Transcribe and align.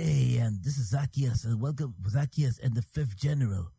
Hey, 0.00 0.36
and 0.42 0.62
this 0.62 0.76
is 0.76 0.90
Zacchaeus, 0.90 1.44
and 1.44 1.58
welcome, 1.58 1.94
Zacchaeus 2.06 2.58
and 2.58 2.74
the 2.74 2.82
Fifth 2.82 3.16
General. 3.16 3.72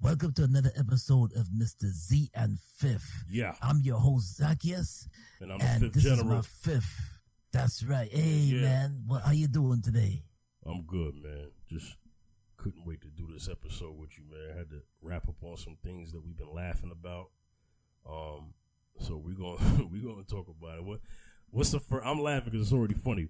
Welcome 0.00 0.32
to 0.32 0.42
another 0.42 0.72
episode 0.76 1.32
of 1.36 1.46
Mr. 1.46 1.84
Z 1.84 2.28
and 2.34 2.58
Fifth. 2.78 3.22
Yeah. 3.30 3.54
I'm 3.62 3.80
your 3.80 3.98
host, 3.98 4.38
Zacchaeus, 4.38 5.08
And 5.40 5.52
I'm 5.52 5.58
the 5.60 5.64
and 5.66 5.80
fifth 5.82 5.92
this 5.92 6.04
is 6.06 6.18
general. 6.18 6.38
my 6.38 6.42
fifth. 6.42 7.20
That's 7.52 7.84
right. 7.84 8.10
Hey, 8.10 8.20
Yeah. 8.50 8.62
man, 8.62 9.02
what 9.06 9.24
are 9.24 9.32
you 9.32 9.46
doing 9.46 9.80
today? 9.80 10.24
I'm 10.66 10.82
good, 10.82 11.14
man. 11.14 11.52
Just 11.68 11.96
couldn't 12.56 12.84
wait 12.84 13.00
to 13.02 13.08
do 13.08 13.28
this 13.32 13.48
episode 13.48 13.96
with 13.96 14.10
you, 14.18 14.24
man. 14.28 14.50
I 14.52 14.58
had 14.58 14.70
to 14.70 14.82
wrap 15.00 15.28
up 15.28 15.40
on 15.44 15.56
some 15.56 15.76
things 15.84 16.10
that 16.10 16.24
we've 16.26 16.36
been 16.36 16.52
laughing 16.52 16.90
about. 16.90 17.30
Um, 18.04 18.54
so 18.98 19.16
we're 19.18 19.36
gonna 19.36 19.84
we're 19.92 20.02
gonna 20.02 20.24
talk 20.24 20.48
about 20.48 20.78
it. 20.78 20.84
What 20.84 20.98
what's 21.50 21.70
the 21.70 21.78
first? 21.78 22.04
I'm 22.04 22.20
laughing 22.20 22.50
because 22.50 22.66
it's 22.66 22.72
already 22.74 22.94
funny. 22.94 23.28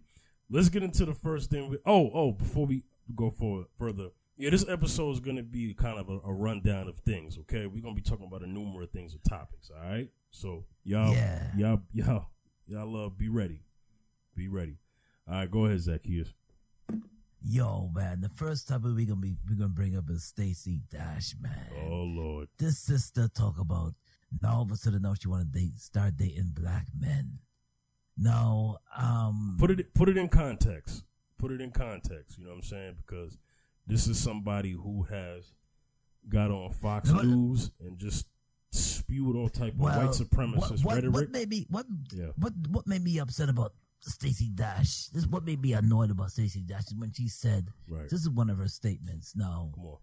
Let's 0.51 0.69
get 0.69 0.83
into 0.83 1.05
the 1.05 1.15
first 1.15 1.51
thing. 1.51 1.69
We, 1.71 1.79
oh 1.87 2.11
oh, 2.13 2.33
before 2.33 2.67
we 2.67 2.83
go 3.15 3.31
for 3.31 3.67
further, 3.79 4.09
yeah, 4.37 4.51
this 4.51 4.67
episode 4.69 5.13
is 5.13 5.21
gonna 5.21 5.43
be 5.45 5.75
kind 5.75 5.99
of 5.99 6.09
a, 6.09 6.19
a 6.29 6.33
rundown 6.33 6.89
of 6.89 6.97
things. 6.99 7.39
Okay, 7.39 7.67
we're 7.67 7.83
gonna 7.83 7.95
be 7.95 8.03
talking 8.03 8.27
about 8.27 8.43
a 8.43 8.51
number 8.51 8.83
of 8.83 8.91
things 8.91 9.15
of 9.15 9.23
topics. 9.23 9.71
All 9.71 9.89
right, 9.91 10.09
so 10.31 10.65
y'all 10.83 11.13
Yeah. 11.13 11.51
y'all 11.57 11.83
y'all 11.93 12.27
y'all 12.67 13.07
uh, 13.07 13.09
be 13.11 13.29
ready, 13.29 13.63
be 14.35 14.49
ready. 14.49 14.79
All 15.29 15.35
right, 15.35 15.51
go 15.51 15.67
ahead, 15.67 15.81
Zacchaeus. 15.81 16.33
Yo, 17.43 17.89
man, 17.95 18.21
the 18.21 18.29
first 18.29 18.67
topic 18.69 18.91
we're 18.95 19.07
gonna 19.07 19.21
be 19.21 19.37
we're 19.49 19.55
gonna 19.57 19.69
bring 19.69 19.97
up 19.97 20.11
is 20.11 20.25
Stacey 20.25 20.81
Dash, 20.91 21.35
man. 21.41 21.71
Oh 21.89 22.03
Lord. 22.03 22.49
This 22.59 22.79
sister 22.79 23.29
talk 23.29 23.59
about 23.59 23.95
now 24.43 24.57
all 24.57 24.63
of 24.63 24.73
a 24.73 24.77
sudden 24.77 25.03
now 25.03 25.15
she 25.15 25.29
wanna 25.29 25.45
date 25.45 25.79
start 25.79 26.17
dating 26.17 26.53
black 26.55 26.87
men. 26.99 27.39
Now, 28.23 28.79
um 28.97 29.57
put 29.59 29.71
it 29.71 29.95
put 29.95 30.09
it 30.09 30.17
in 30.19 30.29
context. 30.29 31.05
Put 31.39 31.53
it 31.53 31.61
in 31.61 31.71
context. 31.71 32.39
You 32.39 32.45
know 32.45 32.51
what 32.51 32.57
I'm 32.59 32.63
saying? 32.63 32.95
Because 32.99 33.39
this 33.87 34.07
is 34.07 34.23
somebody 34.23 34.73
who 34.73 35.05
has 35.05 35.55
got 36.29 36.51
on 36.51 36.71
Fox 36.71 37.11
No, 37.11 37.23
News 37.23 37.71
and 37.81 37.99
just 37.99 38.27
spewed 38.73 39.35
all 39.37 39.49
type 39.49 39.73
of 39.73 39.81
well, 39.81 39.99
white 39.99 40.11
supremacist 40.11 40.85
what, 40.85 40.85
what, 40.85 40.95
rhetoric. 40.97 41.15
What 41.15 41.31
made 41.31 41.49
me 41.49 41.67
what 41.71 41.87
Yeah. 42.13 42.27
what 42.37 42.53
what 42.69 42.87
made 42.87 43.03
me 43.03 43.19
upset 43.19 43.49
about 43.49 43.73
Stacey 44.01 44.51
Dash? 44.55 45.07
This 45.07 45.27
what 45.27 45.45
made 45.47 45.63
me 45.63 45.73
annoyed 45.73 46.11
about 46.11 46.31
Stacey 46.31 46.61
Dash 46.61 46.89
is 46.89 46.95
when 46.95 47.13
she 47.13 47.27
said 47.29 47.69
right. 47.89 48.09
this 48.11 48.21
is 48.21 48.29
one 48.31 48.51
of 48.51 48.59
her 48.59 48.69
statements. 48.69 49.35
Now 49.35 49.71
Come 49.75 49.87
on. 49.87 49.97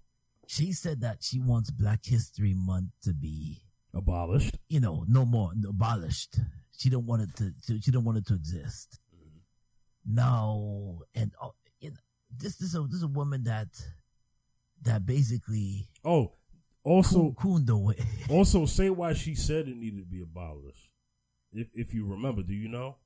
she 0.47 0.73
said 0.73 1.01
that 1.01 1.23
she 1.23 1.39
wants 1.39 1.69
Black 1.69 2.03
History 2.03 2.55
Month 2.55 2.89
to 3.03 3.13
be 3.13 3.61
Abolished. 3.93 4.57
you 4.69 4.79
know 4.79 5.05
no 5.07 5.23
more 5.23 5.51
abolished. 5.67 6.39
She 6.77 6.89
don't 6.89 7.05
want 7.05 7.23
it 7.23 7.35
to, 7.37 7.51
to 7.65 7.81
she 7.81 7.91
don't 7.91 8.05
want 8.05 8.19
it 8.19 8.25
to 8.27 8.35
exist. 8.35 8.99
Now 10.05 10.99
and 11.15 11.31
uh, 11.41 11.49
you 11.79 11.89
know, 11.89 11.97
this 12.35 12.57
this 12.57 12.69
is 12.69 12.75
a, 12.75 12.81
this 12.83 12.97
is 12.97 13.03
a 13.03 13.07
woman 13.07 13.43
that 13.43 13.67
that 14.83 15.05
basically 15.05 15.87
Oh, 16.05 16.33
also 16.83 17.35
away. 17.69 17.95
also 18.29 18.65
say 18.65 18.89
why 18.89 19.13
she 19.13 19.35
said 19.35 19.67
it 19.67 19.75
needed 19.75 19.99
to 20.01 20.05
be 20.05 20.21
abolished. 20.21 20.89
If 21.51 21.67
if 21.73 21.93
you 21.93 22.05
remember, 22.05 22.43
do 22.43 22.53
you 22.53 22.69
know? 22.69 22.97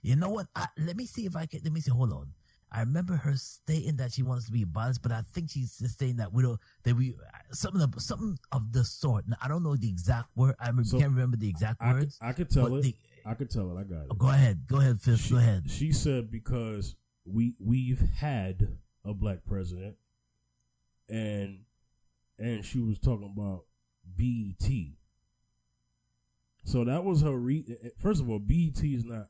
You 0.00 0.14
know 0.14 0.30
what? 0.30 0.46
I, 0.54 0.68
let 0.78 0.96
me 0.96 1.06
see 1.06 1.26
if 1.26 1.34
I 1.34 1.46
can. 1.46 1.60
Let 1.64 1.72
me 1.72 1.80
see. 1.80 1.90
Hold 1.90 2.12
on. 2.12 2.28
I 2.70 2.80
remember 2.80 3.14
her 3.16 3.34
stating 3.36 3.96
that 3.96 4.12
she 4.12 4.22
wants 4.22 4.44
to 4.46 4.52
be 4.52 4.62
abolished, 4.62 5.00
but 5.02 5.10
I 5.12 5.22
think 5.32 5.50
she's 5.50 5.78
just 5.78 5.98
saying 5.98 6.16
that 6.16 6.32
we 6.32 6.42
don't 6.42 6.60
that 6.84 6.94
we 6.94 7.14
something 7.50 7.80
of 7.80 7.94
something 8.00 8.38
of 8.52 8.72
the 8.72 8.84
sort. 8.84 9.26
Now, 9.26 9.36
I 9.42 9.48
don't 9.48 9.62
know 9.62 9.74
the 9.76 9.88
exact 9.88 10.36
word. 10.36 10.54
I 10.60 10.70
So, 10.82 10.98
can't 10.98 11.12
remember 11.12 11.36
the 11.38 11.48
exact 11.48 11.78
I 11.80 11.92
words. 11.94 12.18
I 12.20 12.32
could 12.32 12.50
tell 12.50 12.74
it. 12.76 12.82
the- 12.82 12.94
I 13.24 13.34
could 13.34 13.50
tell 13.50 13.70
it. 13.76 13.80
I 13.80 13.84
got 13.84 14.02
it. 14.04 14.18
go 14.18 14.28
ahead. 14.28 14.66
Go 14.66 14.78
ahead, 14.78 15.00
Fifth. 15.00 15.20
she, 15.20 15.30
Go 15.32 15.36
ahead. 15.38 15.70
She 15.70 15.92
said 15.92 16.30
because 16.30 16.94
we 17.26 17.54
we've 17.60 18.00
had 18.16 18.68
a 19.04 19.12
black 19.14 19.44
president, 19.46 19.96
and 21.08 21.60
and 22.38 22.64
she 22.64 22.78
was 22.78 22.98
talking 22.98 23.30
about 23.34 23.64
BET. 24.16 24.70
So 26.64 26.84
that 26.84 27.02
was 27.04 27.22
her 27.22 27.36
re. 27.36 27.64
First 27.98 28.20
of 28.20 28.28
all, 28.28 28.38
BET 28.38 28.82
is 28.82 29.04
not. 29.04 29.28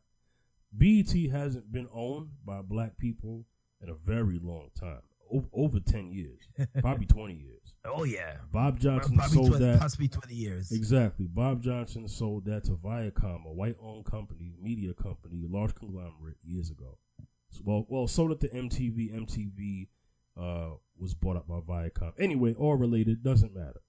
BET 0.73 1.11
hasn't 1.31 1.73
been 1.73 1.89
owned 1.93 2.31
by 2.45 2.63
black 2.63 2.99
people 2.99 3.47
in 3.81 3.89
a 3.89 3.95
very 3.95 4.39
long 4.43 4.69
time, 4.79 5.01
over, 5.31 5.47
over 5.53 5.81
ten 5.81 6.11
years, 6.11 6.41
probably 6.81 7.07
twenty 7.07 7.35
years. 7.35 7.75
Oh 7.85 8.05
yeah. 8.05 8.37
Bob 8.53 8.79
Johnson 8.81 9.17
Probably 9.17 9.35
sold 9.35 9.49
20, 9.51 9.65
that. 9.65 9.81
possibly 9.81 10.09
twenty 10.09 10.35
years. 10.35 10.73
Exactly. 10.73 11.27
Bob 11.27 11.63
Johnson 11.63 12.09
sold 12.09 12.45
that 12.47 12.65
to 12.65 12.73
Viacom, 12.73 13.45
a 13.47 13.53
white-owned 13.53 14.05
company, 14.05 14.55
media 14.61 14.93
company, 14.95 15.45
large 15.49 15.75
conglomerate, 15.75 16.37
years 16.43 16.71
ago. 16.71 16.99
So, 17.51 17.63
well, 17.65 17.87
well, 17.89 18.09
sold 18.09 18.33
it 18.33 18.41
to 18.41 18.49
MTV. 18.49 19.15
MTV 19.15 19.89
uh, 20.37 20.75
was 20.99 21.15
bought 21.15 21.37
up 21.37 21.47
by 21.49 21.61
Viacom. 21.61 22.13
Anyway, 22.19 22.53
all 22.55 22.75
related, 22.77 23.23
doesn't 23.23 23.55
matter. 23.55 23.81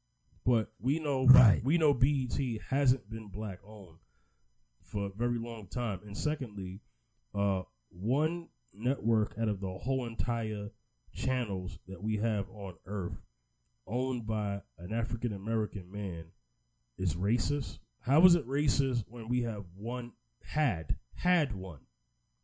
But 0.45 0.69
we 0.79 0.99
know, 0.99 1.25
Right. 1.27 1.61
we 1.63 1.77
know 1.77 1.93
BET 1.93 2.39
hasn't 2.69 3.09
been 3.09 3.27
black-owned 3.27 3.97
for 4.89 5.05
a 5.05 5.09
very 5.09 5.37
long 5.37 5.67
time. 5.67 5.99
And 6.03 6.17
secondly, 6.17 6.81
uh, 7.33 7.63
one 7.89 8.49
network 8.73 9.35
out 9.39 9.47
of 9.47 9.59
the 9.61 9.69
whole 9.79 10.05
entire 10.05 10.69
channels 11.13 11.79
that 11.87 12.03
we 12.03 12.17
have 12.17 12.49
on 12.49 12.75
Earth 12.85 13.21
owned 13.87 14.27
by 14.27 14.61
an 14.77 14.93
African 14.93 15.33
American 15.33 15.91
man 15.91 16.25
is 16.97 17.15
racist. 17.15 17.79
How 18.01 18.23
is 18.25 18.35
it 18.35 18.47
racist 18.47 19.03
when 19.07 19.27
we 19.29 19.41
have 19.43 19.65
one 19.75 20.13
had 20.43 20.97
had 21.15 21.55
one? 21.55 21.79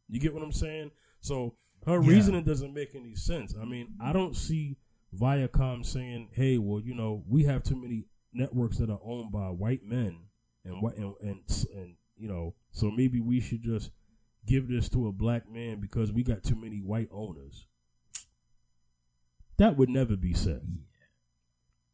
You 0.07 0.19
get 0.19 0.33
what 0.33 0.43
I'm 0.43 0.51
saying? 0.51 0.91
So 1.21 1.55
her 1.85 2.01
Yeah. 2.01 2.09
reasoning 2.09 2.43
doesn't 2.43 2.73
make 2.73 2.95
any 2.95 3.15
sense. 3.15 3.55
I 3.55 3.65
mean, 3.65 3.95
I 3.99 4.13
don't 4.13 4.35
see 4.35 4.77
Viacom 5.13 5.85
saying, 5.85 6.29
"Hey, 6.33 6.57
well, 6.57 6.79
you 6.81 6.93
know, 6.93 7.23
we 7.27 7.43
have 7.43 7.63
too 7.63 7.75
many 7.79 8.07
networks 8.33 8.77
that 8.79 8.89
are 8.89 8.99
owned 9.03 9.31
by 9.31 9.49
white 9.49 9.83
men 9.83 10.27
and 10.63 10.83
and 10.83 11.15
and, 11.21 11.67
and 11.73 11.95
you 12.17 12.27
know, 12.27 12.55
so 12.71 12.91
maybe 12.91 13.19
we 13.19 13.39
should 13.39 13.63
just 13.63 13.91
give 14.45 14.67
this 14.67 14.89
to 14.89 15.07
a 15.07 15.11
black 15.11 15.49
man 15.49 15.79
because 15.79 16.11
we 16.11 16.23
got 16.23 16.43
too 16.43 16.55
many 16.55 16.77
white 16.77 17.09
owners." 17.11 17.67
That 19.57 19.77
would 19.77 19.89
never 19.89 20.17
be 20.17 20.33
said. 20.33 20.67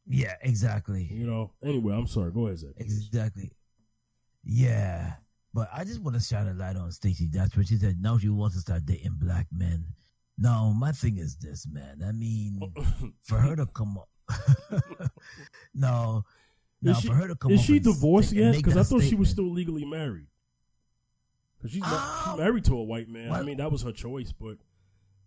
Yeah, 0.07 0.35
exactly. 0.41 1.07
You 1.11 1.27
know. 1.27 1.51
Anyway, 1.63 1.93
I'm 1.93 2.07
sorry. 2.07 2.31
Go 2.31 2.47
ahead, 2.47 2.59
Zach. 2.59 2.71
Exactly. 2.77 3.51
Yeah. 4.43 5.13
But 5.53 5.69
I 5.73 5.83
just 5.83 6.01
want 6.01 6.15
to 6.15 6.23
shine 6.23 6.47
a 6.47 6.53
light 6.53 6.75
on 6.75 6.91
Stacey. 6.91 7.27
That's 7.31 7.55
what 7.55 7.67
she 7.67 7.77
said. 7.77 8.01
Now 8.01 8.17
she 8.17 8.29
wants 8.29 8.55
to 8.55 8.61
start 8.61 8.85
dating 8.85 9.17
black 9.19 9.47
men. 9.51 9.85
No, 10.37 10.73
my 10.75 10.91
thing 10.91 11.17
is 11.17 11.35
this, 11.35 11.67
man. 11.67 12.01
I 12.07 12.13
mean, 12.13 12.59
for 13.21 13.37
her 13.37 13.55
to 13.55 13.65
come 13.67 13.97
up. 13.97 14.09
no. 15.73 16.23
No, 16.81 16.91
Is 16.91 16.99
she, 16.99 17.07
for 17.07 17.13
her 17.13 17.27
to 17.27 17.35
come 17.35 17.51
is 17.51 17.61
she 17.61 17.79
divorced 17.79 18.31
yet? 18.33 18.55
Because 18.55 18.75
I 18.77 18.83
thought 18.83 19.03
she 19.03 19.15
was 19.15 19.29
still 19.29 19.51
legally 19.51 19.85
married. 19.85 20.27
Because 21.57 21.71
she's, 21.73 21.81
ma- 21.81 21.89
Oh. 21.91 22.23
she's 22.31 22.39
married 22.39 22.65
to 22.65 22.75
a 22.77 22.83
white 22.83 23.07
man. 23.07 23.31
I 23.31 23.43
mean, 23.43 23.57
that 23.57 23.71
was 23.71 23.83
her 23.83 23.91
choice, 23.91 24.31
but 24.31 24.57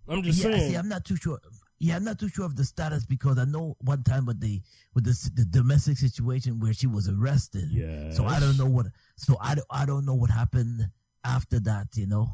I'm 0.08 0.22
just 0.22 0.38
yeah, 0.42 0.50
saying. 0.50 0.70
see, 0.70 0.76
I'm 0.76 0.88
not 0.88 1.04
too 1.04 1.16
sure. 1.16 1.38
Yeah, 1.78 1.96
I'm 1.96 2.04
not 2.04 2.18
too 2.18 2.28
sure 2.28 2.44
of 2.44 2.56
the 2.56 2.64
status 2.64 3.04
because 3.06 3.38
I 3.38 3.44
know 3.44 3.76
one 3.80 4.02
time 4.02 4.26
with 4.26 4.40
the 4.40 4.60
with 4.94 5.04
the, 5.04 5.30
the 5.34 5.44
domestic 5.44 5.98
situation 5.98 6.58
where 6.60 6.72
she 6.72 6.86
was 6.86 7.08
arrested. 7.08 7.68
yeah. 7.70 8.10
So 8.10 8.24
I 8.24 8.40
don't 8.40 8.56
know 8.56 8.66
what. 8.66 8.86
So 9.16 9.36
I 9.40 9.54
don't, 9.54 9.66
I 9.70 9.84
don't 9.86 10.04
know 10.06 10.14
what 10.14 10.30
happened 10.30 10.88
after 11.24 11.60
that. 11.60 11.88
You 11.94 12.06
know. 12.06 12.28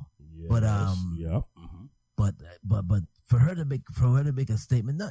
but, 0.48 0.64
um, 0.64 1.16
Yep. 1.18 1.42
hmm 1.56 1.84
but 2.16 2.34
but 2.62 2.86
but 2.86 3.02
for 3.30 3.38
her 3.38 3.54
to 3.54 3.64
make 3.64 3.82
for 3.92 4.08
her 4.08 4.24
to 4.24 4.32
make 4.32 4.50
a 4.50 4.58
statement, 4.58 4.98
no, 4.98 5.08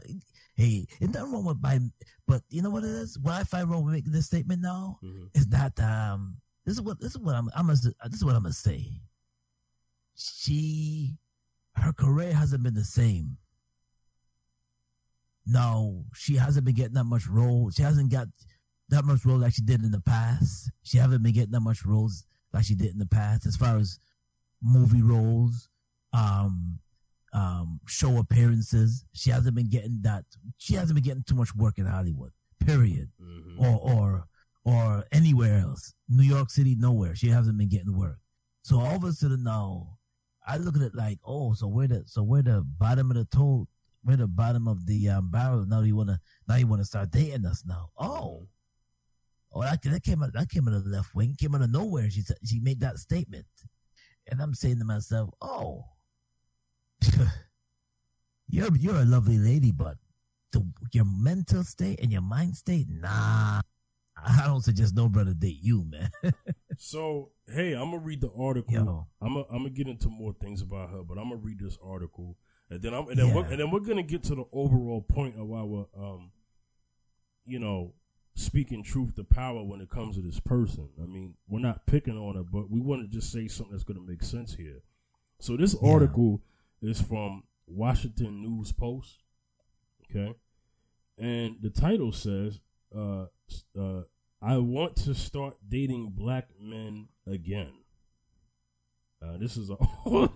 hey, 0.56 0.86
it's 1.00 1.14
nothing 1.14 1.32
wrong 1.32 1.46
with 1.46 1.62
my, 1.62 1.80
but 2.28 2.42
you 2.50 2.62
know 2.62 2.70
what 2.70 2.84
it 2.84 2.90
is. 2.90 3.18
What 3.18 3.34
I 3.34 3.46
find 3.46 3.70
wrong 3.72 3.86
with 3.86 3.94
making 3.94 4.12
this 4.12 4.26
statement 4.26 4.62
now 4.62 5.00
hmm 5.02 5.28
is 5.34 5.48
that 5.48 5.80
um, 5.80 6.36
this 6.66 6.76
is 6.76 6.82
what 6.82 7.00
this 7.00 7.12
is 7.12 7.18
what 7.18 7.36
I'm 7.36 7.50
I'm 7.56 7.68
gonna, 7.68 7.80
this 8.06 8.16
is 8.16 8.26
what 8.26 8.36
I'm 8.36 8.44
gonna 8.44 8.54
say. 8.54 8.86
She, 10.16 11.16
her 11.76 11.94
career 11.94 12.34
hasn't 12.34 12.62
been 12.62 12.74
the 12.74 12.84
same. 12.84 13.38
No, 15.46 16.04
she 16.14 16.36
hasn't 16.36 16.66
been 16.66 16.76
getting 16.76 16.96
that 16.96 17.06
much 17.06 17.26
role. 17.26 17.72
She 17.72 17.84
hasn't 17.84 18.12
got 18.12 18.28
that 18.90 19.06
much 19.06 19.26
role 19.26 19.38
like 19.38 19.54
she 19.54 19.62
did 19.62 19.82
in 19.84 19.92
the 19.92 20.02
past. 20.02 20.72
She 20.84 20.98
haven't 20.98 21.24
been 21.24 21.34
getting 21.34 21.52
that 21.52 21.62
much 21.62 21.86
roles 21.86 22.26
like 22.54 22.66
she 22.66 22.76
did 22.76 22.92
in 22.92 22.98
the 23.00 23.06
past, 23.06 23.46
as 23.46 23.56
far 23.56 23.78
as 23.78 23.98
movie 24.62 25.02
roles, 25.02 25.70
um, 26.12 26.80
um, 27.34 27.80
show 27.88 28.18
appearances. 28.18 29.06
She 29.14 29.30
hasn't 29.30 29.56
been 29.56 29.70
getting 29.70 30.00
that. 30.04 30.26
She 30.58 30.76
hasn't 30.76 30.96
been 30.96 31.04
getting 31.04 31.24
too 31.24 31.36
much 31.36 31.56
work 31.56 31.78
in 31.78 31.86
Hollywood. 31.86 32.32
Period 32.66 33.10
hmm 33.20 33.58
or 33.60 33.80
or 33.82 34.28
or 34.66 35.06
anywhere 35.12 35.60
else. 35.60 35.94
New 36.08 36.24
York 36.24 36.50
City, 36.50 36.76
nowhere. 36.78 37.16
She 37.16 37.30
hasn't 37.30 37.58
been 37.58 37.70
getting 37.70 37.98
work. 37.98 38.20
So 38.62 38.80
all 38.80 38.96
of 38.96 39.04
a 39.04 39.12
sudden 39.12 39.44
now, 39.44 39.98
I 40.46 40.58
look 40.58 40.76
at 40.76 40.82
it 40.82 40.96
like, 40.96 41.20
oh, 41.26 41.54
so 41.54 41.68
we're 41.68 41.88
the 41.88 42.04
so 42.06 42.24
we're 42.24 42.42
the 42.42 42.64
bottom 42.78 43.12
of 43.12 43.18
the 43.18 43.26
toe, 43.26 43.68
we're 44.04 44.18
the 44.18 44.28
bottom 44.28 44.68
of 44.68 44.86
the 44.86 45.10
um, 45.10 45.30
barrel. 45.30 45.66
Now 45.66 45.82
you 45.82 45.96
wanna 45.96 46.20
now 46.48 46.56
you 46.56 46.68
wanna 46.68 46.86
start 46.86 47.12
dating 47.12 47.46
us 47.46 47.64
now. 47.66 47.90
Oh, 47.98 48.48
oh, 49.54 49.62
that, 49.62 49.82
that 49.84 50.04
came 50.04 50.24
out 50.24 50.34
that 50.34 50.50
came 50.50 50.68
out 50.68 50.74
of 50.74 50.84
the 50.84 50.90
left 50.90 51.16
wing, 51.16 51.36
came 51.38 51.56
out 51.56 51.62
of 51.62 51.72
nowhere. 51.72 52.10
She 52.10 52.22
said 52.22 52.38
she 52.46 52.60
made 52.60 52.80
that 52.82 52.98
statement, 52.98 53.46
and 54.28 54.42
I'm 54.42 54.54
saying 54.54 54.80
to 54.80 54.86
myself, 54.86 55.30
oh, 55.42 55.86
you're 58.48 58.76
you're 58.78 58.96
a 58.96 59.06
lovely 59.06 59.38
lady, 59.38 59.72
but 59.72 59.98
the, 60.52 60.66
your 60.92 61.06
mental 61.06 61.64
state 61.64 62.00
and 62.02 62.12
your 62.12 62.22
mind 62.22 62.56
state, 62.56 62.88
nah. 62.90 63.62
I 64.22 64.46
don't 64.48 64.62
suggest 64.64 64.96
no 64.96 65.08
brother 65.08 65.34
date 65.34 65.60
you, 65.62 65.86
man. 65.86 66.12
so 66.78 67.30
hey, 67.48 67.74
I'm 67.74 67.92
gonna 67.92 68.00
read 68.00 68.22
the 68.22 68.32
article. 68.38 68.74
Yo. 68.74 69.08
I'm 69.22 69.34
gonna, 69.34 69.46
I'm 69.50 69.58
gonna 69.60 69.70
get 69.70 69.88
into 69.88 70.10
more 70.10 70.34
things 70.34 70.62
about 70.62 70.90
her, 70.90 71.04
but 71.04 71.18
I'm 71.18 71.30
gonna 71.30 71.38
read 71.38 71.60
this 71.60 71.78
article, 71.84 72.36
and 72.70 72.82
then 72.82 72.94
I'm 72.94 73.08
and 73.08 73.18
then 73.18 73.28
Yeah. 73.28 73.36
we're, 73.36 73.46
and 73.46 73.60
then 73.60 73.72
we're 73.72 73.80
gonna 73.80 74.04
get 74.04 74.24
to 74.24 74.36
the 74.36 74.46
overall 74.52 75.02
point 75.02 75.36
of 75.38 75.50
our 75.52 75.88
um, 75.98 76.32
you 77.46 77.60
know, 77.60 77.94
speaking 78.36 78.84
truth 78.84 79.16
to 79.16 79.24
power 79.24 79.64
when 79.64 79.80
it 79.80 79.90
comes 79.90 80.16
to 80.18 80.22
this 80.22 80.40
person. 80.40 80.90
I 81.02 81.06
mean, 81.06 81.36
we're 81.48 81.60
not 81.60 81.86
picking 81.86 82.18
on 82.18 82.36
her, 82.36 82.44
but 82.44 82.70
we 82.70 82.82
want 82.82 83.02
to 83.04 83.08
just 83.08 83.32
say 83.32 83.48
something 83.48 83.72
that's 83.72 83.86
gonna 83.86 84.02
make 84.02 84.22
sense 84.24 84.56
here. 84.56 84.82
So 85.40 85.56
this 85.56 85.76
Yeah. 85.82 85.90
Is 86.82 87.02
from 87.02 87.44
Washington 87.68 88.42
News 88.42 88.72
Post. 88.72 89.20
Okay, 90.10 90.34
and 91.18 91.58
the 91.62 91.70
title 91.70 92.12
says, 92.12 92.60
uh, 92.96 93.26
uh, 93.80 94.02
"I 94.42 94.58
want 94.58 94.96
to 94.98 95.14
start 95.14 95.56
dating 95.68 96.14
black 96.16 96.50
men 96.60 97.10
again." 97.28 97.74
Uh, 99.22 99.38
this 99.38 99.58
is 99.58 99.70
a 99.70 99.76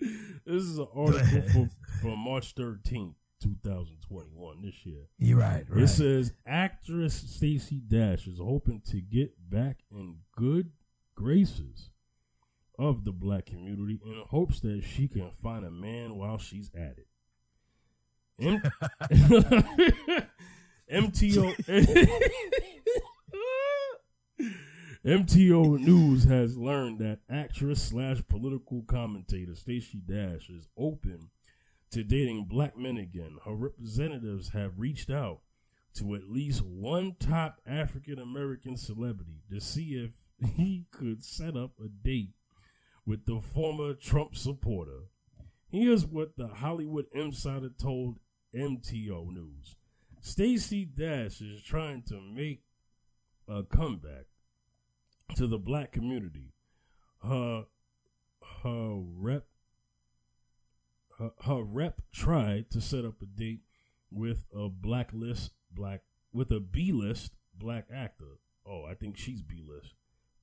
this 0.00 0.62
is 0.62 0.78
an 0.78 0.88
article 0.94 1.42
from, 1.52 1.70
from 2.02 2.18
March 2.18 2.52
thirteenth, 2.54 3.14
two 3.40 3.56
thousand 3.64 3.98
twenty 4.06 4.30
one. 4.34 4.60
This 4.62 4.84
year, 4.84 5.04
You're 5.18 5.38
right, 5.38 5.64
right. 5.68 5.84
it 5.84 5.88
says 5.88 6.32
actress 6.46 7.14
Stacey 7.14 7.80
Dash 7.86 8.26
is 8.26 8.38
hoping 8.38 8.82
to 8.90 9.00
get 9.00 9.32
back 9.48 9.78
in 9.90 10.16
good 10.36 10.70
graces 11.14 11.90
of 12.78 13.04
the 13.04 13.12
black 13.12 13.46
community 13.46 14.00
in 14.04 14.22
hopes 14.28 14.60
that 14.60 14.82
she 14.84 15.08
can 15.08 15.30
find 15.42 15.64
a 15.64 15.70
man 15.70 16.16
while 16.16 16.38
she's 16.38 16.70
at 16.74 16.96
it. 16.98 17.06
M- 18.40 18.62
MTO 20.90 21.54
MTO 25.04 25.78
News 25.80 26.24
has 26.24 26.56
learned 26.56 26.98
that 27.00 27.20
actress 27.30 27.82
slash 27.82 28.22
political 28.28 28.82
commentator 28.86 29.54
Stacey 29.54 30.00
Dash 30.04 30.48
is 30.48 30.68
open 30.76 31.30
to 31.90 32.04
dating 32.04 32.44
black 32.44 32.76
men 32.76 32.96
again. 32.96 33.38
Her 33.44 33.54
representatives 33.54 34.50
have 34.50 34.78
reached 34.78 35.10
out 35.10 35.40
to 35.94 36.14
at 36.14 36.28
least 36.28 36.62
one 36.62 37.16
top 37.18 37.60
African 37.66 38.18
American 38.18 38.76
celebrity 38.76 39.42
to 39.50 39.60
see 39.60 39.94
if 39.94 40.12
he 40.56 40.84
could 40.90 41.24
set 41.24 41.56
up 41.56 41.72
a 41.82 41.88
date 41.88 42.32
with 43.08 43.24
the 43.24 43.40
former 43.40 43.94
Trump 43.94 44.36
supporter. 44.36 45.04
Here's 45.70 46.04
what 46.04 46.36
the 46.36 46.48
Hollywood 46.48 47.06
Insider 47.12 47.70
told 47.70 48.18
MTO 48.54 49.32
News. 49.32 49.76
Stacey 50.20 50.84
Dash 50.84 51.40
is 51.40 51.62
trying 51.62 52.02
to 52.02 52.20
make 52.20 52.64
a 53.48 53.62
comeback 53.62 54.26
to 55.36 55.46
the 55.46 55.58
black 55.58 55.90
community. 55.90 56.52
Her 57.26 57.64
her 58.62 58.96
rep 58.98 59.46
her, 61.18 61.30
her 61.46 61.62
rep 61.62 62.02
tried 62.12 62.70
to 62.72 62.80
set 62.80 63.06
up 63.06 63.22
a 63.22 63.26
date 63.26 63.62
with 64.10 64.44
a 64.54 64.68
blacklist 64.68 65.52
black 65.72 66.02
with 66.30 66.50
a 66.50 66.60
B 66.60 66.92
list 66.92 67.32
black 67.54 67.86
actor. 67.90 68.36
Oh, 68.66 68.84
I 68.84 68.92
think 68.92 69.16
she's 69.16 69.40
B 69.40 69.62
list. 69.66 69.94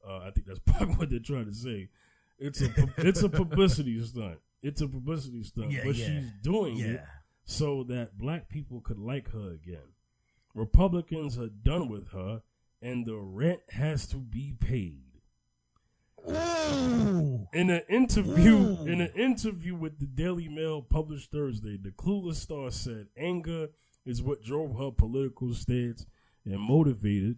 Uh, 0.08 0.18
I 0.18 0.32
think 0.32 0.48
that's 0.48 0.60
probably 0.66 0.96
what 0.96 1.10
they're 1.12 1.20
trying 1.20 1.46
to 1.46 1.54
say. 1.54 1.90
It's 2.38 2.62
a 2.62 2.70
it's 2.98 3.24
a 3.24 3.30
publicity 3.30 4.04
stunt. 4.06 4.40
It's 4.62 4.82
a 4.82 4.88
publicity 4.88 5.44
stunt, 5.44 5.72
Yeah, 5.72 5.82
but 5.86 5.96
yeah. 5.96 6.06
she's 6.06 6.32
doing 6.42 6.80
it 6.80 7.02
so 7.46 7.84
that 7.84 8.18
black 8.18 8.50
people 8.50 8.82
could 8.82 8.98
like 9.00 9.32
her 9.32 9.52
again. 9.52 9.94
Republicans 10.54 11.38
are 11.38 11.50
done 11.50 11.88
with 11.90 12.10
her, 12.12 12.42
and 12.82 13.06
the 13.06 13.16
rent 13.16 13.60
has 13.72 14.08
to 14.08 14.18
be 14.18 14.54
paid. 14.60 15.02
Ooh. 16.28 17.48
In 17.54 17.70
an 17.70 17.82
interview, 17.88 18.56
Ooh. 18.56 18.86
in 18.86 19.02
an 19.02 19.12
interview 19.16 19.76
with 19.76 20.00
the 20.00 20.08
Daily 20.08 20.48
Mail 20.48 20.82
published 20.82 21.32
Thursday, 21.32 21.78
the 21.78 21.92
clueless 21.92 22.36
star 22.36 22.72
said 22.72 23.08
anger 23.18 23.68
is 24.06 24.24
what 24.24 24.44
drove 24.44 24.78
her 24.78 24.92
political 24.92 25.54
stance 25.54 26.06
and 26.46 26.60
motivated. 26.60 27.38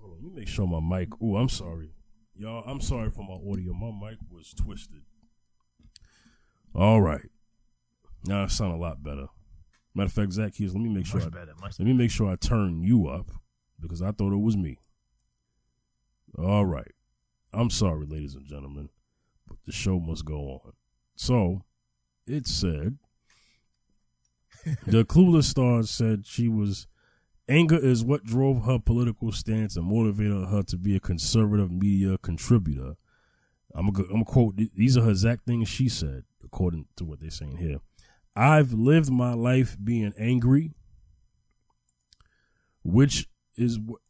Hold 0.00 0.12
on, 0.12 0.16
let 0.24 0.32
me 0.32 0.40
make 0.40 0.48
sure 0.48 0.66
my 0.66 0.80
mic. 0.98 1.10
Oh, 1.20 1.36
I'm 1.36 1.48
sorry, 1.50 1.90
y'all. 2.38 2.64
I'm 2.66 2.80
sorry 2.80 3.10
for 3.10 3.22
my 3.22 3.34
audio. 3.50 3.72
My 3.72 3.90
mic 3.90 4.18
was 4.30 4.54
twisted. 4.54 5.02
All 6.74 7.00
right, 7.00 7.28
now 8.26 8.44
I 8.44 8.46
sound 8.46 8.72
a 8.72 8.76
lot 8.76 9.02
better. 9.02 9.26
Matter 9.94 10.06
of 10.06 10.12
fact, 10.12 10.32
Zacchaeus, 10.32 10.72
let 10.72 10.82
me 10.82 10.90
make 10.90 11.06
sure. 11.06 11.20
Much 11.20 11.28
I, 11.28 11.30
better. 11.30 11.52
Much 11.60 11.78
let 11.78 11.86
me 11.86 11.92
make 11.92 12.10
sure 12.10 12.30
I 12.30 12.36
turn 12.36 12.80
you 12.80 13.08
up 13.08 13.30
because 13.80 14.02
I 14.02 14.12
thought 14.12 14.32
it 14.32 14.40
was 14.40 14.56
me. 14.56 14.78
All 16.36 16.66
right. 16.66 16.92
I'm 17.52 17.70
sorry, 17.70 18.06
ladies 18.06 18.34
and 18.34 18.46
gentlemen, 18.46 18.90
but 19.46 19.56
the 19.64 19.72
show 19.72 19.98
must 19.98 20.24
go 20.24 20.34
on. 20.34 20.72
So, 21.16 21.62
it 22.26 22.46
said 22.46 22.98
the 24.86 25.04
clueless 25.04 25.44
star 25.44 25.82
said 25.84 26.26
she 26.26 26.48
was 26.48 26.86
anger 27.48 27.78
is 27.78 28.04
what 28.04 28.24
drove 28.24 28.64
her 28.64 28.78
political 28.78 29.32
stance 29.32 29.76
and 29.76 29.86
motivated 29.86 30.48
her 30.48 30.62
to 30.64 30.76
be 30.76 30.94
a 30.96 31.00
conservative 31.00 31.70
media 31.70 32.18
contributor. 32.18 32.96
I'm 33.74 33.90
gonna, 33.90 34.08
I'm 34.12 34.24
quote 34.24 34.56
these 34.74 34.96
are 34.96 35.02
her 35.02 35.10
exact 35.10 35.46
things 35.46 35.68
she 35.68 35.88
said, 35.88 36.24
according 36.44 36.86
to 36.96 37.04
what 37.04 37.20
they're 37.20 37.30
saying 37.30 37.58
here. 37.58 37.78
I've 38.34 38.72
lived 38.72 39.10
my 39.10 39.34
life 39.34 39.76
being 39.82 40.12
angry, 40.18 40.72
which 42.82 43.28
is 43.56 43.78
what. 43.78 44.00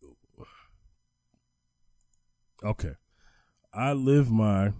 Okay, 2.64 2.94
I 3.72 3.92
live 3.92 4.30
my, 4.30 4.72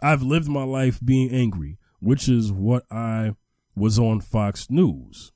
I've 0.00 0.22
lived 0.22 0.48
my 0.48 0.62
life 0.62 1.00
being 1.04 1.30
angry, 1.30 1.78
which 1.98 2.28
is 2.28 2.52
what 2.52 2.84
I 2.90 3.34
was 3.74 3.98
on 3.98 4.20
Fox 4.20 4.70
News. 4.70 5.32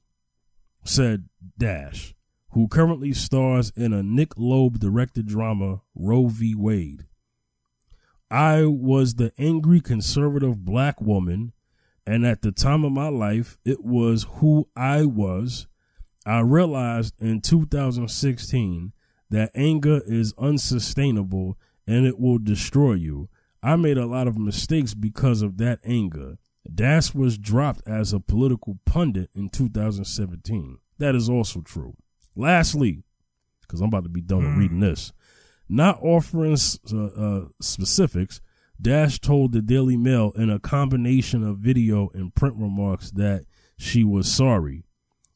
Said 0.85 1.29
Dash, 1.59 2.15
who 2.55 2.69
currently 2.69 3.13
stars 3.13 3.73
in 3.75 3.93
a 3.93 4.01
Nick 4.01 4.37
Loeb 4.37 4.79
directed 4.79 5.27
drama 5.27 5.83
Roe 5.93 6.29
v. 6.29 6.55
Wade. 6.55 7.05
I 8.31 8.65
was 8.67 9.17
the 9.17 9.33
angry 9.37 9.81
conservative 9.81 10.65
black 10.65 11.01
woman, 11.01 11.53
and 12.07 12.25
at 12.25 12.43
the 12.43 12.53
time 12.53 12.85
of 12.85 12.93
my 12.93 13.09
life, 13.09 13.59
it 13.65 13.85
was 13.85 14.27
who 14.37 14.69
I 14.77 15.05
was. 15.05 15.67
I 16.25 16.41
realized 16.41 17.21
in 17.21 17.41
2016 17.41 18.93
that 19.31 19.51
anger 19.57 20.01
is 20.07 20.33
unsustainable 20.39 21.59
and 21.89 22.07
it 22.07 22.21
will 22.21 22.39
destroy 22.39 22.93
you. 22.93 23.29
I 23.65 23.75
made 23.75 23.99
a 23.99 24.07
lot 24.07 24.29
of 24.29 24.39
mistakes 24.39 24.95
because 24.95 25.43
of 25.43 25.59
that 25.59 25.81
anger. 25.85 26.39
Dash 26.73 27.13
was 27.15 27.37
dropped 27.37 27.83
as 27.85 28.13
a 28.13 28.21
political 28.21 28.79
pundit 28.87 29.31
in 29.35 29.49
2017. 29.49 30.79
That 30.99 31.17
is 31.17 31.29
also 31.29 31.61
true. 31.61 31.97
Lastly, 32.37 33.03
because 33.63 33.81
I'm 33.81 33.89
about 33.89 34.05
to 34.05 34.11
be 34.11 34.21
done 34.21 34.45
with 34.45 34.59
reading 34.59 34.81
this, 34.81 35.13
not 35.69 35.99
offering 36.03 36.57
uh, 36.93 37.05
uh, 37.05 37.45
specifics, 37.61 38.41
Dash 38.81 39.19
told 39.19 39.53
the 39.53 39.63
Daily 39.63 39.97
Mail 39.97 40.33
in 40.37 40.51
a 40.51 40.59
combination 40.59 41.45
of 41.45 41.59
video 41.59 42.11
and 42.13 42.35
print 42.35 42.57
remarks 42.57 43.11
that 43.13 43.47
she 43.77 44.05
was 44.05 44.33
sorry. 44.33 44.85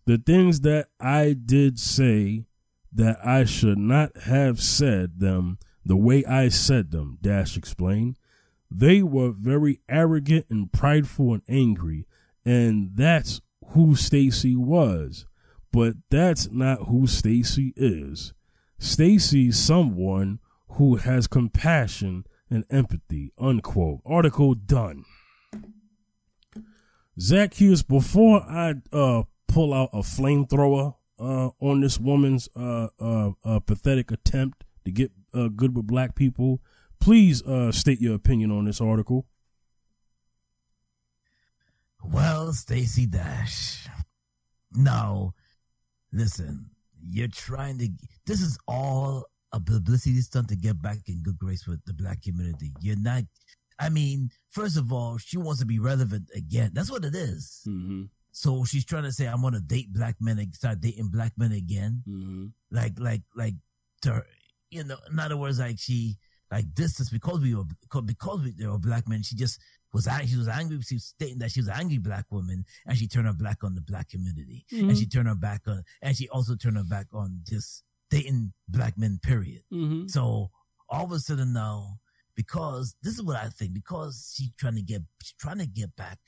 The 0.07 0.19
things 0.19 0.61
that 0.63 0.89
I 1.01 1.35
did 1.35 1.79
say 1.79 2.47
that 2.93 3.25
I 3.25 3.45
should 3.45 3.79
not 3.79 4.17
have 4.23 4.61
said 4.61 5.21
them 5.21 5.59
the 5.85 5.97
way 5.97 6.25
I 6.25 6.49
said 6.49 6.91
them, 6.91 7.19
Dash 7.23 7.57
explained. 7.57 8.19
They 8.71 9.03
were 9.03 9.31
very 9.31 9.81
arrogant 9.89 10.47
and 10.51 10.71
prideful 10.71 11.33
and 11.33 11.43
angry, 11.49 12.07
and 12.45 12.91
that's 12.95 13.41
who 13.69 13.95
Stacey 13.95 14.55
was. 14.55 15.25
But 15.73 15.95
that's 16.11 16.51
not 16.51 16.89
who 16.89 17.07
Stacey 17.07 17.73
is. 17.77 18.33
Stacey's 18.79 19.59
someone 19.59 20.39
who 20.71 20.97
has 20.97 21.27
compassion 21.27 22.25
and 22.51 22.65
empathy. 22.71 23.33
Unquote. 23.39 24.01
Article 24.07 24.55
done. 24.55 25.05
Zacchaeus, 27.21 27.83
before 27.83 28.43
I 28.43 28.75
uh, 28.93 29.25
pull 29.49 29.75
out 29.75 29.91
a 29.93 29.99
flamethrower 29.99 30.95
uh, 31.19 31.51
on 31.61 31.81
this 31.81 31.99
woman's 31.99 32.49
uh, 32.55 32.89
uh, 33.01 33.33
uh, 33.45 33.59
pathetic 33.61 34.11
attempt 34.11 34.65
to 34.85 34.93
get 34.93 35.11
uh, 35.35 35.49
good 35.49 35.77
with 35.77 35.87
black 35.87 36.15
people, 36.15 36.61
please 37.01 37.43
state 37.73 38.01
your 38.01 38.15
opinion 38.15 38.51
on 38.51 38.65
this 38.65 38.81
article. 38.81 39.27
Well, 42.05 42.53
Stacey 42.53 43.07
Dash. 43.07 43.89
No, 44.73 45.35
listen. 46.13 46.71
You're 47.01 47.29
trying 47.29 47.79
to. 47.79 47.89
This 48.27 48.41
is 48.41 48.59
all 48.67 49.25
a 49.53 49.61
publicity 49.61 50.21
stunt 50.21 50.49
to 50.49 50.57
get 50.57 50.81
back 50.83 50.99
in 51.07 51.23
good 51.23 51.39
grace 51.39 51.67
with 51.67 51.85
the 51.87 51.95
black 51.95 52.23
community. 52.23 52.73
You're 52.81 52.99
not. 52.99 53.25
I 53.79 53.89
mean, 53.89 54.31
first 54.51 54.77
of 54.77 54.93
all, 54.93 55.19
she 55.19 55.39
wants 55.39 55.61
to 55.61 55.67
be 55.67 55.79
relevant 55.79 56.29
again. 56.35 56.73
That's 56.73 56.91
what 56.91 57.05
it 57.05 57.15
is. 57.15 57.63
Mm-hmm. 57.67 58.05
So 58.33 58.65
she's 58.65 58.85
trying 58.85 59.05
to 59.05 59.13
say, 59.13 59.27
I'm 59.27 59.41
going 59.41 59.55
to 59.55 59.61
date 59.61 59.93
black 59.93 60.17
men, 60.21 60.39
and 60.39 60.55
start 60.55 60.81
dating 60.81 61.09
black 61.09 61.33
men 61.37 61.53
again." 61.53 62.03
Mm-hmm. 62.09 62.47
Like, 62.71 62.99
like, 62.99 63.23
like, 63.37 63.55
to 64.03 64.13
her, 64.15 64.27
you 64.71 64.85
know. 64.85 64.97
In 65.11 65.19
other 65.19 65.37
words, 65.37 65.61
like 65.61 65.79
she, 65.79 66.17
like 66.51 66.67
this 66.75 66.99
is 67.01 67.11
because 67.11 67.41
we 67.41 67.55
were 67.55 67.65
because 68.05 68.43
we, 68.43 68.67
were 68.67 68.79
black 68.79 69.09
men. 69.09 69.23
She 69.23 69.37
just 69.37 69.61
was. 69.93 70.09
She 70.27 70.37
was 70.37 70.49
angry. 70.49 70.81
She 70.83 70.97
was 70.97 71.05
stating 71.05 71.39
that 71.39 71.51
she 71.53 71.61
was 71.61 71.69
an 71.69 71.75
angry 71.77 71.99
black 71.99 72.27
woman, 72.31 72.65
and 72.87 72.97
she 72.99 73.09
turned 73.09 73.27
her 73.27 73.33
back 73.33 73.65
on 73.65 73.75
the 73.75 73.81
black 73.81 74.09
community, 74.11 74.67
Mhm. 74.73 74.89
and 74.91 74.99
she 74.99 75.07
turned 75.07 75.29
her 75.29 75.35
back 75.35 75.63
on, 75.67 75.83
and 76.03 76.17
she 76.17 76.29
also 76.29 76.55
turned 76.57 76.77
her 76.77 76.85
back 76.85 77.07
on 77.13 77.41
just 77.45 77.85
dating 78.11 78.53
black 78.69 78.97
men. 78.99 79.19
Period. 79.23 79.63
Mm-hmm. 79.73 80.09
So 80.09 80.51
all 80.89 81.05
of 81.05 81.13
a 81.13 81.19
sudden 81.21 81.53
now, 81.53 82.01
because 82.35 82.97
this 83.03 83.15
is 83.15 83.23
what 83.23 83.37
I 83.37 83.49
think, 83.49 83.73
because 83.75 84.33
she's 84.37 84.53
trying 84.59 84.77
to 84.77 84.83
get, 84.83 85.03
she's 85.23 85.35
trying 85.35 85.59
to 85.59 85.67
get 85.67 85.95
back, 85.97 86.19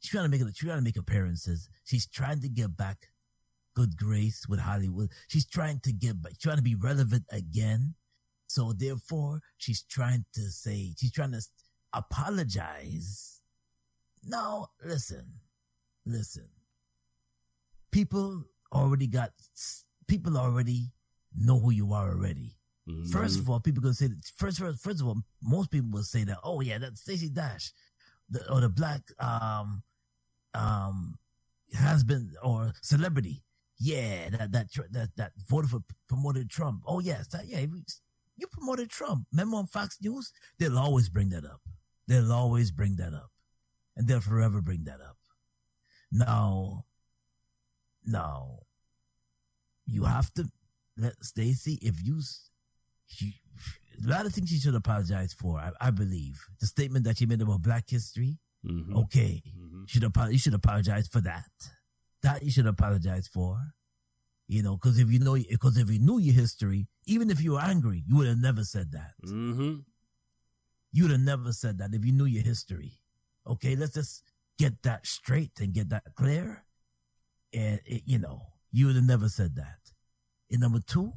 she's 0.00 0.10
trying 0.10 0.24
to 0.24 0.28
make, 0.30 0.40
she's 0.54 0.64
trying 0.66 0.78
to 0.78 0.82
make 0.84 0.96
appearances. 0.96 1.68
She's 1.84 2.06
trying 2.06 2.40
to 2.40 2.48
get 2.48 2.76
back 2.76 3.10
good 3.74 3.96
grace 3.96 4.46
with 4.48 4.60
Hollywood. 4.60 5.10
She's 5.28 5.44
trying 5.46 5.80
to 5.80 5.92
get 5.92 6.22
back, 6.22 6.38
trying 6.38 6.56
to 6.56 6.62
be 6.62 6.74
relevant 6.74 7.24
again. 7.30 7.94
So 8.46 8.72
therefore, 8.72 9.40
she's 9.58 9.82
trying 9.82 10.24
to 10.34 10.50
say, 10.50 10.94
she's 10.96 11.12
trying 11.12 11.32
to 11.32 11.42
apologize. 11.96 13.40
No, 14.24 14.68
listen, 14.84 15.24
listen. 16.04 16.48
People 17.90 18.44
already 18.72 19.06
got, 19.06 19.30
people 20.06 20.36
already 20.36 20.90
know 21.34 21.58
who 21.58 21.70
you 21.70 21.92
are 21.92 22.10
already. 22.10 22.56
Mm-hmm. 22.88 23.10
First 23.10 23.38
of 23.40 23.50
all, 23.50 23.60
people 23.60 23.82
gonna 23.82 23.94
say 23.94 24.06
that 24.06 24.24
first, 24.36 24.58
first, 24.58 24.82
first 24.82 25.00
of 25.00 25.08
all, 25.08 25.18
most 25.42 25.70
people 25.70 25.90
will 25.90 26.02
say 26.02 26.24
that, 26.24 26.38
oh 26.44 26.60
yeah, 26.60 26.78
that's 26.78 27.00
Stacey 27.00 27.28
Dash, 27.28 27.72
the, 28.30 28.48
or 28.52 28.60
the 28.60 28.68
black 28.68 29.02
um 29.18 29.82
um 30.54 31.18
been 32.06 32.30
or 32.42 32.72
celebrity. 32.82 33.42
Yeah, 33.78 34.30
that 34.30 34.52
that 34.52 34.66
that 34.92 35.10
that 35.16 35.32
voted 35.48 35.70
for 35.70 35.80
promoted 36.08 36.48
Trump. 36.48 36.82
Oh 36.86 37.00
yes, 37.00 37.26
that 37.28 37.46
yeah, 37.46 37.60
you 38.36 38.46
promoted 38.46 38.88
Trump. 38.88 39.26
Remember 39.32 39.56
on 39.56 39.66
Fox 39.66 39.98
News? 40.00 40.32
They'll 40.58 40.78
always 40.78 41.08
bring 41.08 41.30
that 41.30 41.44
up. 41.44 41.60
They'll 42.08 42.32
always 42.32 42.70
bring 42.70 42.96
that 42.96 43.12
up, 43.14 43.30
and 43.96 44.06
they'll 44.06 44.20
forever 44.20 44.60
bring 44.60 44.84
that 44.84 45.00
up. 45.00 45.16
Now, 46.12 46.84
now, 48.04 48.60
you 49.86 50.04
have 50.04 50.32
to 50.34 50.44
let 50.96 51.14
Stacey, 51.24 51.78
if 51.82 52.04
you 52.04 52.20
she, 53.06 53.40
a 54.04 54.08
lot 54.08 54.26
of 54.26 54.32
things 54.32 54.50
she 54.50 54.58
should 54.58 54.74
apologize 54.74 55.32
for. 55.32 55.58
I, 55.58 55.70
I 55.80 55.90
believe 55.90 56.40
the 56.60 56.66
statement 56.66 57.04
that 57.06 57.18
she 57.18 57.26
made 57.26 57.40
about 57.42 57.62
Black 57.62 57.84
history. 57.88 58.38
Mm-hmm. 58.64 58.96
Okay, 58.96 59.42
Mm-hmm. 59.46 59.84
should 59.86 60.04
apo- 60.04 60.26
you 60.28 60.38
should 60.38 60.54
apologize 60.54 61.06
for 61.08 61.20
that. 61.20 61.44
That 62.22 62.42
you 62.42 62.50
should 62.50 62.66
apologize 62.66 63.28
for. 63.28 63.60
You 64.48 64.62
know, 64.62 64.76
because 64.76 64.98
if 64.98 65.10
you 65.10 65.18
know, 65.18 65.34
because 65.34 65.76
if 65.76 65.90
you 65.90 65.98
knew 65.98 66.18
your 66.18 66.34
history, 66.34 66.86
even 67.06 67.30
if 67.30 67.40
you 67.42 67.52
were 67.52 67.60
angry, 67.60 68.02
you 68.06 68.16
would 68.16 68.28
have 68.28 68.38
never 68.38 68.62
said 68.64 68.92
that. 68.92 69.12
Mm-hmm. 69.24 69.78
You 70.96 71.02
would 71.04 71.12
have 71.12 71.20
never 71.20 71.52
said 71.52 71.76
that 71.78 71.92
if 71.92 72.06
you 72.06 72.12
knew 72.12 72.24
your 72.24 72.42
history. 72.42 72.92
Okay, 73.46 73.76
let's 73.76 73.92
just 73.92 74.22
get 74.58 74.82
that 74.84 75.06
straight 75.06 75.52
and 75.60 75.74
get 75.74 75.90
that 75.90 76.04
clear. 76.14 76.64
And 77.52 77.80
it, 77.84 78.04
you 78.06 78.18
know, 78.18 78.40
you 78.72 78.86
would 78.86 78.96
have 78.96 79.04
never 79.04 79.28
said 79.28 79.56
that. 79.56 79.76
And 80.50 80.60
number 80.62 80.80
two, 80.80 81.12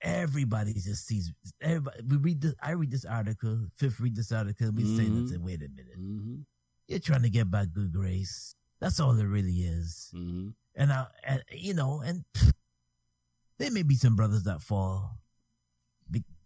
everybody 0.00 0.74
just 0.74 1.08
sees 1.08 1.32
everybody. 1.60 2.02
We 2.06 2.16
read 2.18 2.40
this. 2.40 2.54
I 2.62 2.70
read 2.72 2.92
this 2.92 3.04
article. 3.04 3.66
Fifth 3.76 3.98
read 3.98 4.14
this 4.14 4.30
article. 4.30 4.70
We 4.70 4.84
say 4.84 5.06
Mhm. 5.06 5.28
say, 5.28 5.36
wait 5.38 5.62
a 5.62 5.68
minute. 5.68 5.98
Mm-hmm. 5.98 6.36
You're 6.86 7.00
trying 7.00 7.22
to 7.22 7.30
get 7.30 7.50
back 7.50 7.72
good 7.72 7.92
grace. 7.92 8.54
That's 8.80 9.00
all 9.00 9.18
it 9.18 9.24
really 9.24 9.58
is. 9.62 10.12
Mm-hmm. 10.14 10.50
And 10.76 10.92
I, 10.92 11.06
and 11.24 11.42
you 11.50 11.74
know, 11.74 12.00
and 12.00 12.24
there 13.58 13.72
may 13.72 13.82
be 13.82 13.96
some 13.96 14.14
brothers 14.14 14.44
that 14.44 14.62
fall, 14.62 15.18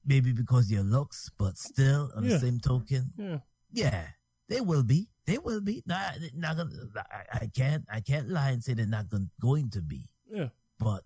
maybe 0.06 0.32
because 0.32 0.66
of 0.66 0.70
your 0.70 0.82
looks, 0.84 1.30
but 1.38 1.58
still, 1.58 2.10
on 2.16 2.24
Yeah. 2.24 2.30
the 2.34 2.38
same 2.38 2.60
token, 2.60 3.12
Yeah. 3.18 3.38
yeah, 3.72 4.06
they 4.48 4.60
will 4.60 4.82
be. 4.84 5.08
They 5.26 5.38
will 5.38 5.60
be. 5.60 5.82
Not, 5.86 6.14
not 6.34 6.56
gonna. 6.56 6.70
I, 6.96 7.38
I 7.42 7.46
can't. 7.54 7.84
I 7.92 8.00
can't 8.00 8.28
lie 8.28 8.50
and 8.50 8.62
say 8.62 8.74
they're 8.74 8.86
not 8.86 9.08
going, 9.10 9.30
going 9.40 9.70
to 9.70 9.82
be. 9.82 10.08
Yeah. 10.30 10.48
But, 10.78 11.04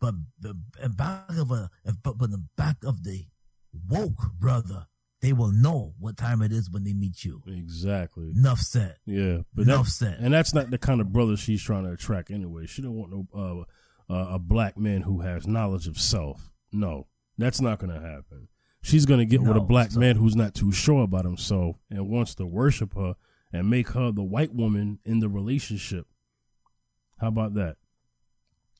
but 0.00 0.14
the 0.40 0.56
in 0.82 0.92
back 0.92 1.36
of 1.36 1.50
a, 1.50 1.70
but 2.02 2.16
but 2.16 2.30
the 2.30 2.42
back 2.56 2.78
of 2.84 3.04
the 3.04 3.26
woke 3.88 4.32
brother, 4.38 4.86
they 5.20 5.32
will 5.34 5.52
know 5.52 5.92
what 5.98 6.16
time 6.16 6.40
it 6.40 6.52
is 6.52 6.70
when 6.70 6.84
they 6.84 6.94
meet 6.94 7.22
you. 7.24 7.42
Exactly. 7.46 8.30
Enough 8.30 8.60
said. 8.60 8.96
Yeah, 9.04 9.38
but 9.52 9.62
Enough 9.62 9.86
that, 9.86 9.90
said. 9.90 10.16
and 10.20 10.32
that's 10.32 10.54
not 10.54 10.70
the 10.70 10.78
kind 10.78 11.00
of 11.02 11.12
brother 11.12 11.36
she's 11.36 11.62
trying 11.62 11.84
to 11.84 11.90
attract 11.92 12.30
anyway. 12.30 12.66
She 12.66 12.80
don't 12.80 12.94
want 12.94 13.12
no 13.12 13.26
uh, 14.08 14.12
uh, 14.12 14.34
a 14.36 14.38
black 14.38 14.78
man 14.78 15.02
who 15.02 15.20
has 15.20 15.46
knowledge 15.46 15.86
of 15.86 15.98
self. 15.98 16.50
No, 16.72 17.08
that's 17.38 17.60
not 17.60 17.78
going 17.78 17.92
to 17.92 18.00
happen. 18.00 18.48
She's 18.82 19.06
going 19.06 19.20
to 19.20 19.26
get 19.26 19.42
with 19.42 19.56
a 19.56 19.60
black 19.60 19.94
man 19.96 20.16
who's 20.16 20.36
not 20.36 20.54
too 20.54 20.72
sure 20.72 21.02
about 21.02 21.24
himself 21.24 21.76
and 21.90 22.08
wants 22.08 22.34
to 22.36 22.46
worship 22.46 22.94
her 22.94 23.14
and 23.52 23.68
make 23.68 23.90
her 23.90 24.12
the 24.12 24.22
white 24.22 24.54
woman 24.54 24.98
in 25.04 25.20
the 25.20 25.28
relationship. 25.28 26.06
How 27.18 27.28
about 27.28 27.54
that? 27.54 27.76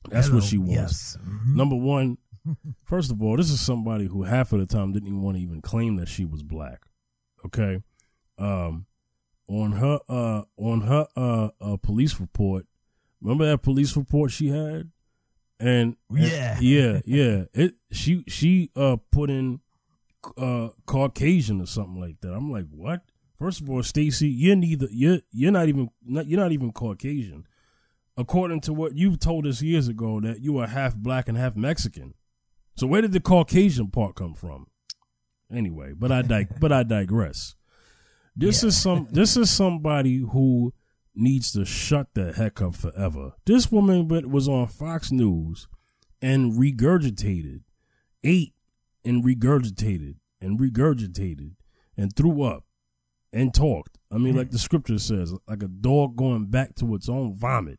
That's 0.09 0.31
what 0.31 0.45
she 0.45 0.59
wants. 0.59 0.73
Yes. 0.75 1.19
Mhm. 1.21 1.57
Number 1.57 1.77
one, 1.77 2.19
first 2.85 3.11
of 3.11 3.21
all, 3.23 3.37
this 3.37 3.51
is 3.51 3.61
somebody 3.61 4.07
who 4.07 4.23
half 4.23 4.53
of 4.53 4.61
the 4.61 4.67
time 4.67 4.93
didn't 4.93 5.09
even 5.09 5.23
want 5.23 5.37
to 5.37 5.43
even 5.43 5.61
claim 5.61 5.97
that 5.97 6.09
she 6.09 6.25
was 6.25 6.43
black. 6.43 6.87
Okay, 7.45 7.83
um, 8.39 8.87
on 9.49 9.73
her 9.73 9.99
uh 10.09 10.43
on 10.57 10.83
her 10.83 11.07
uh, 11.17 11.49
uh 11.61 11.77
police 11.77 12.19
report, 12.21 12.67
remember 13.21 13.47
that 13.47 13.63
police 13.63 13.97
report 13.97 14.31
she 14.31 14.49
had, 14.49 14.91
and, 15.61 15.97
and- 16.11 16.19
Yeah. 16.19 16.59
yeah, 16.61 17.01
yeah. 17.05 17.45
It 17.55 17.75
she 17.93 18.25
she 18.29 18.71
uh 18.77 18.97
put 19.11 19.31
in 19.31 19.61
uh 20.37 20.69
Caucasian 20.87 21.61
or 21.61 21.67
something 21.67 22.01
like 22.01 22.21
that. 22.21 22.33
I'm 22.33 22.51
like, 22.51 22.67
what? 22.71 23.03
First 23.39 23.61
of 23.61 23.71
all, 23.71 23.83
Stacey, 23.83 24.29
you're 24.29 24.57
neither 24.57 24.89
you're 24.91 25.21
you're 25.31 25.53
not 25.53 25.69
even 25.69 25.91
not, 26.05 26.27
you're 26.27 26.41
not 26.41 26.53
even 26.53 26.73
Caucasian 26.73 27.45
according 28.17 28.61
to 28.63 28.73
what 28.73 28.97
you've 28.97 29.21
told 29.21 29.47
us 29.47 29.63
years 29.63 29.87
ago 29.87 30.21
that 30.21 30.41
you 30.41 30.59
are 30.59 30.67
half 30.67 30.97
black 30.97 31.29
and 31.29 31.39
half 31.39 31.55
Mexican. 31.55 32.15
So 32.77 32.87
where 32.89 33.01
did 33.01 33.13
the 33.13 33.21
Caucasian 33.21 33.91
part 33.91 34.17
come 34.17 34.35
from? 34.35 34.67
Anyway, 35.53 35.93
but 35.97 36.11
I 36.13 36.23
dig- 36.23 36.59
but 36.61 36.73
I 36.73 36.83
digress. 36.83 37.55
This 38.37 38.63
Yeah. 38.63 38.69
is 38.69 38.83
some 38.83 39.09
this 39.13 39.37
is 39.37 39.51
somebody 39.51 40.17
who 40.19 40.75
needs 41.19 41.53
to 41.53 41.65
shut 41.65 42.09
the 42.15 42.33
heck 42.33 42.61
up 42.63 42.75
forever. 42.77 43.33
This 43.45 43.71
woman 43.73 44.09
was 44.31 44.49
on 44.49 44.69
Fox 44.69 45.11
News 45.13 45.69
and 46.23 46.53
regurgitated, 46.53 47.63
ate 48.25 48.55
and 49.05 49.25
regurgitated 49.25 50.17
and 50.41 50.59
regurgitated 50.59 51.53
and 51.97 52.15
threw 52.15 52.43
up 52.43 52.65
and 53.33 53.53
talked. 53.53 53.99
I 54.11 54.19
mean, 54.19 54.37
like 54.37 54.51
the 54.51 54.59
scripture 54.59 54.99
says, 54.99 55.35
like 55.47 55.63
a 55.63 55.69
dog 55.69 56.17
going 56.17 56.47
back 56.47 56.75
to 56.77 56.95
its 56.95 57.09
own 57.09 57.35
vomit. 57.35 57.79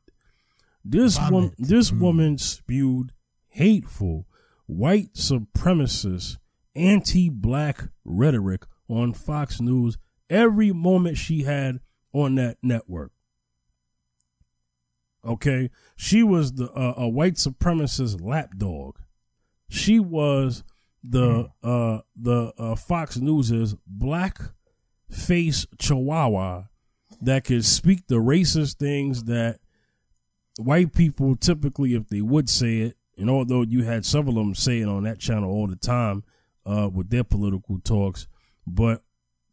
This 0.86 1.18
Vomit. 1.18 1.32
woman, 1.34 1.52
this 1.58 1.92
Mm. 1.92 2.00
woman 2.00 2.38
spewed 2.38 3.12
hateful, 3.48 4.28
white 4.68 5.14
supremacist, 5.14 6.38
anti-black 6.76 7.90
rhetoric 8.06 8.66
on 8.88 9.14
Fox 9.14 9.60
News 9.60 9.98
every 10.30 10.72
moment 10.72 11.18
she 11.18 11.44
had 11.44 11.80
on 12.14 12.36
that 12.36 12.58
network. 12.64 13.12
Okay, 15.26 15.70
she 15.96 16.24
was 16.24 16.54
the 16.54 16.72
uh, 16.72 16.94
a 16.98 17.08
white 17.08 17.36
supremacist 17.36 18.22
lapdog. 18.22 18.98
She 19.70 20.00
was 20.00 20.64
the 21.04 21.50
uh 21.64 22.00
the 22.16 22.54
uh, 22.58 22.76
Fox 22.76 23.18
News's 23.18 23.76
black 23.86 24.40
face 25.10 25.66
chihuahua 25.78 26.64
that 27.22 27.44
could 27.44 27.66
speak 27.66 28.08
the 28.08 28.16
racist 28.16 28.78
things 28.78 29.26
that 29.26 29.60
white 30.58 30.94
people 30.94 31.36
typically, 31.36 31.96
if 31.96 32.08
they 32.08 32.22
would 32.22 32.50
say 32.50 32.78
it, 32.80 32.98
and 33.18 33.30
although 33.30 33.64
you 33.64 33.84
had 33.84 34.06
several 34.06 34.38
of 34.38 34.46
them 34.46 34.56
say 34.56 34.80
it 34.80 34.88
on 34.88 35.04
that 35.04 35.20
channel 35.20 35.52
all 35.52 35.68
the 35.68 35.76
time 35.76 36.24
uh, 36.66 36.90
with 36.92 37.10
their 37.10 37.24
political 37.24 37.80
talks, 37.80 38.28
but 38.66 39.02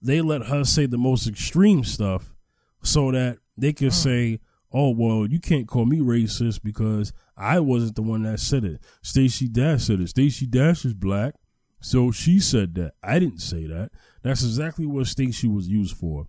they 0.01 0.21
let 0.21 0.47
her 0.47 0.65
say 0.65 0.87
the 0.87 0.99
most 0.99 1.27
extreme 1.27 1.83
stuff 1.83 2.35
so 2.83 3.11
that 3.11 3.39
they 3.57 3.73
could 3.73 3.93
say, 3.93 4.39
"Oh 4.73 4.91
well, 4.91 5.27
you 5.27 5.41
can't 5.41 5.69
call 5.69 5.87
me 5.87 5.99
racist 5.99 6.63
because 6.63 7.13
I 7.37 7.61
wasn't 7.61 7.97
the 7.97 8.03
one 8.03 8.23
that 8.23 8.41
said 8.41 8.65
it. 8.65 8.81
Stacey 9.03 9.49
Dash 9.49 9.85
said 9.85 10.01
it. 10.01 10.09
Stacey 10.09 10.47
Dash 10.47 10.85
is 10.85 10.95
black, 10.95 11.35
so 11.81 12.11
she 12.11 12.39
said 12.41 12.75
that. 12.77 12.95
I 13.03 13.19
didn't 13.19 13.41
say 13.41 13.67
that. 13.67 13.91
That's 14.23 14.43
exactly 14.43 14.87
what 14.87 15.07
Stacey 15.07 15.49
was 15.49 15.69
used 15.69 15.97
for. 15.97 16.29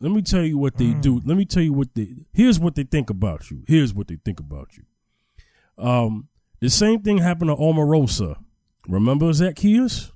Let 0.00 0.12
me 0.12 0.22
tell 0.22 0.42
you 0.42 0.56
what 0.56 0.78
they 0.78 0.94
do. 0.94 1.20
Let 1.24 1.36
me 1.36 1.44
tell 1.44 1.62
you 1.62 1.74
what 1.74 1.94
they. 1.94 2.26
Here's 2.32 2.58
what 2.58 2.74
they 2.74 2.84
think 2.84 3.10
about 3.10 3.50
you. 3.50 3.64
Here's 3.66 3.92
what 3.92 4.08
they 4.08 4.16
think 4.16 4.40
about 4.40 4.70
you. 4.76 4.84
Um, 5.84 6.28
the 6.60 6.70
same 6.70 7.02
thing 7.02 7.18
happened 7.18 7.50
to 7.50 7.56
Omarosa. 7.56 8.36
Remember 8.88 9.32
Zacchaeus? 9.32 10.12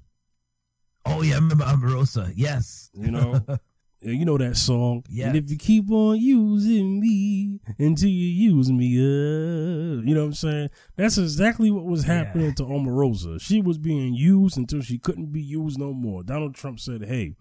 Oh 1.06 1.22
yeah, 1.22 1.34
I 1.34 1.38
remember 1.38 1.64
Omarosa. 1.64 2.32
Yes. 2.34 2.90
You 2.94 3.10
know, 3.10 3.44
you 4.04 4.24
know 4.24 4.36
that 4.38 4.56
song. 4.56 5.04
Yeah. 5.08 5.28
And 5.28 5.36
if 5.36 5.50
you 5.50 5.56
keep 5.56 5.90
on 5.90 6.18
using 6.20 7.00
me 7.00 7.60
until 7.78 8.08
you 8.08 8.26
use 8.52 8.70
me 8.70 8.96
up, 8.98 10.04
you 10.06 10.14
know 10.14 10.20
what 10.20 10.26
I'm 10.26 10.32
saying? 10.34 10.70
That's 10.96 11.18
exactly 11.18 11.70
what 11.70 11.84
was 11.84 12.04
happening 12.04 12.46
Yeah. 12.46 12.54
to 12.54 12.62
Omarosa. 12.64 13.40
She 13.40 13.60
was 13.60 13.78
being 13.78 14.14
used 14.14 14.56
until 14.56 14.82
she 14.82 14.98
couldn't 14.98 15.32
be 15.32 15.42
used 15.42 15.78
no 15.78 15.92
more. 15.92 16.22
Donald 16.22 16.54
Trump 16.54 16.80
said, 16.80 17.04
"Hey, 17.04 17.36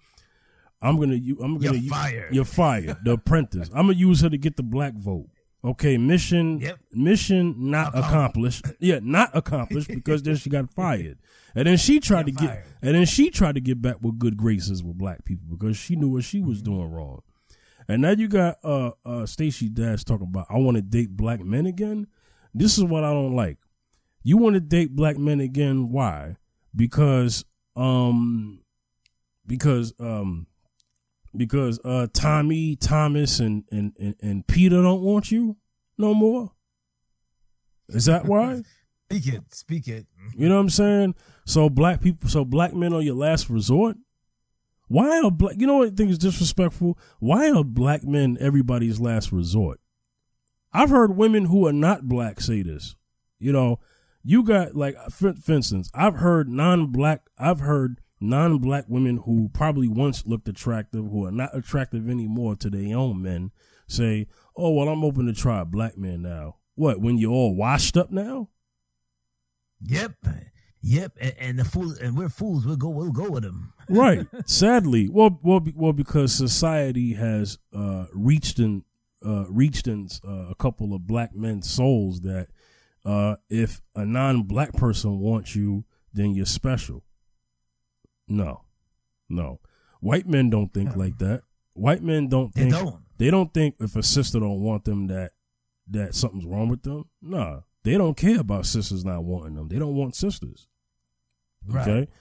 I'm 0.82 1.00
gonna, 1.00 1.16
I'm 1.16 1.22
You're 1.22 1.60
gonna, 1.60 1.78
u- 1.78 1.90
fired. 1.90 2.34
you're 2.36 2.46
fired. 2.46 2.98
The 3.04 3.14
Apprentice. 3.14 3.70
I'm 3.76 3.88
gonna 3.88 3.94
use 3.94 4.22
her 4.22 4.30
to 4.30 4.38
get 4.38 4.58
the 4.58 4.64
black 4.64 4.94
vote." 4.96 5.28
Okay, 5.66 5.98
mission, 5.98 6.60
Yep. 6.60 6.80
mission 6.94 7.70
not 7.72 7.98
Accomplished. 7.98 8.66
Yeah, 8.80 9.00
not 9.02 9.30
accomplished 9.34 9.88
because 9.88 10.22
then 10.22 10.36
she 10.36 10.50
got 10.50 10.70
fired, 10.76 11.18
and 11.56 11.68
then 11.68 11.78
she 11.78 12.00
tried 12.02 12.26
to 12.26 12.34
get, 12.34 12.66
and 12.82 12.96
then 12.96 13.06
she 13.06 13.30
tried 13.30 13.56
to 13.56 13.62
get 13.62 13.82
back 13.82 13.96
with 14.02 14.20
good 14.20 14.36
graces 14.36 14.84
with 14.84 14.98
black 14.98 15.24
people 15.24 15.48
because 15.50 15.78
she 15.78 15.96
knew 15.96 16.10
what 16.10 16.24
she 16.26 16.42
was 16.42 16.62
Mm-hmm. 16.62 16.74
doing 16.74 16.92
wrong. 16.92 17.22
And 17.88 18.02
now 18.02 18.12
you 18.12 18.28
got 18.28 18.58
uh 18.64 18.92
uh 19.06 19.26
Stacey 19.26 19.70
Dash 19.70 20.04
talking 20.04 20.28
about 20.28 20.48
I 20.50 20.58
want 20.58 20.76
to 20.76 20.82
date 20.82 21.12
black 21.16 21.40
men 21.42 21.66
again. 21.66 22.08
This 22.54 22.78
is 22.78 22.84
what 22.84 23.04
I 23.06 23.12
don't 23.12 23.36
like. 23.36 23.58
You 24.22 24.38
want 24.38 24.54
to 24.56 24.60
date 24.62 24.96
black 24.96 25.18
men 25.18 25.40
again? 25.40 25.90
Why? 25.92 26.36
Because 26.76 27.44
um 27.76 28.62
because 29.48 29.94
um 30.00 30.48
because 31.36 31.80
uh 31.84 32.08
Tommy, 32.14 32.76
Thomas 32.76 33.40
and 33.40 33.64
and 33.72 33.94
and, 34.00 34.16
and 34.22 34.48
Peter 34.48 34.82
don't 34.82 35.02
want 35.02 35.32
you 35.32 35.58
no 35.98 36.14
more. 36.14 36.52
Is 37.90 38.06
that 38.06 38.26
why? 38.26 38.62
Speak 39.12 39.34
it. 39.34 39.44
Speak 39.54 39.88
it. 39.88 40.08
You 40.36 40.50
know 40.50 40.56
what 40.56 40.62
I'm 40.62 40.70
saying? 40.70 41.16
So 41.46 41.70
black 41.70 42.02
people, 42.02 42.30
so 42.30 42.46
black 42.46 42.74
men 42.74 42.94
are 42.94 43.02
your 43.02 43.16
last 43.16 43.50
resort. 43.50 43.98
Why 44.88 45.22
are 45.22 45.32
black? 45.32 45.56
You 45.58 45.68
know 45.68 45.78
what 45.78 45.88
I 45.90 45.92
think 45.92 46.12
is 46.12 46.18
disrespectful? 46.18 46.98
Why 47.20 47.52
are 47.52 47.64
black 47.64 48.04
men 48.04 48.38
everybody's 48.40 49.00
last 49.00 49.32
resort? 49.32 49.80
I've 50.74 50.90
heard 50.90 51.16
women 51.16 51.46
who 51.46 51.68
are 51.68 51.74
not 51.74 52.08
black 52.08 52.42
say 52.42 52.64
this. 52.64 52.96
You 53.38 53.52
know, 53.52 53.80
you 54.24 54.44
got 54.44 54.76
like, 54.76 54.96
for, 55.12 55.34
for 55.34 55.54
instance, 55.54 55.92
I've 55.94 56.16
heard 56.16 56.50
non-black, 56.50 57.24
I've 57.38 57.60
heard 57.60 58.02
non-black 58.24 58.86
women 58.88 59.18
who 59.18 59.50
probably 59.54 59.88
once 59.88 60.26
looked 60.26 60.48
attractive, 60.48 61.06
who 61.06 61.26
are 61.26 61.32
not 61.32 61.56
attractive 61.56 62.10
anymore 62.10 62.56
to 62.58 62.70
their 62.70 62.98
own 62.98 63.22
men, 63.22 63.52
say, 63.88 64.28
"Oh 64.56 64.72
well, 64.72 64.90
I'm 64.90 65.04
open 65.04 65.26
to 65.28 65.34
try 65.34 65.62
a 65.62 65.66
black 65.66 65.98
man 65.98 66.22
now." 66.22 66.56
What? 66.76 67.02
When 67.02 67.18
you're 67.18 67.32
all 67.32 67.56
washed 67.56 67.98
up 67.98 68.12
now? 68.12 68.50
Yep. 69.82 70.14
Yep. 70.82 71.18
And, 71.20 71.34
and 71.40 71.60
the 71.60 71.66
fool 71.66 71.94
and 72.02 72.18
we're 72.18 72.30
fools. 72.30 72.66
We'll 72.66 72.78
go. 72.78 72.90
We'll 72.90 73.12
go 73.12 73.30
with 73.30 73.44
them. 73.44 73.74
right 73.90 74.26
sadly 74.46 75.10
well 75.10 75.40
well 75.44 75.62
well 75.76 75.92
because 75.92 76.34
society 76.34 77.14
has 77.14 77.58
uh 77.76 78.06
reached 78.14 78.60
in 78.60 78.84
uh 79.26 79.46
reached 79.50 79.88
in 79.88 80.08
uh, 80.26 80.50
a 80.50 80.56
couple 80.56 80.94
of 80.94 81.06
black 81.06 81.36
men's 81.36 81.70
souls 81.70 82.22
that 82.22 82.48
uh 83.06 83.36
if 83.50 83.82
a 83.96 84.06
non-black 84.06 84.72
person 84.74 85.20
wants 85.20 85.56
you 85.56 85.84
then 86.14 86.34
you're 86.34 86.46
special 86.46 87.04
no 88.28 88.62
no 89.30 89.60
white 90.00 90.28
men 90.28 90.50
don't 90.50 90.74
think 90.74 90.96
like 90.96 91.18
that 91.18 91.42
white 91.74 92.02
men 92.04 92.28
don't 92.28 92.54
They 92.54 92.62
think 92.64 92.74
don't. 92.74 93.02
they 93.18 93.30
don't 93.32 93.54
think 93.54 93.76
if 93.80 93.96
a 93.96 94.04
sister 94.04 94.40
don't 94.40 94.62
want 94.62 94.86
them 94.86 95.08
that 95.08 95.32
that 95.90 96.16
something's 96.16 96.46
wrong 96.46 96.70
with 96.70 96.84
them 96.84 97.06
nah 97.22 97.62
they 97.84 97.98
don't 97.98 98.16
care 98.16 98.40
about 98.40 98.66
sisters 98.66 99.04
not 99.04 99.24
wanting 99.24 99.56
them 99.56 99.68
they 99.70 99.80
don't 99.80 99.96
want 99.96 100.16
sisters 100.16 100.68
Right. 101.66 101.88
Okay. 101.88 102.12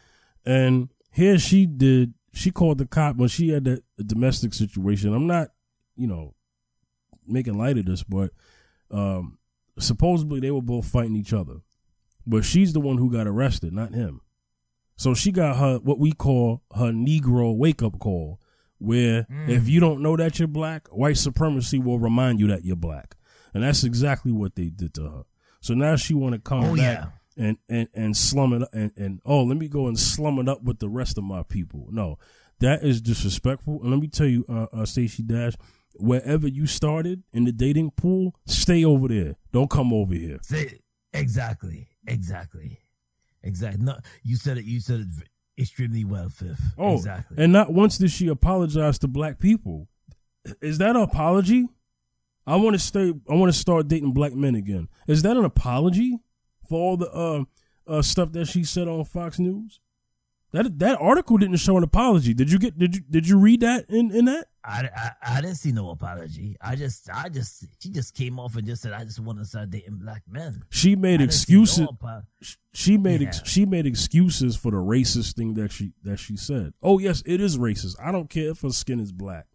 And 0.47 0.89
here 1.11 1.37
she 1.37 1.67
did, 1.67 2.15
she 2.33 2.53
called 2.53 2.79
the 2.79 2.87
cop 2.87 3.17
when 3.17 3.29
she 3.29 3.49
had 3.49 3.65
that 3.65 3.83
domestic 4.07 4.55
situation. 4.55 5.13
I'm 5.13 5.27
not, 5.27 5.49
you 5.97 6.07
know, 6.07 6.35
making 7.27 7.59
light 7.59 7.77
of 7.77 7.87
this, 7.87 8.05
but 8.05 8.31
um, 8.93 9.39
supposedly 9.81 10.39
they 10.39 10.53
were 10.53 10.63
both 10.63 10.87
fighting 10.87 11.17
each 11.17 11.33
other. 11.33 11.55
But 12.25 12.45
she's 12.45 12.73
the 12.73 12.79
one 12.79 12.99
who 12.99 13.11
got 13.11 13.27
arrested, 13.27 13.73
not 13.73 13.95
him. 13.95 14.21
So 14.97 15.15
she 15.15 15.33
got 15.33 15.57
her, 15.57 15.79
what 15.79 15.99
we 15.99 16.13
call 16.13 16.63
her 16.77 16.93
Negro 16.93 17.57
wake 17.57 17.83
up 17.83 17.99
call, 17.99 18.41
where 18.79 19.25
Mm. 19.31 19.49
if 19.49 19.69
you 19.69 19.81
don't 19.81 20.03
know 20.03 20.17
that 20.17 20.39
you're 20.39 20.49
black, 20.49 20.89
white 20.89 21.17
supremacy 21.17 21.79
will 21.79 21.99
remind 21.99 22.41
you 22.41 22.47
that 22.49 22.65
you're 22.65 22.77
black. 22.77 23.17
And 23.55 23.63
that's 23.63 23.85
exactly 23.85 24.33
what 24.33 24.55
they 24.55 24.69
did 24.71 24.95
to 24.95 25.03
her. 25.03 25.23
So 25.61 25.75
now 25.75 25.97
she 25.97 26.15
want 26.15 26.35
to 26.35 26.41
come 26.41 26.65
Oh, 26.65 26.77
back 26.77 27.09
yeah. 27.37 27.45
and, 27.47 27.57
and, 27.69 27.89
and 27.95 28.17
slum 28.17 28.53
it 28.55 28.63
up 28.63 28.69
and, 28.73 28.91
and 28.97 29.21
oh 29.25 29.43
let 29.45 29.57
me 29.57 29.69
go 29.69 29.87
and 29.87 29.99
slum 29.99 30.39
it 30.39 30.49
up 30.49 30.63
with 30.63 30.79
the 30.79 30.89
rest 30.89 31.19
of 31.19 31.25
my 31.25 31.43
people. 31.43 31.89
No, 31.91 32.19
that 32.61 32.83
is 32.83 33.01
disrespectful. 33.01 33.81
And 33.83 33.91
let 33.91 34.01
me 34.01 34.09
tell 34.09 34.27
you, 34.27 34.45
uh, 34.49 34.67
uh 34.73 34.85
Stacey 34.87 35.23
Dash, 35.23 35.53
wherever 35.97 36.49
you 36.49 36.67
started 36.67 37.23
in 37.33 37.45
the 37.45 37.53
dating 37.53 37.93
pool, 37.93 38.35
stay 38.47 38.85
over 38.85 39.07
there. 39.09 39.35
Don't 39.53 39.71
come 39.71 39.93
over 39.93 40.15
here. 40.15 40.39
Exactly. 41.13 41.89
Exactly. 42.07 42.79
Exactly. 43.43 43.85
No, 43.85 43.97
you 44.23 44.37
said 44.37 44.59
it. 44.59 44.65
You 44.65 44.81
said 44.81 45.01
it 45.01 45.07
extremely 45.59 46.05
well, 46.05 46.29
Fifth. 46.29 46.75
Oh, 46.79 46.95
exactly. 46.95 47.43
and 47.43 47.53
not 47.53 47.73
once 47.73 47.99
did 47.99 48.11
she 48.11 48.29
apologize 48.29 48.99
to 49.01 49.09
black 49.09 49.39
people. 49.39 49.89
Is 50.61 50.79
that 50.79 50.97
an 50.97 51.03
apology? 51.03 51.69
I 52.47 52.57
want 52.57 52.75
to 52.75 52.79
stay. 52.79 53.13
I 53.31 53.35
want 53.35 53.53
to 53.53 53.59
start 53.59 53.89
dating 53.89 54.13
black 54.13 54.35
men 54.35 54.55
again. 54.55 54.89
Is 55.07 55.23
that 55.23 55.37
an 55.37 55.45
apology 55.45 56.19
for 56.69 56.81
all 56.81 56.97
the 56.97 57.11
uh, 57.11 57.45
uh, 57.87 58.03
stuff 58.03 58.33
that 58.33 58.47
she 58.47 58.65
said 58.65 58.89
on 58.89 59.05
Fox 59.05 59.39
News? 59.39 59.81
That 60.53 60.79
that 60.81 60.99
article 61.01 61.39
didn't 61.39 61.57
show 61.57 61.77
an 61.79 61.83
apology. 61.83 62.35
Did 62.35 62.53
you 62.53 62.59
get? 62.59 62.79
Did 62.79 62.95
you 62.97 63.03
did 63.11 63.27
you 63.27 63.39
read 63.39 63.61
that 63.61 63.89
in 63.89 64.11
in 64.15 64.27
that? 64.27 64.47
I, 64.65 64.89
I, 64.95 65.11
I 65.39 65.41
didn't 65.41 65.57
see 65.57 65.73
no 65.73 65.91
apology. 65.91 66.57
I 66.61 66.77
just 66.77 67.09
I 67.13 67.29
just 67.31 67.65
she 67.81 67.89
just 67.91 68.15
came 68.15 68.39
off 68.39 68.55
and 68.55 68.65
just 68.67 68.83
said 68.83 68.93
I 68.93 69.03
just 69.05 69.19
want 69.19 69.39
to 69.39 69.45
start 69.45 69.71
dating 69.71 69.97
black 69.97 70.23
men. 70.31 70.63
She 70.71 70.95
made 70.95 71.17
didn't 71.19 71.33
see 71.33 71.55
no 71.55 71.63
excuses. 71.63 71.89
apo- 71.89 72.23
she 72.73 72.97
made 72.99 73.23
ex- 73.23 73.41
she 73.49 73.65
made 73.67 73.87
excuses 73.87 74.55
for 74.55 74.71
the 74.71 74.77
racist 74.77 75.35
thing 75.37 75.55
that 75.55 75.73
she 75.73 75.95
that 76.05 76.19
she 76.19 76.37
said. 76.37 76.75
Oh 76.83 76.99
yes, 76.99 77.23
it 77.27 77.41
is 77.41 77.57
racist. 77.59 77.97
I 78.01 78.13
don't 78.13 78.29
care 78.31 78.51
if 78.51 78.61
her 78.61 78.71
skin 78.71 79.01
is 79.01 79.11
black. 79.11 79.47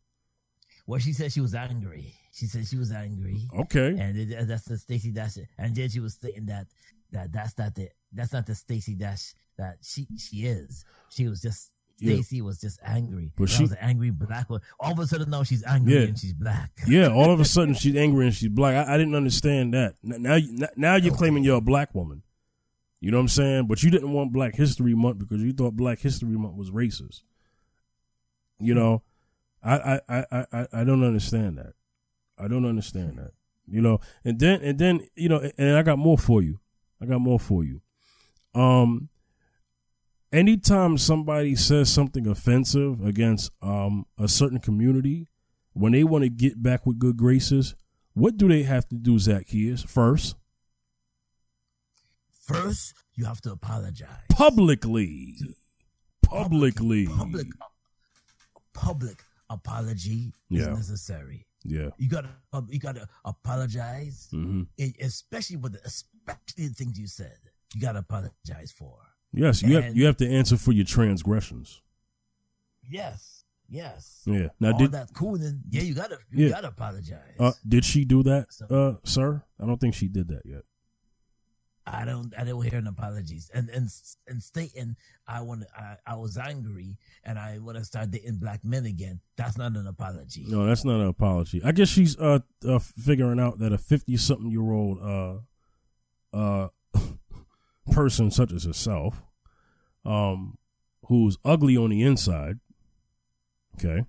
Well, 0.88 1.00
she 1.00 1.14
said 1.14 1.32
she 1.32 1.42
was 1.42 1.54
angry. 1.54 2.14
She 2.34 2.46
said 2.48 2.68
she 2.68 2.78
was 2.78 2.92
angry, 2.92 3.48
Okay. 3.58 3.98
and 4.00 4.18
it, 4.18 4.48
that's 4.48 4.66
the 4.66 4.78
Stacey 4.78 5.12
Dash. 5.12 5.38
And 5.58 5.76
then 5.76 5.90
she 5.90 6.00
was 6.00 6.14
stating 6.16 6.46
that 6.48 6.68
that 7.12 7.32
that's 7.32 7.58
not 7.58 7.76
the 7.76 7.90
that's 8.12 8.34
not 8.34 8.46
the 8.46 8.56
Stacey 8.56 8.94
Dash 8.96 9.34
that 9.58 9.78
she 9.82 10.08
she 10.18 10.46
is. 10.46 10.86
She 11.10 11.28
was 11.28 11.42
just 11.42 11.72
Yeah. 12.00 12.18
Was 12.44 12.60
just 12.62 12.80
angry. 12.84 13.32
But 13.36 13.50
she- 13.50 13.64
was 13.64 13.72
an 13.72 13.80
angry 13.82 14.12
black 14.12 14.50
one. 14.50 14.62
All 14.80 14.92
of 14.92 15.00
a 15.00 15.08
sudden, 15.08 15.30
now 15.30 15.44
she's 15.44 15.64
angry 15.66 15.94
Yeah. 15.96 16.02
and 16.02 16.18
she's 16.20 16.34
black. 16.34 16.72
Yeah, 16.88 17.08
all 17.10 17.32
of 17.32 17.40
a 17.40 17.46
sudden 17.46 17.74
she's 17.74 17.96
angry 17.96 18.28
and 18.28 18.36
she's 18.36 18.50
black. 18.50 18.88
I, 18.88 18.94
I 18.94 18.98
didn't 18.98 19.16
understand 19.16 19.74
that. 19.74 19.96
Now, 20.04 20.36
you- 20.36 20.68
now 20.76 20.96
you're 20.96 21.16
claiming 21.16 21.44
you're 21.44 21.58
a 21.58 21.62
black 21.62 21.94
woman. 21.96 22.22
You 23.00 23.12
know 23.12 23.18
what 23.18 23.22
I'm 23.22 23.28
saying? 23.30 23.68
But 23.68 23.84
you 23.84 23.92
didn't 23.92 24.12
want 24.12 24.34
Black 24.34 24.56
History 24.56 24.96
Month 24.96 25.20
because 25.20 25.42
you 25.44 25.54
thought 25.54 25.76
Black 25.76 26.00
History 26.00 26.30
Month 26.36 26.56
was 26.56 26.72
racist. 26.72 27.22
You 28.60 28.74
know, 28.74 29.04
I 29.64 29.76
I, 29.78 30.00
I, 30.32 30.46
I, 30.52 30.68
I 30.74 30.84
don't 30.84 31.04
understand 31.04 31.60
that. 31.60 31.74
I 32.40 32.48
don't 32.48 32.66
understand 32.66 33.20
that. 33.20 33.32
You 33.68 33.82
know, 33.82 34.00
and 34.26 34.40
then 34.40 34.62
and 34.62 34.80
then 34.80 35.08
you 35.16 35.30
know, 35.30 35.48
and 35.60 35.78
I 35.78 35.84
got 35.84 36.00
more 36.00 36.18
for 36.18 36.42
you. 36.42 36.60
I 37.00 37.06
got 37.06 37.20
more 37.22 37.40
for 37.40 37.64
you. 37.64 37.82
Um, 38.56 39.10
anytime 40.32 40.98
somebody 40.98 41.56
says 41.56 41.90
something 41.92 42.28
offensive 42.28 43.04
against 43.06 43.52
um 43.62 44.06
a 44.18 44.28
certain 44.28 44.60
community, 44.60 45.28
when 45.74 45.92
they 45.94 46.04
want 46.04 46.24
to 46.24 46.30
get 46.30 46.62
back 46.62 46.86
with 46.86 47.00
good 47.00 47.18
graces, 47.18 47.76
what 48.14 48.38
do 48.38 48.48
they 48.48 48.64
have 48.64 48.88
to 48.90 48.96
do, 48.96 49.20
Zacchaeus? 49.20 49.84
First, 49.84 50.36
First, 52.42 52.94
you 53.16 53.26
have 53.26 53.42
to 53.42 53.52
apologize. 53.52 54.08
publicly, 54.30 55.36
publicly, 56.24 57.06
Public, 57.08 57.48
public 58.74 59.24
apology 59.50 60.34
Yeah. 60.50 60.62
is 60.62 60.68
necessary. 60.70 61.46
yeah. 61.64 61.90
You 61.98 62.08
gotta, 62.10 62.30
you 62.70 62.80
gotta 62.80 63.08
apologize, 63.26 64.28
hmm 64.32 64.64
e- 64.78 64.94
especially 65.02 65.58
with 65.58 65.74
the, 65.74 65.82
especially 65.84 66.68
the 66.70 66.74
things 66.74 66.98
you 66.98 67.08
said. 67.08 67.38
You 67.76 67.82
gotta 67.82 68.00
apologize 68.00 68.72
for. 68.72 68.98
Yes, 69.34 69.62
you 69.62 69.76
have 69.80 69.96
you 69.96 70.06
have 70.06 70.18
to 70.18 70.28
answer 70.30 70.58
for 70.58 70.72
your 70.72 70.86
transgressions. 70.86 71.82
Yes, 72.90 73.44
yes. 73.68 74.24
Yeah. 74.26 74.48
Now, 74.60 74.72
All 74.72 74.78
did 74.80 74.92
that 74.94 75.14
cooling, 75.14 75.62
yeah, 75.70 75.82
you 75.82 75.94
gotta, 75.94 76.18
you 76.32 76.46
Yeah. 76.46 76.52
gotta 76.52 76.70
apologize. 76.70 77.36
uh, 77.40 77.52
did 77.68 77.84
she 77.86 78.06
do 78.06 78.24
that, 78.24 78.48
uh, 78.70 78.94
sir? 79.04 79.44
I 79.62 79.66
don't 79.66 79.80
think 79.80 79.94
she 79.94 80.08
did 80.08 80.30
that 80.30 80.44
yet. 80.46 80.62
I 81.86 82.04
don't, 82.04 82.34
I 82.38 82.44
don't 82.44 82.62
hear 82.62 82.78
an 82.80 82.88
apologies, 82.88 83.50
and 83.54 83.70
and 83.70 83.90
and 84.28 84.44
stating 84.44 84.98
I 85.26 85.40
want, 85.42 85.64
I, 85.74 85.96
I 86.06 86.16
was 86.16 86.38
angry, 86.38 86.98
and 87.24 87.40
I 87.40 87.60
want 87.60 87.78
to 87.78 87.86
start 87.86 88.12
dating 88.12 88.38
black 88.40 88.66
men 88.66 88.86
again. 88.86 89.22
That's 89.38 89.58
not 89.58 89.74
an 89.78 89.88
apology. 89.88 90.44
No, 90.48 90.66
that's 90.66 90.84
not 90.84 91.00
an 91.00 91.08
apology. 91.08 91.62
I 91.64 91.72
guess 91.72 91.88
she's 91.88 92.18
uh, 92.20 92.40
uh 92.68 92.80
figuring 92.80 93.40
out 93.40 93.60
that 93.60 93.72
a 93.72 93.78
fifty 93.78 94.18
something 94.18 94.52
year 94.52 94.70
old 94.70 95.00
uh 95.02 96.36
uh 96.38 96.68
person 97.98 98.30
such 98.30 98.52
as 98.52 98.64
herself 98.64 99.24
um 100.06 100.56
who's 101.08 101.38
ugly 101.44 101.76
on 101.76 101.90
the 101.90 102.04
inside. 102.04 102.60
Okay. 103.76 104.06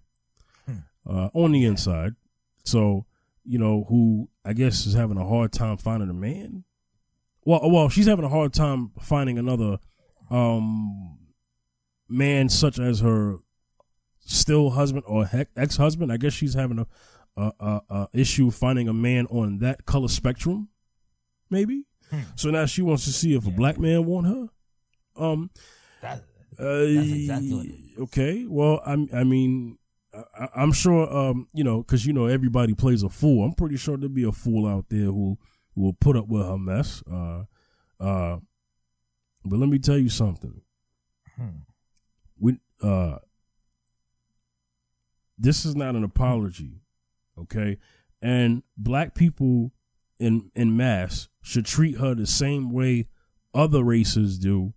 Uh, 1.08 1.30
on 1.32 1.52
the 1.52 1.64
inside. 1.64 2.12
So, 2.64 3.06
you 3.42 3.58
know, 3.58 3.86
who 3.88 4.28
I 4.44 4.52
guess 4.52 4.84
is 4.84 4.92
having 4.92 5.16
a 5.16 5.26
hard 5.26 5.52
time 5.52 5.78
finding 5.78 6.10
a 6.10 6.12
man. 6.12 6.64
Well, 7.46 7.70
well, 7.70 7.88
she's 7.88 8.06
having 8.06 8.26
a 8.26 8.28
hard 8.28 8.52
time 8.52 8.90
finding 9.00 9.38
another 9.38 9.78
um 10.30 11.18
man 12.10 12.50
such 12.50 12.78
as 12.78 13.00
her 13.00 13.38
still 14.18 14.70
husband 14.70 15.04
or 15.06 15.30
ex 15.56 15.78
husband. 15.78 16.12
I 16.12 16.18
guess 16.18 16.34
she's 16.34 16.52
having 16.52 16.80
a, 16.80 16.86
a, 17.40 17.52
a, 17.58 17.80
a, 17.88 18.08
issue 18.12 18.50
finding 18.50 18.86
a 18.86 18.92
man 18.92 19.24
on 19.28 19.60
that 19.60 19.86
color 19.86 20.08
spectrum, 20.08 20.68
maybe. 21.48 21.87
Hmm. 22.10 22.20
So 22.36 22.50
now 22.50 22.66
she 22.66 22.82
wants 22.82 23.04
to 23.04 23.12
see 23.12 23.34
if 23.34 23.44
yeah. 23.44 23.52
a 23.52 23.54
black 23.54 23.78
man 23.78 24.06
want 24.06 24.26
her. 24.26 24.48
Um, 25.16 25.50
that, 26.00 26.22
uh, 26.60 26.64
exactly 26.64 27.94
okay. 27.98 28.46
Well, 28.48 28.80
I 28.86 29.06
I 29.12 29.24
mean, 29.24 29.78
I, 30.14 30.62
am 30.62 30.72
sure 30.72 31.12
um 31.14 31.48
you 31.52 31.64
know 31.64 31.78
because 31.82 32.06
you 32.06 32.12
know 32.12 32.26
everybody 32.26 32.74
plays 32.74 33.02
a 33.02 33.08
fool. 33.08 33.44
I'm 33.44 33.52
pretty 33.52 33.76
sure 33.76 33.96
there'll 33.96 34.08
be 34.14 34.24
a 34.24 34.32
fool 34.32 34.66
out 34.66 34.86
there 34.88 35.06
who 35.06 35.38
will 35.74 35.92
put 35.92 36.16
up 36.16 36.28
with 36.28 36.46
her 36.46 36.58
mess. 36.58 37.02
Uh, 37.10 37.44
uh, 38.00 38.38
but 39.44 39.58
let 39.58 39.68
me 39.68 39.78
tell 39.78 39.98
you 39.98 40.08
something. 40.08 40.60
Hmm. 41.36 41.62
We 42.38 42.58
uh 42.82 43.18
this 45.38 45.64
is 45.64 45.76
not 45.76 45.94
an 45.94 46.04
apology, 46.04 46.80
okay? 47.38 47.78
And 48.20 48.62
black 48.76 49.14
people 49.14 49.72
in 50.18 50.50
in 50.54 50.76
mass 50.76 51.28
should 51.42 51.66
treat 51.66 51.98
her 51.98 52.14
the 52.14 52.26
same 52.26 52.70
way 52.72 53.06
other 53.54 53.82
races 53.82 54.38
do 54.38 54.74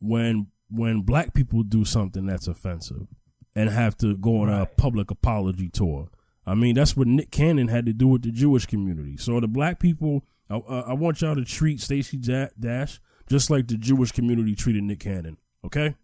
when 0.00 0.48
when 0.70 1.02
black 1.02 1.34
people 1.34 1.62
do 1.62 1.84
something 1.84 2.26
that's 2.26 2.46
offensive 2.48 3.06
and 3.54 3.68
have 3.68 3.96
to 3.96 4.16
go 4.16 4.38
on 4.38 4.48
right. 4.48 4.62
a 4.62 4.66
public 4.66 5.10
apology 5.10 5.68
tour. 5.68 6.08
I 6.46 6.54
mean, 6.54 6.74
that's 6.74 6.96
what 6.96 7.06
Nick 7.06 7.30
Cannon 7.30 7.68
had 7.68 7.86
to 7.86 7.92
do 7.92 8.08
with 8.08 8.22
the 8.22 8.32
Jewish 8.32 8.66
community. 8.66 9.16
So 9.16 9.38
the 9.38 9.46
black 9.48 9.78
people, 9.78 10.24
I, 10.50 10.56
I 10.56 10.92
want 10.94 11.20
y'all 11.20 11.36
to 11.36 11.44
treat 11.44 11.80
Stacey 11.80 12.16
Dash 12.16 13.00
just 13.28 13.50
like 13.50 13.68
the 13.68 13.76
Jewish 13.76 14.12
community 14.12 14.54
treated 14.54 14.82
Nick 14.82 15.00
Cannon. 15.00 15.36
Okay? 15.64 15.94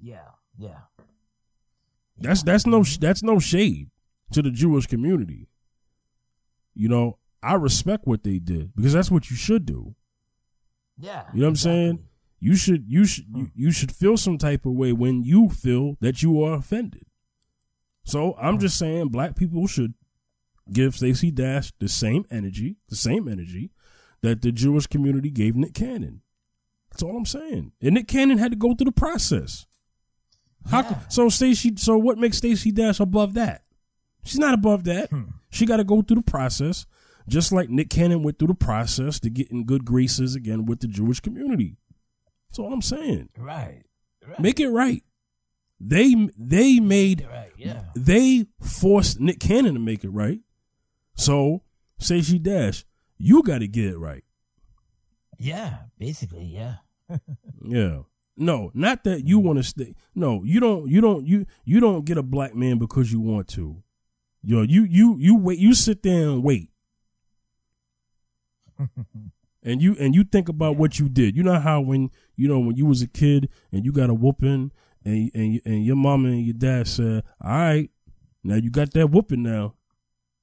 Yeah, 0.00 0.30
yeah. 0.58 0.80
That's 2.20 2.42
that's 2.42 2.66
no 2.66 2.82
that's 2.82 3.22
no 3.22 3.38
shade 3.38 3.90
to 4.32 4.42
the 4.42 4.50
Jewish 4.50 4.86
community. 4.86 5.48
You 6.74 6.88
know, 6.88 7.17
I 7.42 7.54
respect 7.54 8.06
what 8.06 8.24
they 8.24 8.38
did 8.38 8.74
because 8.74 8.92
that's 8.92 9.10
what 9.10 9.30
you 9.30 9.36
should 9.36 9.64
do. 9.66 9.94
Yeah. 10.98 11.24
You 11.32 11.40
know 11.40 11.46
what 11.46 11.50
exactly. 11.52 11.72
I'm 11.72 11.96
saying? 11.96 12.08
You 12.40 12.56
should 12.56 12.84
you 12.88 13.04
should 13.04 13.26
you, 13.28 13.44
hmm. 13.44 13.50
you 13.54 13.70
should 13.72 13.92
feel 13.92 14.16
some 14.16 14.38
type 14.38 14.64
of 14.64 14.72
way 14.72 14.92
when 14.92 15.22
you 15.24 15.48
feel 15.48 15.96
that 16.00 16.22
you 16.22 16.42
are 16.42 16.54
offended. 16.54 17.04
So 18.04 18.34
I'm 18.40 18.54
hmm. 18.54 18.60
just 18.60 18.78
saying 18.78 19.08
black 19.08 19.36
people 19.36 19.66
should 19.66 19.94
give 20.72 20.96
Stacey 20.96 21.30
Dash 21.30 21.72
the 21.78 21.88
same 21.88 22.24
energy, 22.30 22.76
the 22.88 22.96
same 22.96 23.28
energy 23.28 23.70
that 24.22 24.42
the 24.42 24.52
Jewish 24.52 24.86
community 24.86 25.30
gave 25.30 25.56
Nick 25.56 25.74
Cannon. 25.74 26.22
That's 26.90 27.02
all 27.02 27.16
I'm 27.16 27.26
saying. 27.26 27.72
And 27.80 27.94
Nick 27.94 28.08
Cannon 28.08 28.38
had 28.38 28.52
to 28.52 28.56
go 28.56 28.74
through 28.74 28.86
the 28.86 28.92
process. 28.92 29.66
How 30.70 30.82
yeah. 30.82 30.98
so 31.08 31.28
Stacey 31.28 31.74
so 31.76 31.96
what 31.96 32.18
makes 32.18 32.38
Stacey 32.38 32.72
Dash 32.72 33.00
above 33.00 33.34
that? 33.34 33.62
She's 34.24 34.38
not 34.38 34.54
above 34.54 34.84
that. 34.84 35.10
Hmm. 35.10 35.24
She 35.50 35.66
got 35.66 35.78
to 35.78 35.84
go 35.84 36.02
through 36.02 36.16
the 36.16 36.30
process, 36.30 36.86
just 37.28 37.52
like 37.52 37.68
Nick 37.68 37.90
Cannon 37.90 38.22
went 38.22 38.38
through 38.38 38.48
the 38.48 38.54
process 38.54 39.20
to 39.20 39.30
get 39.30 39.50
in 39.50 39.64
good 39.64 39.84
graces 39.84 40.34
again 40.34 40.66
with 40.66 40.80
the 40.80 40.88
Jewish 40.88 41.20
community. 41.20 41.76
That's 42.48 42.58
all 42.58 42.72
I'm 42.72 42.82
saying. 42.82 43.28
Right. 43.36 43.82
right. 44.26 44.40
Make 44.40 44.60
it 44.60 44.70
right. 44.70 45.02
They 45.80 46.28
they 46.36 46.80
made 46.80 47.26
right. 47.30 47.52
yeah. 47.56 47.84
they 47.94 48.46
forced 48.60 49.20
Nick 49.20 49.38
Cannon 49.38 49.74
to 49.74 49.80
make 49.80 50.02
it 50.02 50.10
right. 50.10 50.40
So 51.14 51.62
Stacey 51.98 52.38
Dash, 52.38 52.84
you 53.16 53.42
got 53.42 53.58
to 53.58 53.68
get 53.68 53.84
it 53.84 53.98
right. 53.98 54.24
Yeah, 55.38 55.78
basically, 55.98 56.44
yeah. 56.44 56.76
yeah. 57.64 58.00
No, 58.36 58.70
not 58.72 59.04
that 59.04 59.24
you 59.24 59.38
want 59.38 59.58
to 59.58 59.62
stay. 59.64 59.94
No, 60.14 60.42
you 60.44 60.60
don't. 60.60 60.88
You 60.88 61.00
don't. 61.00 61.26
You 61.26 61.46
you 61.64 61.80
don't 61.80 62.04
get 62.04 62.18
a 62.18 62.22
black 62.22 62.54
man 62.54 62.78
because 62.78 63.12
you 63.12 63.20
want 63.20 63.48
to. 63.48 63.82
Yo, 64.42 64.62
you 64.62 64.84
you 64.84 65.16
you 65.18 65.36
wait. 65.36 65.58
You 65.58 65.74
sit 65.74 66.04
there 66.04 66.28
and 66.28 66.44
wait, 66.44 66.70
and 69.62 69.82
you 69.82 69.96
and 69.98 70.14
you 70.14 70.24
think 70.24 70.48
about 70.48 70.76
what 70.76 70.98
you 70.98 71.08
did. 71.08 71.36
You 71.36 71.42
know 71.42 71.58
how 71.58 71.80
when 71.80 72.10
you 72.36 72.48
know 72.48 72.58
when 72.58 72.76
you 72.76 72.86
was 72.86 73.02
a 73.02 73.08
kid 73.08 73.48
and 73.72 73.84
you 73.84 73.92
got 73.92 74.10
a 74.10 74.14
whooping, 74.14 74.72
and 75.04 75.30
and 75.34 75.60
and 75.64 75.84
your 75.84 75.96
mom 75.96 76.24
and 76.26 76.44
your 76.44 76.54
dad 76.54 76.86
said, 76.88 77.24
"All 77.40 77.50
right, 77.50 77.90
now 78.44 78.56
you 78.56 78.70
got 78.70 78.92
that 78.92 79.08
whooping 79.08 79.42
now. 79.42 79.74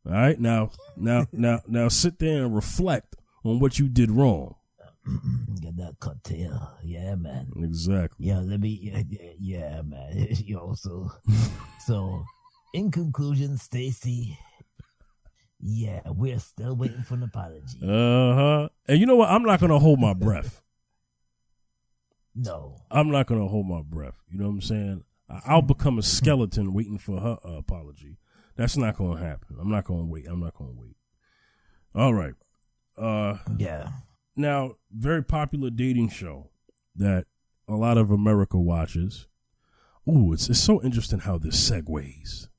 All 0.05 0.11
right, 0.11 0.39
now 0.39 0.71
now 0.97 1.27
now 1.31 1.61
now 1.67 1.87
sit 1.87 2.19
there 2.19 2.45
and 2.45 2.55
reflect 2.55 3.15
on 3.43 3.59
what 3.59 3.79
you 3.79 3.87
did 3.87 4.11
wrong." 4.11 4.55
Get 5.61 5.77
that 5.77 5.95
cocktail. 5.99 6.77
Yeah, 6.83 7.15
man. 7.15 7.51
Exactly. 7.57 8.27
Yeah, 8.27 8.39
let 8.39 8.59
me. 8.59 8.79
Yeah, 8.81 9.03
yeah 9.37 9.81
man. 9.83 10.27
you 10.31 10.55
know, 10.55 10.75
so, 10.75 12.23
in 12.73 12.91
conclusion, 12.91 13.57
Stacey, 13.57 14.37
yeah, 15.67 16.01
we're 16.05 16.37
still 16.37 16.75
waiting 16.75 17.01
for 17.01 17.15
an 17.15 17.23
apology. 17.23 17.79
Uh 17.81 18.35
huh. 18.35 18.69
And 18.87 18.99
you 18.99 19.07
know 19.07 19.15
what? 19.15 19.29
I'm 19.29 19.41
not 19.41 19.59
gonna 19.59 19.79
hold 19.79 19.99
my 19.99 20.13
breath. 20.13 20.61
no, 22.35 22.75
I'm 22.91 23.09
not 23.09 23.25
gonna 23.25 23.47
hold 23.47 23.67
my 23.67 23.81
breath. 23.81 24.13
You 24.29 24.37
know 24.37 24.45
what 24.45 24.51
I'm 24.51 24.61
saying? 24.61 25.03
I'll 25.27 25.63
become 25.63 25.97
a 25.97 26.03
skeleton 26.03 26.71
waiting 26.71 26.99
for 26.99 27.19
her 27.19 27.37
uh, 27.43 27.53
apology. 27.53 28.19
That's 28.55 28.77
not 28.77 28.95
gonna 28.95 29.19
happen. 29.19 29.57
I'm 29.59 29.71
not 29.71 29.85
gonna 29.85 30.05
wait. 30.05 30.25
I'm 30.29 30.39
not 30.39 30.53
gonna 30.53 30.75
wait. 30.75 30.95
All 31.95 32.13
right. 32.13 32.35
Uh, 32.95 33.37
yeah. 33.57 33.89
Now, 34.35 34.75
very 34.91 35.23
popular 35.23 35.71
dating 35.71 36.09
show 36.09 36.51
that 36.95 37.25
a 37.67 37.73
lot 37.73 37.97
of 37.97 38.11
America 38.11 38.59
watches. 38.59 39.25
Ooh, 40.07 40.31
it's 40.31 40.47
it's 40.47 40.59
so 40.59 40.79
interesting 40.83 41.21
how 41.21 41.39
this 41.39 41.57
segues. 41.57 42.49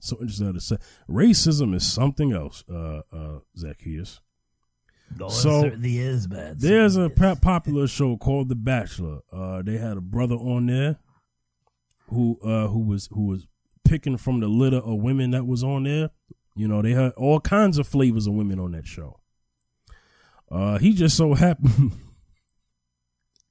So 0.00 0.16
interesting 0.20 0.46
how 0.46 0.52
this 0.52 0.72
racism 1.08 1.74
is 1.74 1.90
something 1.90 2.32
else, 2.32 2.64
uh, 2.70 3.02
uh, 3.12 3.38
Zacchaeus. 3.56 4.20
No, 5.16 5.28
so 5.28 5.62
certainly 5.62 5.98
is, 5.98 6.28
man. 6.28 6.56
There's 6.58 6.96
a 6.96 7.08
popular 7.10 7.86
show 7.86 8.16
called 8.16 8.48
The 8.48 8.54
Bachelor. 8.54 9.20
Uh, 9.32 9.62
they 9.62 9.78
had 9.78 9.96
a 9.96 10.02
brother 10.02 10.34
on 10.34 10.66
there 10.66 10.98
who 12.10 12.38
uh, 12.42 12.68
who 12.68 12.80
was 12.80 13.08
who 13.12 13.26
was 13.26 13.46
picking 13.84 14.16
from 14.16 14.40
the 14.40 14.48
litter 14.48 14.78
of 14.78 14.98
women 14.98 15.30
that 15.30 15.46
was 15.46 15.64
on 15.64 15.84
there. 15.84 16.10
You 16.54 16.68
know, 16.68 16.82
they 16.82 16.92
had 16.92 17.12
all 17.12 17.40
kinds 17.40 17.78
of 17.78 17.86
flavors 17.86 18.26
of 18.26 18.34
women 18.34 18.58
on 18.58 18.72
that 18.72 18.86
show. 18.86 19.20
Uh, 20.50 20.78
he 20.78 20.92
just 20.92 21.16
so 21.16 21.34
happened. 21.34 21.92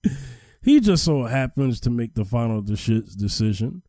he 0.61 0.79
just 0.79 1.03
so 1.03 1.23
happens 1.23 1.79
to 1.81 1.89
make 1.89 2.13
the 2.15 2.25
final 2.25 2.61
de- 2.61 2.75
decision 2.75 3.81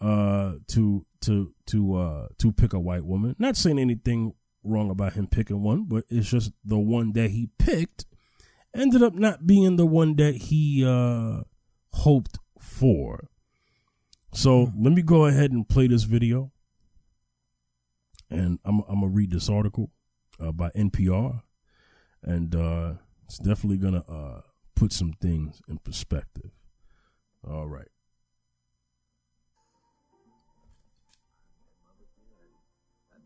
uh, 0.00 0.54
to 0.68 1.04
to 1.22 1.52
to 1.66 1.96
uh, 1.96 2.28
to 2.38 2.52
pick 2.52 2.72
a 2.72 2.80
white 2.80 3.04
woman. 3.04 3.36
Not 3.38 3.56
saying 3.56 3.78
anything 3.78 4.34
wrong 4.64 4.90
about 4.90 5.14
him 5.14 5.26
picking 5.26 5.62
one, 5.62 5.84
but 5.84 6.04
it's 6.08 6.30
just 6.30 6.52
the 6.64 6.78
one 6.78 7.12
that 7.14 7.30
he 7.30 7.48
picked 7.58 8.06
ended 8.74 9.02
up 9.02 9.14
not 9.14 9.46
being 9.46 9.76
the 9.76 9.86
one 9.86 10.16
that 10.16 10.34
he 10.34 10.84
uh, 10.84 11.42
hoped 11.92 12.38
for. 12.58 13.28
So 14.32 14.66
mm-hmm. 14.66 14.84
let 14.84 14.92
me 14.92 15.02
go 15.02 15.26
ahead 15.26 15.50
and 15.52 15.68
play 15.68 15.86
this 15.86 16.04
video, 16.04 16.52
and 18.30 18.58
I'm 18.64 18.80
I'm 18.88 19.00
gonna 19.00 19.08
read 19.08 19.30
this 19.30 19.48
article 19.48 19.90
uh, 20.40 20.52
by 20.52 20.70
NPR 20.70 21.42
and 22.22 22.54
uh, 22.54 22.94
it's 23.24 23.38
definitely 23.38 23.78
gonna 23.78 24.04
uh, 24.08 24.40
put 24.74 24.92
some 24.92 25.12
things 25.20 25.60
in 25.68 25.78
perspective. 25.78 26.50
All 27.48 27.68
right. 27.68 27.88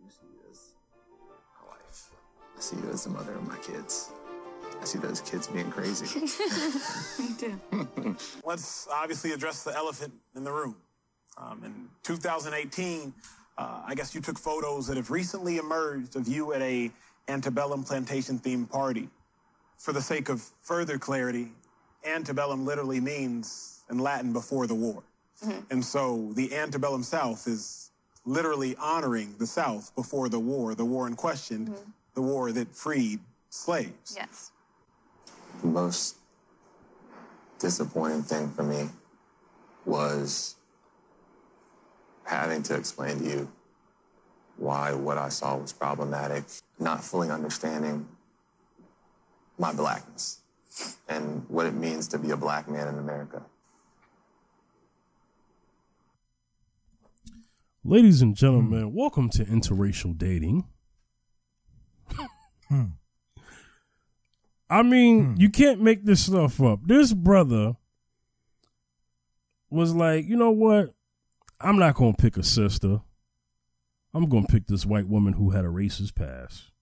I 0.06 0.10
see 0.10 0.26
you 0.32 0.50
as 0.50 0.74
my 1.60 1.68
wife. 1.68 2.10
I 2.56 2.60
see 2.60 2.76
you 2.76 2.90
as 2.92 3.04
the 3.04 3.10
mother 3.10 3.32
of 3.32 3.46
my 3.46 3.56
kids. 3.58 4.10
I 4.80 4.84
see 4.84 4.98
those 4.98 5.20
kids 5.20 5.48
being 5.48 5.70
crazy. 5.70 6.06
Me 7.18 7.34
too. 7.38 8.16
Let's 8.44 8.86
obviously 8.92 9.32
address 9.32 9.64
the 9.64 9.74
elephant 9.74 10.12
in 10.36 10.44
the 10.44 10.52
room. 10.52 10.76
Um, 11.38 11.62
in 11.64 11.88
2018, 12.02 13.12
uh, 13.58 13.82
I 13.86 13.94
guess 13.94 14.14
you 14.14 14.20
took 14.20 14.38
photos 14.38 14.86
that 14.86 14.96
have 14.96 15.10
recently 15.10 15.56
emerged 15.56 16.16
of 16.16 16.28
you 16.28 16.52
at 16.52 16.62
a 16.62 16.90
antebellum 17.28 17.82
plantation 17.82 18.38
themed 18.38 18.70
party. 18.70 19.08
For 19.78 19.92
the 19.92 20.00
sake 20.00 20.28
of 20.28 20.40
further 20.62 20.98
clarity, 20.98 21.52
antebellum 22.04 22.64
literally 22.64 23.00
means 23.00 23.80
in 23.90 23.98
Latin 23.98 24.32
before 24.32 24.66
the 24.66 24.74
war. 24.74 25.02
Mm-hmm. 25.44 25.60
And 25.70 25.84
so 25.84 26.30
the 26.34 26.54
antebellum 26.54 27.02
South 27.02 27.46
is 27.46 27.85
literally 28.26 28.76
honoring 28.76 29.36
the 29.38 29.46
South 29.46 29.94
before 29.94 30.28
the 30.28 30.38
war, 30.38 30.74
the 30.74 30.84
war 30.84 31.06
in 31.06 31.14
question, 31.14 31.66
mm-hmm. 31.66 31.90
the 32.14 32.22
war 32.22 32.52
that 32.52 32.74
freed 32.74 33.20
slaves. 33.48 34.14
Yes. 34.16 34.50
The 35.62 35.68
most 35.68 36.16
disappointing 37.58 38.22
thing 38.22 38.50
for 38.50 38.64
me 38.64 38.88
was 39.86 40.56
having 42.24 42.62
to 42.64 42.74
explain 42.74 43.20
to 43.20 43.24
you 43.24 43.52
why 44.56 44.92
what 44.92 45.16
I 45.16 45.28
saw 45.28 45.56
was 45.56 45.72
problematic, 45.72 46.44
not 46.78 47.04
fully 47.04 47.30
understanding 47.30 48.08
my 49.58 49.72
blackness 49.72 50.40
and 51.08 51.44
what 51.48 51.66
it 51.66 51.74
means 51.74 52.08
to 52.08 52.18
be 52.18 52.30
a 52.30 52.36
black 52.36 52.68
man 52.68 52.88
in 52.88 52.98
America. 52.98 53.42
Ladies 57.88 58.20
and 58.20 58.32
hmm. 58.32 58.34
gentlemen, 58.34 58.92
welcome 58.94 59.30
to 59.30 59.44
interracial 59.44 60.18
dating. 60.18 60.64
Hmm. 62.68 62.86
I 64.68 64.82
mean, 64.82 65.34
hmm. 65.34 65.40
you 65.40 65.48
can't 65.50 65.80
make 65.80 66.04
this 66.04 66.26
stuff 66.26 66.60
up. 66.60 66.80
This 66.84 67.12
brother 67.12 67.76
was 69.70 69.94
like, 69.94 70.26
you 70.26 70.36
know 70.36 70.50
what? 70.50 70.94
I'm 71.60 71.78
not 71.78 71.94
going 71.94 72.14
to 72.14 72.20
pick 72.20 72.36
a 72.36 72.42
sister. 72.42 73.02
I'm 74.12 74.28
going 74.28 74.46
to 74.46 74.52
pick 74.52 74.66
this 74.66 74.84
white 74.84 75.06
woman 75.06 75.34
who 75.34 75.50
had 75.50 75.64
a 75.64 75.68
racist 75.68 76.16
past. 76.16 76.72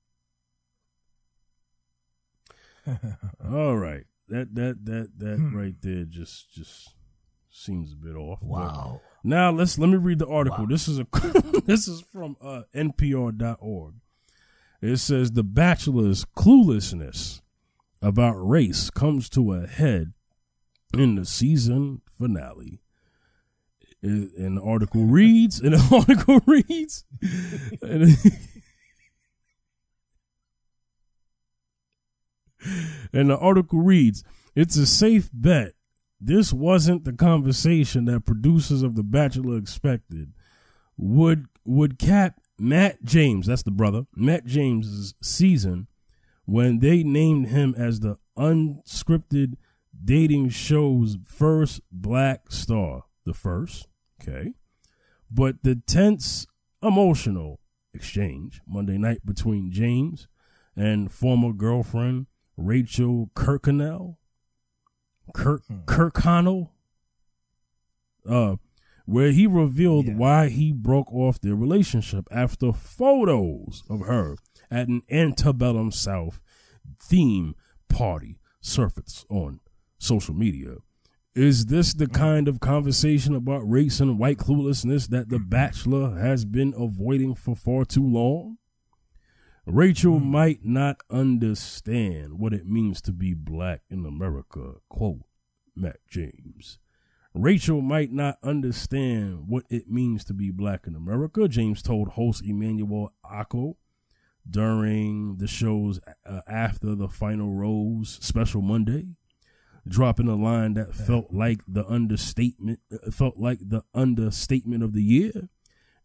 All 3.46 3.76
right. 3.76 4.04
That 4.28 4.54
that 4.54 4.86
that 4.86 5.10
that 5.18 5.50
right 5.52 5.74
there 5.82 6.04
just 6.04 6.54
just 6.54 6.94
seems 7.54 7.92
a 7.92 7.96
bit 7.96 8.16
off. 8.16 8.42
Wow. 8.42 9.00
now 9.22 9.50
let's 9.52 9.78
let 9.78 9.88
me 9.88 9.96
read 9.96 10.18
the 10.18 10.26
article. 10.26 10.64
Wow. 10.64 10.70
This 10.70 10.88
is 10.88 10.98
a 10.98 11.06
this 11.66 11.86
is 11.86 12.02
from 12.12 12.36
uh, 12.42 12.62
NPR.org. 12.74 13.94
It 14.82 14.96
says 14.98 15.32
the 15.32 15.44
Bachelor's 15.44 16.26
cluelessness 16.36 17.40
about 18.02 18.34
race 18.34 18.90
comes 18.90 19.30
to 19.30 19.54
a 19.54 19.66
head 19.66 20.12
in 20.92 21.14
the 21.14 21.24
season 21.24 22.02
finale. 22.18 22.80
And 24.02 24.58
the 24.58 24.62
article 24.62 25.06
reads, 25.06 25.60
and 25.60 25.72
the 25.72 25.96
article 26.06 26.40
reads, 26.44 27.06
and, 27.80 28.18
and 33.14 33.30
the 33.30 33.38
article 33.38 33.80
reads, 33.80 34.22
it's 34.54 34.76
a 34.76 34.84
safe 34.84 35.30
bet 35.32 35.72
this 36.20 36.52
wasn't 36.52 37.04
the 37.04 37.12
conversation 37.12 38.04
that 38.06 38.24
producers 38.24 38.82
of 38.82 38.94
The 38.94 39.02
Bachelor 39.02 39.56
expected. 39.56 40.32
Would 40.96 41.46
would 41.64 41.98
cap 41.98 42.40
Matt 42.58 43.02
James, 43.04 43.46
that's 43.46 43.62
the 43.62 43.70
brother, 43.70 44.06
Matt 44.14 44.44
James's 44.44 45.14
season 45.22 45.88
when 46.44 46.78
they 46.78 47.02
named 47.02 47.48
him 47.48 47.74
as 47.76 48.00
the 48.00 48.16
unscripted 48.38 49.54
dating 50.04 50.50
show's 50.50 51.16
first 51.26 51.80
black 51.90 52.50
star. 52.52 53.04
The 53.24 53.34
first, 53.34 53.88
okay. 54.20 54.52
But 55.30 55.62
the 55.62 55.76
tense 55.76 56.46
emotional 56.82 57.60
exchange 57.94 58.60
Monday 58.66 58.98
night 58.98 59.24
between 59.24 59.72
James 59.72 60.28
and 60.76 61.10
former 61.10 61.52
girlfriend 61.52 62.26
Rachel 62.56 63.30
Kirkconnell 63.34 64.16
Kirk 65.32 65.62
Kirkconnell, 65.86 66.70
uh, 68.28 68.56
where 69.06 69.32
he 69.32 69.46
revealed 69.46 70.06
Yeah. 70.06 70.16
why 70.16 70.48
he 70.48 70.72
broke 70.72 71.12
off 71.12 71.40
their 71.40 71.54
relationship 71.54 72.26
after 72.30 72.72
photos 72.72 73.82
of 73.88 74.00
her 74.00 74.36
at 74.70 74.88
an 74.88 75.02
antebellum 75.10 75.90
South 75.90 76.40
theme 76.98 77.54
party 77.88 78.38
surfaced 78.60 79.26
on 79.28 79.60
social 79.98 80.34
media. 80.34 80.76
Is 81.34 81.66
this 81.66 81.92
the 81.94 82.06
kind 82.06 82.46
of 82.48 82.60
conversation 82.60 83.34
about 83.34 83.68
race 83.68 83.98
and 84.00 84.18
white 84.18 84.38
cluelessness 84.38 85.08
that 85.08 85.28
The 85.30 85.38
Bachelor 85.48 86.16
has 86.18 86.44
been 86.44 86.72
avoiding 86.76 87.34
for 87.34 87.56
far 87.56 87.84
too 87.84 88.06
long? 88.06 88.58
Rachel 89.66 90.20
might 90.20 90.62
not 90.62 90.98
understand 91.08 92.38
what 92.38 92.52
it 92.52 92.66
means 92.66 93.00
to 93.02 93.12
be 93.12 93.32
black 93.32 93.80
in 93.88 94.04
America, 94.04 94.74
quote 94.90 95.22
Matt 95.74 96.00
James. 96.06 96.78
Rachel 97.32 97.80
might 97.80 98.12
not 98.12 98.36
understand 98.42 99.48
what 99.48 99.64
it 99.70 99.90
means 99.90 100.22
to 100.24 100.34
be 100.34 100.50
black 100.50 100.86
in 100.86 100.94
America, 100.94 101.48
James 101.48 101.82
told 101.82 102.08
host 102.08 102.44
Emmanuel 102.44 103.12
Acho 103.24 103.76
during 104.48 105.38
the 105.38 105.46
show's 105.46 105.98
uh, 106.26 106.40
After 106.46 106.94
the 106.94 107.08
Final 107.08 107.50
Rose 107.50 108.18
special 108.20 108.60
Monday, 108.60 109.06
dropping 109.88 110.28
a 110.28 110.36
line 110.36 110.74
that 110.74 110.94
felt 110.94 111.32
like 111.32 111.60
the 111.66 111.86
understatement, 111.86 112.80
uh, 112.92 113.10
felt 113.10 113.38
like 113.38 113.58
the 113.60 113.82
understatement 113.94 114.82
of 114.82 114.92
the 114.92 115.02
year. 115.02 115.48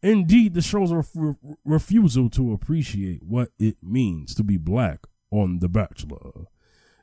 Indeed, 0.02 0.54
the 0.54 0.62
show's 0.62 0.94
ref- 0.94 1.38
refusal 1.66 2.30
to 2.32 2.54
appreciate 2.54 3.24
what 3.24 3.50
it 3.60 3.78
means 3.84 4.34
to 4.36 4.44
be 4.44 4.58
black 4.58 5.06
on 5.32 5.60
The 5.60 5.70
Bachelor 5.70 6.46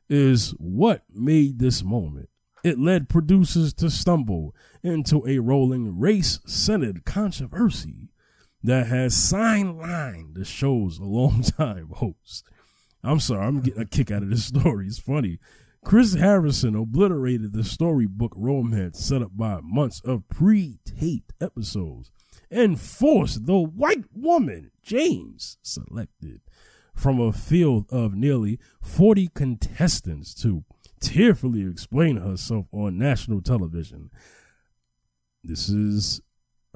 is 0.08 0.50
what 0.58 1.02
made 1.12 1.58
this 1.58 1.82
moment. 1.82 2.30
It 2.64 2.78
led 2.78 3.08
producers 3.08 3.72
to 3.74 3.90
stumble 3.90 4.54
into 4.82 5.26
a 5.26 5.38
rolling 5.38 5.98
race 5.98 6.40
centered 6.46 7.04
controversy 7.04 8.08
that 8.62 8.86
has 8.86 9.14
sidelined 9.14 10.34
the 10.34 10.44
show's 10.44 10.98
longtime 11.00 11.90
host. 11.96 12.44
I'm 13.04 13.20
sorry, 13.20 13.46
I'm 13.46 13.60
getting 13.60 13.82
a 13.82 13.86
kick 13.86 14.10
out 14.10 14.22
of 14.22 14.30
this 14.30 14.46
story. 14.46 14.86
It's 14.86 14.98
funny. 14.98 15.38
Chris 15.84 16.14
Harrison 16.14 16.74
obliterated 16.74 17.52
the 17.52 17.62
storybook 17.62 18.32
romance 18.34 18.98
set 18.98 19.22
up 19.22 19.36
by 19.36 19.60
months 19.62 20.00
of 20.04 20.28
pre 20.28 20.78
taped 20.84 21.32
episodes 21.40 22.10
and 22.50 22.80
forced 22.80 23.46
the 23.46 23.58
white 23.58 24.04
woman, 24.14 24.70
James, 24.82 25.58
selected 25.62 26.40
from 26.94 27.20
a 27.20 27.32
field 27.32 27.86
of 27.90 28.14
nearly 28.14 28.58
40 28.80 29.28
contestants 29.34 30.34
to 30.34 30.64
tearfully 31.00 31.66
explain 31.66 32.16
herself 32.16 32.66
on 32.72 32.98
national 32.98 33.42
television. 33.42 34.10
This 35.44 35.68
is 35.68 36.20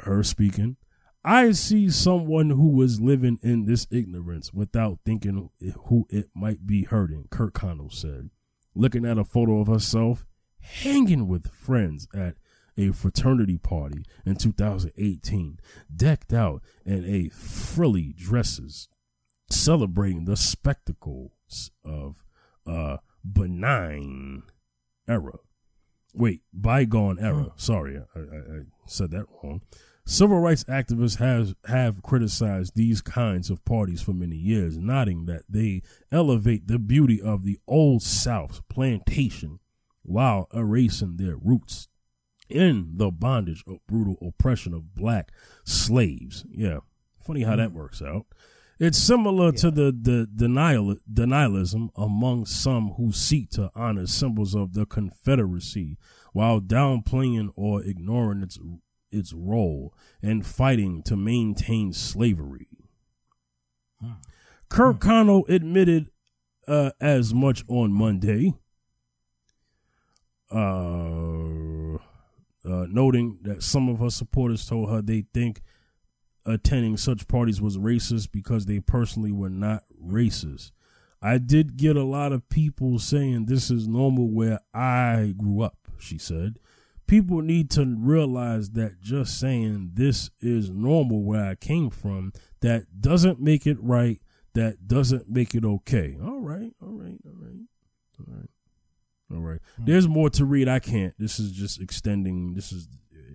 her 0.01 0.23
speaking. 0.23 0.77
I 1.25 1.53
see 1.53 1.91
someone 1.91 2.51
who 2.51 2.69
was 2.69 3.01
living 3.01 3.39
in 3.43 3.67
this 3.67 3.87
ignorance 3.91 4.55
without 4.55 5.01
thinking 5.05 5.51
who 5.87 6.07
it 6.09 6.31
might 6.35 6.67
be 6.67 6.85
hurting, 6.85 7.27
Kirkconnell 7.31 7.93
said, 7.93 8.31
looking 8.75 9.05
at 9.05 9.19
a 9.19 9.25
photo 9.25 9.61
of 9.61 9.67
herself 9.67 10.25
hanging 10.61 11.27
with 11.27 11.53
friends 11.53 12.09
at 12.15 12.37
a 12.81 12.93
fraternity 12.93 13.59
party 13.59 14.05
in 14.25 14.37
2018, 14.37 15.59
decked 15.95 16.33
out 16.33 16.63
in 16.85 17.05
a 17.05 17.29
frilly 17.29 18.15
dresses, 18.17 18.89
celebrating 19.51 20.25
the 20.25 20.37
spectacles 20.37 21.71
of 21.85 22.25
a 22.67 22.99
benign 23.25 24.43
era. 25.09 25.39
Wait, 26.15 26.43
bygone 26.53 27.19
era. 27.21 27.45
Hmm. 27.45 27.49
Sorry, 27.57 27.99
I, 27.99 28.19
I, 28.19 28.23
I 28.23 28.61
said 28.87 29.11
that 29.11 29.27
wrong. 29.43 29.61
Civil 30.07 30.41
rights 30.41 30.65
activists 30.65 31.19
have 31.19 31.55
have 31.67 32.03
criticized 32.03 32.73
these 32.75 33.01
kinds 33.01 33.49
of 33.49 33.65
parties 33.65 34.03
for 34.03 34.13
many 34.13 34.35
years, 34.37 34.77
noting 34.77 35.27
that 35.27 35.43
they 35.49 35.83
elevate 36.11 36.67
the 36.67 36.79
beauty 36.81 37.21
of 37.21 37.45
the 37.45 37.59
old 37.69 38.03
South's 38.03 38.61
plantation 38.69 39.61
while 40.03 40.49
erasing 40.53 41.17
their 41.17 41.37
roots 41.37 41.87
in 42.51 42.93
the 42.97 43.11
bondage 43.11 43.63
of 43.67 43.87
brutal 43.87 44.17
oppression 44.27 44.75
of 44.75 44.95
black 44.95 45.31
slaves. 45.65 46.45
Yeah, 46.51 46.79
funny 47.21 47.43
how 47.43 47.57
that 47.57 47.73
works 47.73 48.03
out. 48.03 48.27
It's 48.79 48.97
similar 48.97 49.53
to 49.53 49.71
the, 49.71 49.93
the 49.93 50.27
denial 50.35 50.97
denialism 51.13 51.91
among 51.97 52.47
some 52.47 52.95
who 52.97 53.13
seek 53.13 53.51
to 53.51 53.71
honor 53.75 54.07
symbols 54.07 54.55
of 54.55 54.73
the 54.73 54.87
Confederacy 54.87 55.99
while 56.33 56.61
downplaying 56.63 57.51
or 57.57 57.83
ignoring 57.83 58.43
its 58.43 58.59
its 59.13 59.33
role 59.33 59.93
in 60.23 60.43
fighting 60.43 61.03
to 61.03 61.17
maintain 61.17 61.93
slavery. 61.93 62.69
Kirkconnell 64.71 65.49
admitted 65.49 66.11
uh, 66.67 66.93
as 67.01 67.35
much 67.35 67.65
on 67.69 67.93
Monday, 67.93 68.55
uh, 70.51 71.70
uh, 72.65 72.87
noting 72.89 73.39
that 73.43 73.63
some 73.63 73.89
of 73.89 73.99
her 73.99 74.11
supporters 74.11 74.67
told 74.67 74.91
her 74.91 75.01
they 75.01 75.25
think 75.33 75.63
attending 76.45 76.97
such 76.97 77.29
parties 77.29 77.61
was 77.61 77.77
racist 77.77 78.33
because 78.33 78.67
they 78.67 78.81
personally 78.81 79.33
were 79.33 79.51
not 79.51 79.85
racist. 80.03 80.73
I 81.23 81.39
did 81.39 81.77
get 81.77 81.97
a 81.97 82.05
lot 82.05 82.33
of 82.33 82.49
people 82.49 82.99
saying 82.99 83.47
this 83.47 83.71
is 83.71 83.87
normal 83.87 84.31
where 84.31 84.61
I 84.73 85.35
grew 85.37 85.63
up, 85.63 85.77
she 85.99 86.17
said. 86.17 86.59
People 87.07 87.43
need 87.43 87.71
to 87.73 87.85
realize 87.85 88.71
that 88.71 89.01
just 89.01 89.39
saying 89.39 89.91
this 89.95 90.31
is 90.41 90.71
normal 90.71 91.23
where 91.25 91.45
I 91.45 91.57
came 91.57 91.91
from, 91.91 92.33
that 92.61 93.01
doesn't 93.01 93.41
make 93.41 93.67
it 93.67 93.77
right, 93.81 94.21
that 94.55 94.87
doesn't 94.87 95.29
make 95.29 95.55
it 95.55 95.65
okay. 95.65 96.17
All 96.23 96.41
right, 96.41 96.73
all 96.81 96.93
right, 96.93 97.19
all 97.27 97.37
right, 97.37 97.67
all 98.19 98.35
right. 98.35 98.51
All 99.33 99.41
right. 99.41 99.61
There's 99.79 100.09
more 100.09 100.31
to 100.31 100.45
read. 100.45 100.69
I 100.69 100.81
can't. 100.81 101.15
This 101.19 101.39
is 101.39 101.53
just 101.53 101.81
extending. 101.81 102.55
This 102.55 102.73
is 102.73 102.89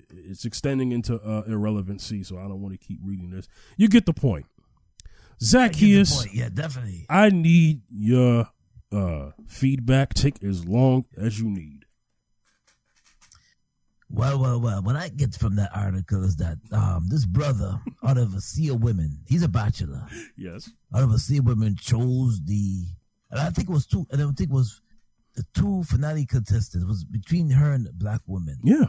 it's 0.10 0.46
extending 0.46 0.92
into 0.92 1.16
uh, 1.16 1.44
irrelevancy, 1.48 2.24
so 2.24 2.38
I 2.38 2.44
don't 2.44 2.62
want 2.62 2.80
to 2.80 2.86
keep 2.86 3.00
reading 3.04 3.30
this. 3.30 3.48
You 3.78 3.88
get 3.88 4.06
the 4.06 4.14
point. 4.14 4.46
Zacchaeus, 5.42 6.24
point. 6.24 6.34
yeah, 6.34 6.50
definitely. 6.54 7.06
I 7.10 7.30
need 7.30 7.82
your 7.90 8.50
uh, 8.92 9.32
feedback. 9.48 10.14
Take 10.14 10.44
as 10.44 10.66
long 10.66 11.06
as 11.18 11.40
you 11.40 11.50
need. 11.50 11.86
Well, 14.10 14.40
well, 14.40 14.62
well. 14.62 14.82
What 14.82 14.96
I 14.96 15.10
get 15.10 15.36
from 15.36 15.56
that 15.58 15.72
article 15.76 16.24
is 16.24 16.38
that 16.38 16.58
um, 16.72 17.08
this 17.10 17.26
brother, 17.26 17.82
out 18.04 18.18
of 18.18 18.34
a 18.34 18.42
sea 18.42 18.70
of 18.70 18.82
women, 18.82 19.20
he's 19.28 19.44
a 19.44 19.50
bachelor. 19.50 20.06
Yes. 20.38 20.70
Out 20.96 21.04
of 21.04 21.12
a 21.12 21.18
sea 21.18 21.40
of 21.40 21.46
women, 21.46 21.76
chose 21.76 22.42
the. 22.46 22.86
And 23.32 23.40
I 23.40 23.50
think 23.50 23.70
it 23.70 23.74
was 23.74 23.86
two. 23.86 24.06
And 24.12 24.22
I 24.22 24.26
think 24.26 24.50
it 24.50 24.54
was 24.54 24.82
the 25.36 25.46
two 25.54 25.84
finale 25.84 26.26
contestants. 26.26 26.86
Was 26.86 27.04
between 27.04 27.50
her 27.52 27.72
and 27.74 27.86
the 27.86 27.94
black 27.94 28.22
woman. 28.26 28.58
Yeah. 28.64 28.88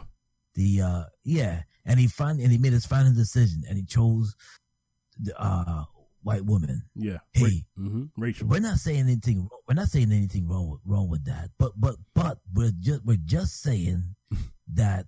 The 0.55 0.81
uh, 0.81 1.03
yeah, 1.23 1.63
and 1.85 1.99
he 1.99 2.07
find 2.07 2.39
and 2.39 2.51
he 2.51 2.57
made 2.57 2.73
his 2.73 2.85
final 2.85 3.13
decision, 3.13 3.63
and 3.67 3.77
he 3.77 3.83
chose 3.85 4.35
the 5.19 5.39
uh 5.39 5.83
white 6.23 6.45
woman. 6.45 6.83
Yeah. 6.95 7.19
Hey, 7.33 7.65
hmm 7.75 8.05
Rachel. 8.17 8.47
we're 8.47 8.59
not 8.59 8.77
saying 8.77 9.01
anything. 9.01 9.49
We're 9.67 9.75
not 9.75 9.89
saying 9.89 10.11
anything 10.11 10.47
wrong 10.47 10.69
with, 10.69 10.79
wrong 10.85 11.09
with 11.09 11.25
that. 11.25 11.51
But 11.59 11.73
but 11.79 11.95
but 12.15 12.39
we're 12.53 12.71
just 12.79 13.05
we're 13.05 13.17
just 13.23 13.61
saying 13.61 14.15
that 14.73 15.07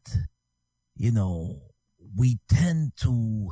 you 0.95 1.11
know 1.11 1.61
we 2.15 2.39
tend 2.47 2.93
to 3.01 3.51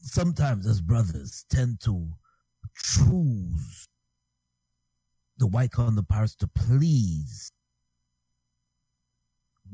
sometimes 0.00 0.66
as 0.66 0.80
brothers 0.80 1.44
tend 1.48 1.80
to 1.80 2.08
choose 2.76 3.86
the 5.42 5.46
white 5.48 5.72
counterparts 5.72 6.36
to 6.36 6.46
please 6.46 7.50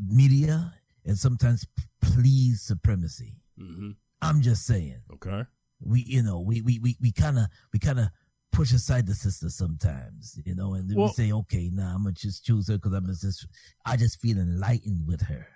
media 0.09 0.73
and 1.05 1.19
sometimes 1.19 1.67
please 2.01 2.63
supremacy. 2.63 3.35
hmm 3.59 3.91
I'm 4.23 4.41
just 4.41 4.65
saying. 4.65 5.03
Okay. 5.13 5.45
we 5.81 6.05
you 6.07 6.23
know 6.23 6.41
we 6.41 6.63
we 6.63 6.79
we, 6.79 6.97
we 7.03 7.13
kind 7.13 7.39
of 7.39 7.45
we 7.75 7.79
kind 7.79 8.01
of 8.01 8.09
push 8.51 8.73
aside 8.73 9.07
the 9.07 9.15
sister 9.15 9.51
sometimes 9.51 10.41
you 10.47 10.55
know 10.55 10.73
and 10.75 10.89
then 10.89 10.97
Well- 10.97 11.09
we 11.09 11.13
say 11.13 11.33
okay 11.33 11.69
now 11.73 11.93
i'm 11.95 12.03
gonna 12.05 12.13
just 12.15 12.45
choose 12.47 12.69
her 12.69 12.79
because 12.79 12.95
i'm 12.95 13.07
just 13.07 13.47
i 13.85 13.95
just 13.97 14.21
feel 14.23 14.39
enlightened 14.39 15.07
with 15.07 15.21
her. 15.21 15.47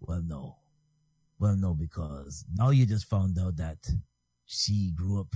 Well 0.00 0.22
no. 0.22 0.56
Well 1.38 1.56
no 1.56 1.74
because 1.74 2.44
now 2.54 2.70
you 2.70 2.86
just 2.86 3.04
found 3.06 3.38
out 3.38 3.56
that 3.58 3.78
she 4.46 4.92
grew 4.96 5.20
up 5.20 5.34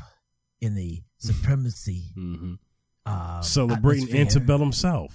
in 0.62 0.76
a 0.78 1.02
supremacy 1.18 2.04
hmm 2.14 2.54
uh 3.10 3.42
Celebrating 3.42 4.04
atmosphere. 4.04 4.20
antebellum 4.20 4.72
South 4.72 5.14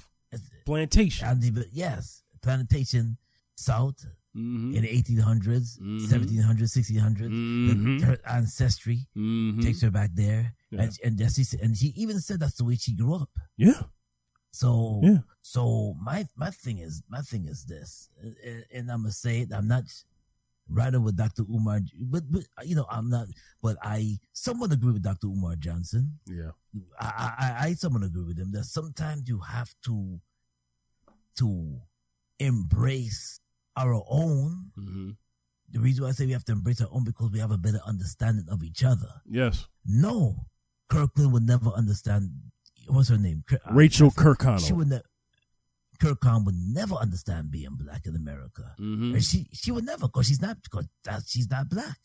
plantation. 0.65 1.27
And 1.27 1.65
yes 1.71 2.23
plantation 2.41 3.17
south 3.55 4.05
hmm 4.33 4.75
in 4.75 4.81
the 4.83 4.89
1800s 4.89 5.79
Mhm. 5.79 6.07
1700s 6.11 6.71
1600s 6.75 7.31
Mhm. 7.31 8.01
her 8.03 8.17
ancestry 8.27 9.07
hmm 9.15 9.61
takes 9.61 9.81
her 9.81 9.91
back 9.91 10.11
there, 10.13 10.53
Yeah. 10.71 10.81
and 10.83 10.91
and 11.05 11.17
that's 11.17 11.35
she 11.39 11.45
and 11.63 11.71
she 11.77 11.87
even 11.95 12.19
said 12.19 12.39
that's 12.41 12.57
the 12.59 12.65
way 12.65 12.75
she 12.75 12.93
grew 12.93 13.13
up. 13.15 13.31
Yeah. 13.57 13.81
So 14.51 14.99
Yeah. 15.03 15.19
so 15.41 15.95
my 16.09 16.27
my 16.35 16.51
thing 16.51 16.77
is 16.79 17.01
my 17.07 17.21
thing 17.21 17.45
is 17.47 17.63
this, 17.65 18.09
and, 18.21 18.65
and 18.75 18.91
I'm 18.91 19.01
gonna 19.03 19.11
say 19.11 19.41
it. 19.41 19.53
I'm 19.53 19.67
not 19.67 19.83
riding 20.69 21.03
with 21.03 21.15
Dr. 21.15 21.43
Umar, 21.43 21.79
but, 21.99 22.23
but 22.31 22.43
you 22.63 22.75
know 22.75 22.85
I'm 22.89 23.09
not. 23.09 23.27
But 23.61 23.77
I 23.81 24.17
somewhat 24.33 24.71
agree 24.71 24.93
with 24.93 25.03
Dr. 25.03 25.27
Umar 25.27 25.55
Johnson. 25.55 26.19
Yeah. 26.27 26.51
I 26.99 27.33
I, 27.61 27.67
I- 27.67 27.73
somewhat 27.73 28.03
agree 28.03 28.23
with 28.23 28.39
him 28.39 28.51
that 28.53 28.65
sometimes 28.65 29.27
you 29.29 29.39
have 29.39 29.73
to 29.85 30.19
to 31.37 31.79
embrace 32.39 33.39
our 33.75 34.01
own. 34.09 34.71
hmm 34.75 35.09
The 35.71 35.79
reason 35.79 36.03
why 36.03 36.09
I 36.09 36.13
say 36.13 36.25
we 36.25 36.31
have 36.33 36.45
to 36.45 36.51
embrace 36.53 36.81
our 36.81 36.87
own 36.91 37.03
because 37.03 37.29
we 37.31 37.39
have 37.39 37.51
a 37.51 37.57
better 37.57 37.81
understanding 37.85 38.45
of 38.49 38.63
each 38.63 38.83
other. 38.83 39.09
Yes. 39.29 39.67
No, 39.85 40.45
Kirkland 40.89 41.33
would 41.33 41.43
never 41.43 41.69
understand. 41.69 42.31
What's 42.87 43.09
her 43.09 43.17
name? 43.17 43.43
Rachel 43.49 43.59
uh, 43.65 43.73
Rachel 43.73 44.09
She 44.11 44.15
Kirkconnell. 44.21 44.71
would. 44.77 45.01
Ne- 46.01 46.09
Kirkland 46.09 46.45
would 46.45 46.55
never 46.55 46.95
understand 46.95 47.51
being 47.51 47.75
black 47.75 48.05
in 48.05 48.15
America, 48.15 48.73
hmm 48.77 49.13
and 49.13 49.23
she 49.23 49.47
she 49.53 49.71
would 49.71 49.85
never 49.85 50.07
because 50.07 50.27
she's 50.27 50.41
not 50.41 50.57
because 50.63 50.87
that 51.03 51.23
she's 51.27 51.49
not 51.49 51.69
black. 51.69 51.99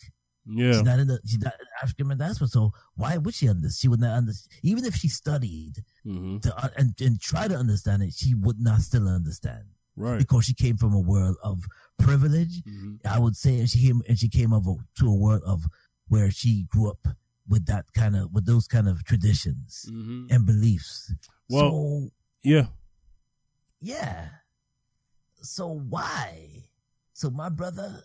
Yeah. 0.47 0.73
She's 0.73 0.83
not 0.83 0.99
in 0.99 1.07
the 1.07 1.21
she's 1.27 1.39
not 1.41 1.53
African 1.83 2.07
American 2.07 2.19
diaspora. 2.27 2.49
So 2.49 2.73
why 2.97 3.17
would 3.19 3.35
she 3.35 3.49
understand? 3.49 3.79
She 3.79 3.89
would 3.89 4.01
not 4.01 4.17
understand. 4.17 4.51
Even 4.63 4.85
if 4.85 4.95
she 4.95 5.09
studied 5.09 5.75
hmm 6.05 6.39
to 6.39 6.57
uh, 6.65 6.69
and 6.77 6.95
and 7.01 7.21
try 7.21 7.47
to 7.49 7.55
understand 7.55 8.03
it, 8.03 8.15
she 8.15 8.35
would 8.35 8.59
not 8.59 8.81
still 8.81 9.07
understand 9.09 9.65
Right. 9.97 10.19
because 10.19 10.45
she 10.47 10.55
came 10.55 10.77
from 10.79 10.95
a 10.95 11.01
world 11.01 11.37
of 11.43 11.65
privilege 11.99 12.63
hmm 12.65 12.97
I 13.05 13.19
would 13.19 13.37
say, 13.37 13.59
and 13.61 13.69
she 13.69 13.81
came 13.87 14.03
and 14.09 14.19
she 14.19 14.29
came 14.29 14.53
of 14.53 14.67
a, 14.67 14.75
to 14.99 15.07
a 15.09 15.15
world 15.15 15.43
of 15.45 15.67
where 16.09 16.31
she 16.31 16.65
grew 16.73 16.89
up 16.91 17.07
with 17.49 17.67
that 17.67 17.85
kind 17.93 18.17
of 18.17 18.33
with 18.33 18.47
those 18.47 18.67
kind 18.67 18.89
of 18.89 19.05
traditions 19.05 19.85
hmm 19.89 20.27
and 20.31 20.47
beliefs. 20.47 21.13
Well- 21.51 21.71
so 21.71 22.11
Yeah. 22.43 22.67
Yeah. 23.81 24.29
So 25.43 25.69
why? 25.69 26.65
So 27.13 27.31
my 27.31 27.49
brother, 27.49 28.03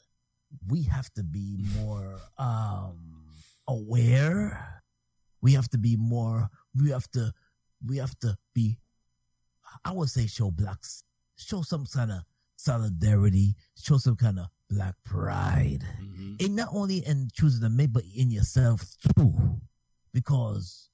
we 0.68 0.84
have 0.84 1.12
to 1.14 1.24
be 1.24 1.58
more 1.80 2.20
um 2.38 3.26
aware. 3.68 4.82
We 5.42 5.54
have 5.54 5.70
to 5.70 5.78
be 5.78 5.96
more. 5.98 6.50
We 6.76 6.92
have 6.92 7.10
to. 7.12 7.34
We 7.86 7.98
have 7.98 8.18
to 8.20 8.38
be. 8.54 8.78
I 9.84 9.92
would 9.92 10.10
say 10.10 10.28
show 10.28 10.52
blacks. 10.52 11.04
Show 11.38 11.62
some 11.62 11.86
kind 11.86 12.12
of 12.12 12.24
solidarity. 12.56 13.56
Show 13.82 13.98
some 13.98 14.16
kind 14.16 14.40
of 14.40 14.48
black 14.70 14.96
pride. 15.04 15.84
hmm 16.00 16.36
And 16.40 16.56
not 16.56 16.70
only 16.72 17.06
in 17.06 17.30
choosing 17.34 17.62
the 17.62 17.70
mate, 17.70 17.94
but 17.94 18.04
in 18.16 18.32
yourself 18.32 18.84
too. 19.16 19.34
Because 20.14 20.90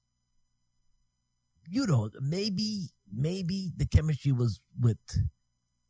you 1.70 1.86
know, 1.86 2.10
maybe 2.20 2.90
maybe 3.12 3.72
the 3.76 3.86
chemistry 3.86 4.32
was 4.32 4.60
with 4.80 4.98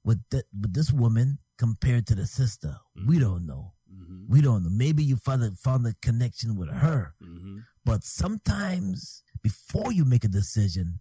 with 0.04 0.20
the, 0.30 0.42
with 0.60 0.72
this 0.74 0.90
woman 0.92 1.38
compared 1.58 2.06
to 2.08 2.14
the 2.16 2.26
sister. 2.26 2.76
We 3.06 3.18
don't 3.20 3.46
know. 3.46 3.72
hmm 3.88 4.24
We 4.28 4.40
don't 4.40 4.64
know. 4.64 4.70
Maybe 4.70 5.04
you 5.04 5.16
found 5.16 5.44
a, 5.44 5.52
found 5.52 5.86
a 5.86 5.94
connection 6.02 6.56
with 6.56 6.70
her. 6.70 7.14
hmm 7.22 7.58
But 7.84 8.02
sometimes 8.04 9.22
before 9.42 9.92
you 9.92 10.04
make 10.04 10.24
a 10.24 10.28
decision, 10.28 10.98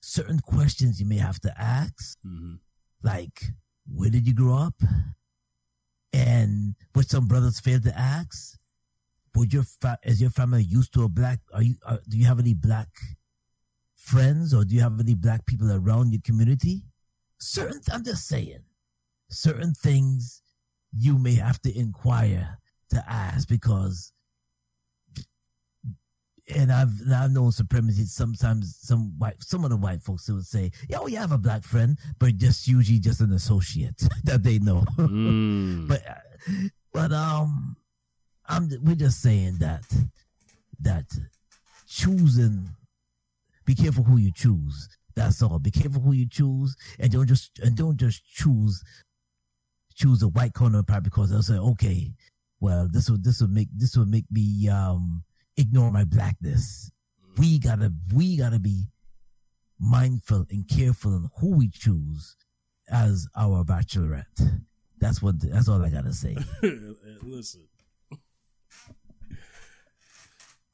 certain 0.00 0.38
questions 0.40 1.00
you 1.00 1.06
may 1.06 1.16
have 1.18 1.40
to 1.40 1.52
ask 1.60 2.18
hmm 2.22 2.54
like 3.02 3.42
where 3.86 4.10
did 4.10 4.26
you 4.26 4.34
grow 4.34 4.54
up 4.56 4.74
and 6.12 6.74
what 6.92 7.08
some 7.08 7.26
brothers 7.28 7.60
fail 7.60 7.80
to 7.80 7.96
ask 7.98 8.58
would 9.34 9.52
your 9.52 9.64
fa- 9.64 9.98
is 10.02 10.20
your 10.20 10.30
family 10.30 10.62
used 10.62 10.92
to 10.94 11.02
a 11.04 11.08
black 11.08 11.40
are 11.52 11.62
you 11.62 11.74
are, 11.84 12.00
do 12.08 12.16
you 12.16 12.24
have 12.24 12.38
any 12.40 12.54
black 12.54 12.88
friends 14.06 14.54
or 14.54 14.64
do 14.64 14.74
you 14.74 14.80
have 14.80 14.98
any 15.00 15.14
black 15.14 15.44
people 15.46 15.70
around 15.72 16.12
your 16.12 16.22
community 16.24 16.82
certain 17.38 17.80
i'm 17.92 18.04
just 18.04 18.26
saying 18.26 18.62
certain 19.28 19.74
things 19.74 20.42
you 20.96 21.18
may 21.18 21.34
have 21.34 21.60
to 21.60 21.76
inquire 21.76 22.58
to 22.88 23.02
ask 23.08 23.48
because 23.48 24.12
and 26.54 26.70
I've 26.70 27.00
and 27.00 27.14
I've 27.14 27.32
known 27.32 27.50
supremacy. 27.50 28.04
Sometimes 28.04 28.78
some 28.80 29.18
white, 29.18 29.42
some 29.42 29.64
of 29.64 29.70
the 29.70 29.76
white 29.76 30.02
folks 30.02 30.28
would 30.28 30.46
say, 30.46 30.70
"Yeah, 30.88 30.98
oh, 31.00 31.06
you 31.08 31.16
have 31.16 31.32
a 31.32 31.38
black 31.38 31.64
friend, 31.64 31.98
but 32.18 32.36
just 32.36 32.68
usually 32.68 33.00
just 33.00 33.20
an 33.20 33.32
associate 33.32 34.00
that 34.24 34.42
they 34.42 34.58
know." 34.58 34.84
Mm. 34.96 35.88
but 35.88 36.02
but 36.92 37.12
um, 37.12 37.76
I'm 38.46 38.70
we're 38.82 38.94
just 38.94 39.20
saying 39.22 39.56
that 39.58 39.84
that 40.80 41.06
choosing, 41.88 42.68
be 43.66 43.74
careful 43.74 44.04
who 44.04 44.16
you 44.16 44.32
choose. 44.32 44.88
That's 45.14 45.42
all. 45.42 45.58
Be 45.58 45.70
careful 45.70 46.00
who 46.00 46.12
you 46.12 46.28
choose, 46.28 46.76
and 46.98 47.10
don't 47.10 47.26
just 47.26 47.58
and 47.58 47.76
don't 47.76 47.96
just 47.98 48.24
choose 48.24 48.82
choose 49.94 50.22
a 50.22 50.28
white 50.28 50.54
counterpart 50.54 51.02
because 51.02 51.30
they'll 51.30 51.42
say, 51.42 51.54
okay, 51.54 52.12
well, 52.60 52.88
this 52.90 53.10
will 53.10 53.18
this 53.20 53.40
will 53.40 53.48
make 53.48 53.68
this 53.74 53.96
will 53.96 54.06
make 54.06 54.26
me 54.30 54.68
um 54.68 55.24
ignore 55.56 55.90
my 55.90 56.04
blackness. 56.04 56.90
We 57.38 57.58
gotta 57.58 57.92
we 58.14 58.36
gotta 58.36 58.58
be 58.58 58.84
mindful 59.78 60.46
and 60.50 60.68
careful 60.68 61.16
in 61.16 61.28
who 61.40 61.56
we 61.56 61.68
choose 61.68 62.36
as 62.90 63.26
our 63.36 63.64
bachelorette. 63.64 64.62
That's 64.98 65.20
what 65.22 65.40
that's 65.40 65.68
all 65.68 65.84
I 65.84 65.90
gotta 65.90 66.12
say. 66.12 66.36
Listen. 67.22 67.62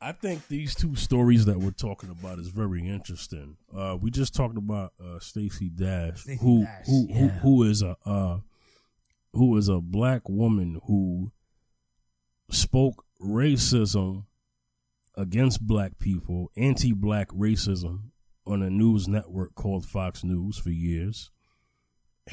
I 0.03 0.13
think 0.13 0.49
these 0.49 0.75
two 0.75 0.97
stories 0.97 1.45
that 1.45 1.59
we're 1.61 1.71
talking 1.71 2.11
about 2.11 2.39
is 2.41 2.49
very 2.49 2.87
interesting. 2.87 3.57
Uh, 3.75 3.97
we 4.01 4.11
just 4.11 4.35
talked 4.35 4.59
about 4.59 4.93
uh, 5.03 5.21
Stacey 5.21 5.69
Dash, 5.69 6.23
Stacey 6.23 6.39
who 6.43 6.65
Dash, 6.65 6.87
who, 6.87 7.07
who 7.13 7.29
who 7.29 7.63
is 7.63 7.83
a 7.83 7.97
uh, 8.05 8.39
who 9.33 9.57
is 9.57 9.69
a 9.69 9.81
black 9.81 10.29
woman 10.29 10.81
who 10.87 11.31
spoke 12.51 13.05
racism 13.23 14.25
against 15.17 15.67
black 15.67 15.99
people, 15.99 16.51
anti-black 16.57 17.29
racism 17.29 18.11
on 18.45 18.61
a 18.63 18.71
news 18.71 19.07
network 19.07 19.55
called 19.55 19.87
Fox 19.87 20.25
News 20.25 20.59
for 20.59 20.71
years. 20.71 21.31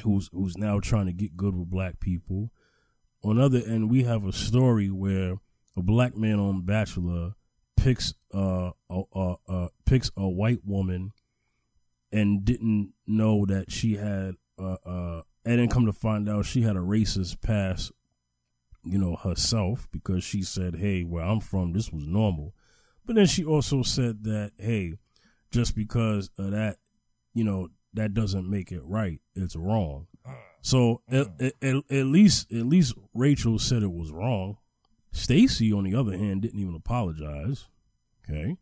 who's 0.02 0.28
who's 0.32 0.56
now 0.56 0.80
trying 0.80 1.06
to 1.06 1.12
get 1.12 1.36
good 1.36 1.54
with 1.54 1.70
black 1.70 2.00
people. 2.00 2.50
On 3.22 3.36
the 3.36 3.44
other 3.44 3.58
end, 3.64 3.90
we 3.90 4.02
have 4.04 4.24
a 4.24 4.32
story 4.32 4.90
where 4.90 5.38
a 5.76 5.82
black 5.82 6.16
man 6.16 6.40
on 6.40 6.62
Bachelor 6.62 7.34
picks 7.80 8.14
uh, 8.34 8.70
a, 8.90 9.02
a, 9.14 9.34
a 9.48 9.68
picks 9.86 10.10
a 10.16 10.28
white 10.28 10.60
woman 10.64 11.12
and 12.12 12.44
didn't 12.44 12.92
know 13.06 13.46
that 13.46 13.70
she 13.70 13.96
had 13.96 14.34
uh, 14.58 14.76
uh 14.84 15.22
and 15.44 15.58
then 15.58 15.68
come 15.68 15.86
to 15.86 15.92
find 15.92 16.28
out 16.28 16.44
she 16.44 16.62
had 16.62 16.76
a 16.76 16.80
racist 16.80 17.40
past 17.40 17.92
you 18.84 18.98
know 18.98 19.16
herself 19.16 19.88
because 19.90 20.22
she 20.22 20.42
said 20.42 20.76
hey 20.76 21.02
where 21.02 21.24
i'm 21.24 21.40
from 21.40 21.72
this 21.72 21.90
was 21.90 22.06
normal. 22.06 22.54
But 23.06 23.16
then 23.16 23.26
she 23.26 23.44
also 23.44 23.82
said 23.82 24.24
that 24.24 24.52
hey 24.58 24.94
just 25.50 25.74
because 25.74 26.30
of 26.38 26.52
that 26.52 26.76
you 27.34 27.44
know 27.44 27.68
that 27.94 28.14
doesn't 28.14 28.48
make 28.48 28.70
it 28.70 28.82
right. 28.84 29.18
It's 29.34 29.56
wrong. 29.56 30.06
So 30.62 31.02
at, 31.10 31.26
at, 31.40 31.74
at 31.90 32.06
least 32.06 32.52
at 32.52 32.66
least 32.66 32.94
rachel 33.14 33.58
said 33.58 33.82
it 33.82 33.90
was 33.90 34.12
wrong 34.12 34.58
stacy 35.12 35.72
on 35.72 35.84
the 35.84 35.94
other 35.94 36.16
hand 36.16 36.42
didn't 36.42 36.60
even 36.60 36.74
apologize 36.74 37.66
okay 38.24 38.56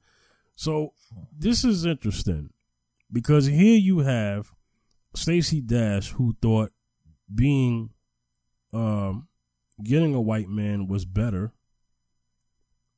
so 0.55 0.92
this 1.36 1.64
is 1.64 1.84
interesting 1.84 2.51
because 3.12 3.46
here 3.46 3.78
you 3.78 4.01
have 4.01 4.53
Stacey 5.14 5.61
Dash 5.61 6.11
who 6.12 6.36
thought 6.40 6.72
being 7.32 7.90
um 8.72 9.28
getting 9.82 10.14
a 10.14 10.20
white 10.20 10.49
man 10.49 10.86
was 10.86 11.05
better. 11.05 11.53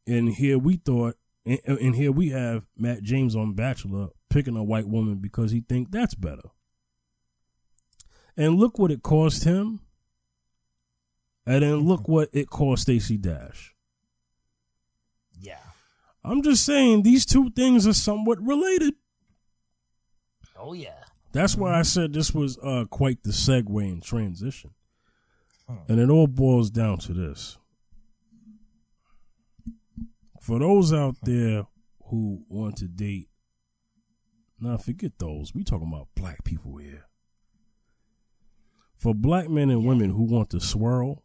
And 0.07 0.31
here 0.31 0.59
we 0.59 0.77
thought 0.77 1.17
and, 1.47 1.61
and 1.67 1.97
here 1.97 2.13
we 2.13 2.31
have 2.31 2.65
Matt 2.77 3.03
James 3.03 3.37
on 3.37 3.55
Bachelor 3.55 4.09
picking 4.29 4.57
a 4.57 4.65
white 4.65 4.89
woman 4.89 5.17
because 5.17 5.51
he 5.51 5.61
think 5.61 5.91
that's 5.91 6.15
better. 6.15 6.51
And 8.37 8.57
look 8.57 8.79
what 8.79 8.91
it 8.91 9.03
cost 9.03 9.45
him. 9.45 9.81
And 11.47 11.63
then 11.63 11.77
look 11.77 12.09
what 12.09 12.29
it 12.33 12.51
cost 12.51 12.83
Stacey 12.83 13.17
Dash. 13.17 13.75
Yeah. 15.39 15.57
I'm 16.23 16.43
just 16.43 16.65
saying 16.65 17.03
these 17.03 17.25
two 17.25 17.51
things 17.51 17.87
are 17.87 17.95
somewhat 17.95 18.41
related. 18.41 18.95
Oh 20.57 20.75
yeah. 20.75 21.05
That's 21.33 21.57
why 21.57 21.79
I 21.79 21.83
said 21.83 22.13
this 22.13 22.35
was 22.35 22.59
uh, 22.59 22.85
quite 22.91 23.23
the 23.23 23.31
segue 23.31 23.83
and 23.83 24.03
transition. 24.03 24.71
And 25.89 26.01
it 26.01 26.11
all 26.11 26.27
boils 26.27 26.69
down 26.69 26.99
to 26.99 27.13
this. 27.13 27.57
For 30.41 30.59
those 30.59 30.93
out 30.93 31.15
there 31.23 31.67
who 32.07 32.43
want 32.49 32.77
to 32.79 32.89
date, 32.89 33.29
now 34.59 34.79
forget 34.79 35.13
those. 35.19 35.55
We 35.55 35.63
talking 35.63 35.87
about 35.87 36.09
black 36.17 36.43
people 36.43 36.77
here. 36.79 37.07
For 38.97 39.15
black 39.15 39.49
men 39.49 39.71
and 39.71 39.87
women 39.87 40.11
who 40.11 40.25
want 40.25 40.51
to 40.51 40.61
swirl, 40.61 41.23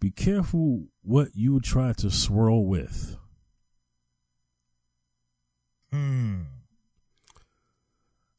be 0.00 0.10
careful 0.10 0.86
what 1.02 1.28
you 1.34 1.60
try 1.60 1.92
to 1.94 2.10
swirl 2.10 2.66
with. 2.66 3.16
Hmm. 5.92 6.42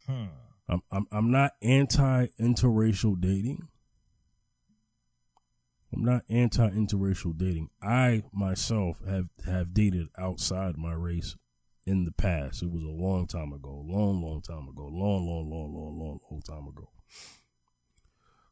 Hmm. 0.07 0.25
I'm 0.67 0.81
I'm 0.91 1.07
I'm 1.11 1.31
not 1.31 1.51
anti 1.61 2.27
interracial 2.39 3.19
dating. 3.19 3.67
I'm 5.93 6.03
not 6.03 6.23
anti 6.29 6.69
interracial 6.69 7.37
dating. 7.37 7.69
I 7.81 8.23
myself 8.33 8.97
have 9.07 9.27
have 9.45 9.73
dated 9.73 10.07
outside 10.17 10.77
my 10.77 10.93
race 10.93 11.35
in 11.85 12.05
the 12.05 12.11
past. 12.11 12.63
It 12.63 12.71
was 12.71 12.83
a 12.83 12.87
long 12.87 13.27
time 13.27 13.53
ago, 13.53 13.83
long 13.87 14.21
long 14.21 14.41
time 14.41 14.67
ago, 14.67 14.87
long 14.91 15.27
long 15.27 15.49
long 15.49 15.73
long 15.73 15.99
long 15.99 16.19
long 16.29 16.41
time 16.41 16.67
ago. 16.67 16.89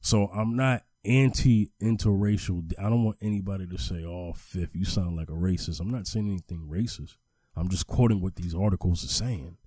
So 0.02 0.28
I'm 0.28 0.56
not 0.56 0.84
anti 1.06 1.72
interracial. 1.82 2.72
I 2.80 2.84
don't 2.84 3.04
want 3.04 3.18
anybody 3.22 3.68
to 3.68 3.78
say, 3.78 4.04
"Oh, 4.06 4.34
fifth, 4.34 4.76
you 4.76 4.86
sound 4.86 5.16
like 5.16 5.30
a 5.30 5.34
racist." 5.34 5.80
I'm 5.80 5.90
not 5.92 6.08
saying 6.08 6.28
anything 6.28 6.68
racist. 6.72 7.16
I'm 7.56 7.70
just 7.70 7.88
quoting 7.88 8.22
what 8.22 8.36
these 8.36 8.56
articles 8.56 9.04
are 9.04 9.08
saying. 9.08 9.58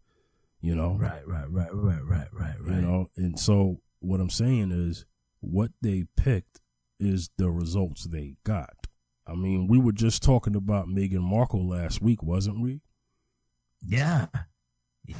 You 0.60 0.74
know, 0.74 0.96
Right, 0.98 1.26
right, 1.26 1.50
right, 1.50 1.74
right, 1.74 2.02
right, 2.02 2.28
right, 2.32 2.54
right. 2.58 2.76
you 2.76 2.80
know 2.80 3.08
and 3.16 3.38
so 3.38 3.82
what 3.98 4.18
i'm 4.18 4.30
saying 4.30 4.72
is 4.72 5.04
what 5.40 5.72
they 5.82 6.06
picked 6.16 6.62
is 6.98 7.28
the 7.36 7.50
results 7.50 8.04
they 8.04 8.36
got 8.44 8.86
i 9.26 9.34
mean 9.34 9.66
we 9.66 9.78
were 9.78 9.92
just 9.92 10.22
talking 10.22 10.56
about 10.56 10.88
Meghan 10.88 11.20
markle 11.20 11.68
last 11.68 12.00
week 12.00 12.22
wasn't 12.22 12.62
we 12.62 12.80
Yeah. 13.86 14.28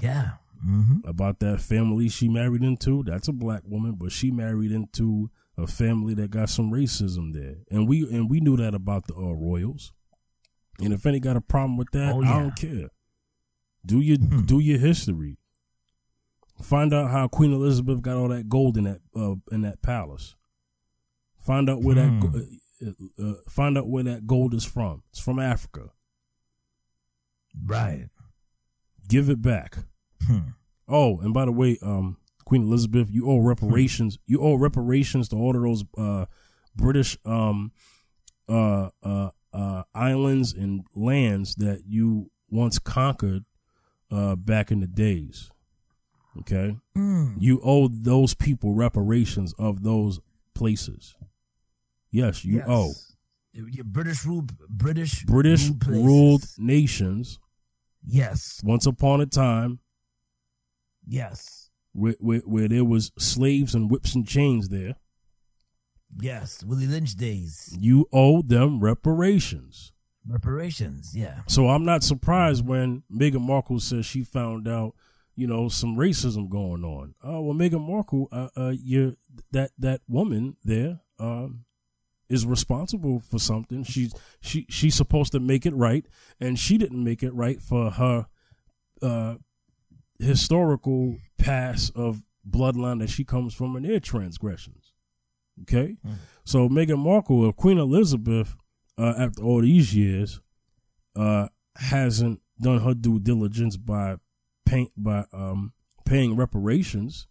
Yeah. 0.01 0.31
Mm-hmm. 0.67 1.07
about 1.07 1.41
that 1.41 1.61
family 1.61 2.09
she 2.09 2.27
married 2.27 2.63
into 2.63 3.03
that's 3.03 3.29
a 3.29 3.33
black 3.33 3.65
woman 3.67 3.97
but 3.97 4.13
she 4.13 4.31
married 4.31 4.73
into 4.73 5.31
a 5.57 5.67
family 5.67 6.15
that 6.15 6.31
got 6.31 6.49
some 6.51 6.71
racism 6.71 7.33
there. 7.33 7.57
And 7.71 7.89
we 7.89 8.03
and 8.11 8.29
we 8.31 8.41
knew 8.41 8.57
that 8.57 8.75
about 8.75 9.07
the 9.07 9.15
uh, 9.15 9.33
royals. 9.33 9.93
And 10.81 10.93
if 10.93 11.07
any 11.07 11.21
got 11.21 11.37
a 11.37 11.41
problem 11.41 11.77
with 11.77 11.91
that 11.93 12.13
Oh, 12.15 12.23
i 12.23 12.39
don't 12.41 12.57
care. 12.57 12.89
Do 13.87 14.01
your 14.01 14.19
Hmm. 14.19 14.45
do 14.45 14.59
your 14.59 14.79
history. 14.79 15.39
Find 16.63 16.93
out 16.95 17.11
how 17.11 17.29
queen 17.29 17.53
elizabeth 17.53 18.01
got 18.03 18.17
all 18.17 18.29
that 18.29 18.49
gold 18.49 18.77
in 18.77 18.85
that 18.85 19.01
uh, 19.15 19.35
in 19.53 19.63
that 19.63 19.83
palace. 19.83 20.35
Find 21.41 21.69
out 21.71 21.83
where 21.83 21.95
Hmm. 21.97 22.21
that 22.21 22.33
go- 22.33 22.39
uh, 22.87 23.25
uh, 23.31 23.35
find 23.49 23.79
out 23.79 23.89
where 23.89 24.03
that 24.05 24.27
gold 24.27 24.53
is 24.55 24.65
from. 24.65 25.03
It's 25.11 25.21
from 25.21 25.39
africa. 25.39 25.91
Right. 27.65 28.09
give 29.09 29.29
it 29.31 29.41
back. 29.43 29.79
Hmm. 30.27 30.39
Oh, 30.89 31.19
and 31.21 31.33
by 31.35 31.45
the 31.45 31.53
way, 31.53 31.79
um, 31.83 32.17
Queen 32.45 32.63
Elizabeth, 32.63 33.09
you 33.11 33.29
owe 33.29 33.39
reparations. 33.41 34.19
you 34.27 34.41
owe 34.41 34.55
reparations 34.55 35.29
to 35.31 35.37
all 35.37 35.57
of 35.57 35.63
those 35.63 35.85
uh, 35.97 36.27
British 36.77 37.17
um, 37.25 37.73
uh, 38.49 38.91
uh, 39.03 39.31
uh, 39.53 39.83
islands 39.95 40.53
and 40.53 40.85
lands 40.95 41.55
that 41.57 41.83
you 41.87 42.31
once 42.51 42.79
conquered 42.79 43.45
uh, 44.11 44.37
back 44.37 44.71
in 44.71 44.81
the 44.81 44.87
days. 44.87 45.51
Okay, 46.41 46.77
Mm. 46.97 47.37
you 47.39 47.61
owe 47.63 47.87
those 47.89 48.35
people 48.35 48.75
reparations 48.75 49.53
of 49.59 49.83
those 49.85 50.21
places. 50.55 51.15
Yes, 52.11 52.45
you 52.45 52.57
Yes. 52.57 52.67
owe 52.69 52.93
Your 53.53 53.85
British 53.85 54.25
ruled 54.25 54.57
British 54.69 55.25
British 55.25 55.69
ruled 55.69 55.87
ruled 56.05 56.45
nations 56.59 57.39
Yes. 58.05 58.61
once 58.65 58.85
upon 58.85 59.21
a 59.21 59.27
time 59.27 59.79
Yes. 61.07 61.64
Where, 61.95 62.17
where, 62.21 62.41
where 62.41 62.69
there 62.69 62.85
was 62.85 63.13
slaves 63.19 63.75
and 63.75 63.91
whips 63.91 64.15
and 64.15 64.27
chains 64.29 64.69
there. 64.69 64.97
Yes. 66.21 66.63
Willie 66.63 66.87
Lynch 66.87 67.15
days. 67.15 67.77
you 67.81 68.07
owe 68.13 68.43
them 68.43 68.81
reparations. 68.81 69.93
Reparations. 70.27 71.13
Yeah. 71.15 71.41
So 71.49 71.69
I'm 71.69 71.85
not 71.85 72.03
surprised 72.03 72.67
when 72.67 73.03
Meghan 73.13 73.41
Markle 73.41 73.81
says 73.81 74.07
she 74.07 74.23
found 74.23 74.69
out, 74.69 74.95
you 75.37 75.47
know, 75.47 75.69
some 75.69 75.97
racism 75.97 76.49
going 76.49 76.85
on. 76.85 77.15
Oh 77.23 77.43
well, 77.43 77.55
Meghan 77.55 77.87
Markle, 77.87 78.29
uh, 78.31 78.49
uh, 78.57 78.73
you 78.81 79.17
that 79.51 79.73
that 79.79 80.01
woman 80.09 80.57
there, 80.65 81.01
um, 81.19 81.65
is 82.29 82.47
responsible 82.47 83.21
for 83.21 83.39
something. 83.39 83.85
She's 83.85 84.15
she 84.41 84.67
she's 84.69 84.95
supposed 84.95 85.33
to 85.33 85.41
make 85.41 85.67
it 85.67 85.75
right, 85.75 86.07
and 86.41 86.59
she 86.59 86.79
didn't 86.79 87.03
make 87.03 87.23
it 87.23 87.35
right 87.35 87.61
for 87.61 87.91
her, 87.91 88.27
uh, 89.03 89.35
historical 90.19 91.17
past 91.39 91.93
of 91.97 92.23
bloodline 92.49 93.01
that 93.01 93.11
she 93.11 93.25
comes 93.25 93.55
from 93.55 93.77
and 93.77 93.85
their 93.85 94.01
transgressions. 94.01 94.93
Okay, 95.63 95.97
so 96.45 96.69
Meghan 96.69 96.99
Markle, 96.99 97.49
of 97.49 97.55
Queen 97.57 97.79
Elizabeth, 97.79 98.57
uh, 98.99 99.15
after 99.17 99.43
all 99.43 99.61
these 99.63 99.95
years, 99.95 100.41
uh, 101.15 101.47
hasn't 101.77 102.41
done 102.61 102.81
her 102.81 102.93
due 102.95 103.21
diligence 103.21 103.77
by 103.77 104.17
pay, 104.67 104.89
by 104.97 105.25
um, 105.33 105.73
paying 106.05 106.35
reparations 106.37 107.29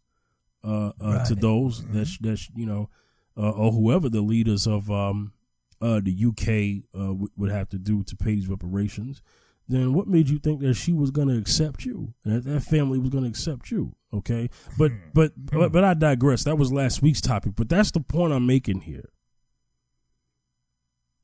uh, 0.63 0.91
uh, 1.01 1.25
to 1.25 1.35
those 1.35 1.85
that 1.87 2.05
sh- 2.07 2.19
that 2.21 2.37
sh- 2.37 2.49
you 2.55 2.65
know 2.65 2.89
uh, 3.37 3.49
or 3.51 3.71
whoever 3.73 4.07
the 4.09 4.21
leaders 4.21 4.65
of 4.67 4.89
um, 4.89 5.33
uh, 5.81 5.99
the 6.01 6.25
UK 6.25 6.83
uh, 6.97 7.07
w- 7.07 7.27
would 7.35 7.51
have 7.51 7.67
to 7.69 7.77
do 7.77 8.03
to 8.03 8.15
pay 8.15 8.35
these 8.35 8.47
reparations. 8.47 9.21
Then 9.67 9.93
what 9.93 10.07
made 10.07 10.29
you 10.29 10.39
think 10.39 10.61
that 10.61 10.73
she 10.73 10.91
was 10.91 11.09
going 11.11 11.29
to 11.29 11.37
accept 11.37 11.85
you? 11.85 12.13
That 12.25 12.43
that 12.45 12.63
family 12.63 12.99
was 12.99 13.09
going 13.09 13.23
to 13.23 13.29
accept 13.29 13.71
you? 13.71 13.95
Okay, 14.13 14.49
but 14.77 14.91
but 15.13 15.31
but 15.37 15.71
but 15.71 15.83
I 15.83 15.93
digress. 15.93 16.43
That 16.43 16.57
was 16.57 16.71
last 16.71 17.01
week's 17.01 17.21
topic. 17.21 17.53
But 17.55 17.69
that's 17.69 17.91
the 17.91 18.01
point 18.01 18.33
I'm 18.33 18.45
making 18.45 18.81
here. 18.81 19.09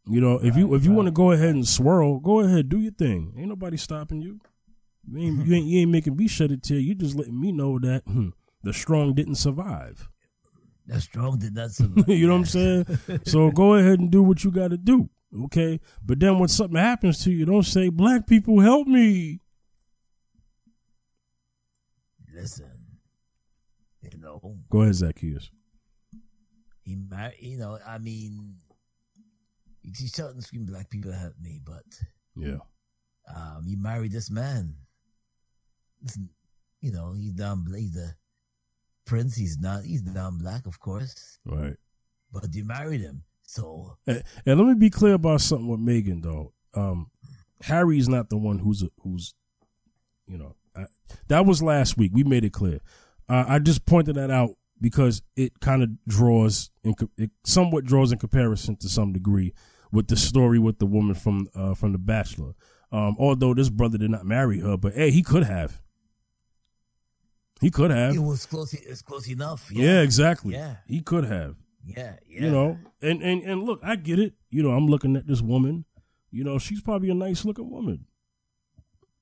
You 0.08 0.22
know, 0.22 0.40
if 0.42 0.56
you 0.56 0.74
if 0.74 0.86
you 0.86 0.92
want 0.92 1.08
to 1.08 1.12
go 1.12 1.32
ahead 1.32 1.54
and 1.54 1.68
swirl, 1.68 2.20
go 2.20 2.40
ahead, 2.40 2.70
do 2.70 2.80
your 2.80 2.94
thing. 2.94 3.36
Ain't 3.38 3.50
nobody 3.50 3.78
stopping 3.78 4.22
you. 4.22 4.40
You 5.08 5.20
ain't 5.20 5.46
you 5.46 5.56
ain't, 5.56 5.66
you 5.66 5.80
ain't 5.82 5.92
making 5.92 6.16
me 6.16 6.28
shed 6.28 6.52
a 6.52 6.58
tear. 6.58 6.80
You 6.80 6.96
just 6.96 7.16
letting 7.16 7.40
me 7.40 7.52
know 7.52 7.78
that 7.78 8.04
hmm, 8.06 8.30
the 8.64 8.74
strong 8.74 9.14
didn't 9.14 9.36
survive. 9.36 10.10
That 10.88 11.02
strong 11.02 11.38
did 11.38 11.54
not 11.54 11.72
survive. 11.72 12.08
you 12.10 12.26
know 12.26 12.34
what 12.34 12.40
I'm 12.40 12.46
saying? 12.46 13.00
so 13.26 13.52
go 13.52 13.76
ahead 13.76 14.00
and 14.00 14.10
do 14.10 14.24
what 14.24 14.44
you 14.44 14.50
got 14.50 14.72
to 14.72 14.78
do. 14.78 15.10
Okay, 15.46 15.80
but 16.04 16.20
then 16.20 16.40
when 16.40 16.50
something 16.50 16.78
happens 16.80 17.24
to 17.24 17.32
you, 17.32 17.46
don't 17.46 17.64
say 17.64 17.90
black 17.90 18.26
people 18.26 18.60
help 18.62 18.88
me. 18.88 19.40
Listen. 22.34 22.72
You 24.02 24.18
know, 24.18 24.58
Go 24.70 24.82
ahead, 24.84 24.96
Zacchaeus. 24.96 25.52
he 26.84 26.96
married. 26.96 27.36
You 27.42 27.58
know, 27.58 27.78
I 27.86 27.98
mean, 27.98 28.56
you 29.84 29.94
see, 29.94 30.22
and 30.24 30.44
scream, 30.44 30.66
black 30.66 30.90
people 30.90 31.12
help 31.12 31.34
me, 31.40 31.60
but 31.64 31.84
Yeah. 32.36 32.60
um, 33.28 33.64
you 33.68 33.78
married 33.78 34.12
this 34.14 34.32
man. 34.32 34.76
Listen, 36.02 36.30
you 36.82 36.92
know, 36.92 37.14
he's 37.14 37.34
down. 37.34 37.66
He's 37.76 37.98
a 37.98 38.16
prince. 39.06 39.36
He's 39.36 39.60
not. 39.60 39.84
He's 39.84 40.02
non-black, 40.04 40.66
of 40.66 40.80
course, 40.80 41.40
Right. 41.46 41.76
but 42.32 42.54
you 42.56 42.64
married 42.64 43.02
him. 43.02 43.24
So 43.50 43.98
And, 44.06 44.24
and 44.46 44.60
let 44.60 44.68
me 44.68 44.76
be 44.76 44.92
clear 44.92 45.14
about 45.14 45.42
something 45.42 45.68
with 45.68 45.80
Megan 45.80 46.22
though. 46.22 46.54
Um, 46.76 47.10
Harry's 47.64 48.08
not 48.08 48.30
the 48.30 48.38
one 48.38 48.60
who's 48.60 48.84
who's, 49.02 49.34
you 50.28 50.38
know, 50.38 50.56
I, 50.76 50.86
that 51.30 51.48
was 51.48 51.64
last 51.64 51.98
week. 51.98 52.12
We 52.14 52.24
made 52.24 52.46
it 52.46 52.54
clear. 52.54 52.80
Uh, 53.28 53.46
I 53.48 53.58
just 53.58 53.88
pointed 53.88 54.18
that 54.18 54.30
out 54.30 54.52
because 54.80 55.24
it 55.36 55.60
kind 55.62 55.82
of 55.82 55.90
draws, 56.08 56.70
in, 56.84 56.94
it 57.18 57.32
somewhat 57.44 57.86
draws 57.86 58.12
in 58.12 58.20
comparison 58.20 58.76
to 58.78 58.88
some 58.88 59.14
degree 59.14 59.54
with 59.92 60.10
the 60.10 60.16
story 60.16 60.60
with 60.60 60.78
the 60.78 60.86
woman 60.86 61.16
from 61.16 61.48
uh, 61.56 61.74
from 61.74 61.92
The 61.92 61.98
Bachelor. 61.98 62.54
Um, 62.92 63.16
although 63.18 63.56
this 63.56 63.72
brother 63.72 63.98
did 63.98 64.12
not 64.12 64.26
marry 64.28 64.60
her, 64.60 64.78
but 64.78 64.94
hey, 64.94 65.10
he 65.10 65.24
could 65.24 65.44
have. 65.44 65.82
He 67.62 67.72
could 67.72 67.90
have. 67.90 68.14
it 68.14 68.20
was 68.20 68.46
close. 68.46 68.76
It's 68.76 69.02
close 69.02 69.28
enough. 69.28 69.72
Yeah, 69.72 70.02
exactly. 70.02 70.54
Yeah. 70.54 70.76
He 70.88 71.02
could 71.02 71.26
have. 71.26 71.56
Yeah, 71.96 72.16
yeah. 72.28 72.42
You 72.44 72.52
know, 72.52 72.78
and, 73.02 73.22
and 73.22 73.42
and 73.44 73.64
look, 73.64 73.80
I 73.84 73.96
get 73.96 74.20
it. 74.20 74.34
You 74.50 74.64
know, 74.64 74.72
I'm 74.72 74.88
looking 74.88 75.16
at 75.16 75.28
this 75.28 75.42
woman. 75.42 75.86
You 76.32 76.44
know, 76.44 76.58
she's 76.60 76.82
probably 76.82 77.10
a 77.10 77.14
nice 77.16 77.44
looking 77.46 77.70
woman. 77.70 78.06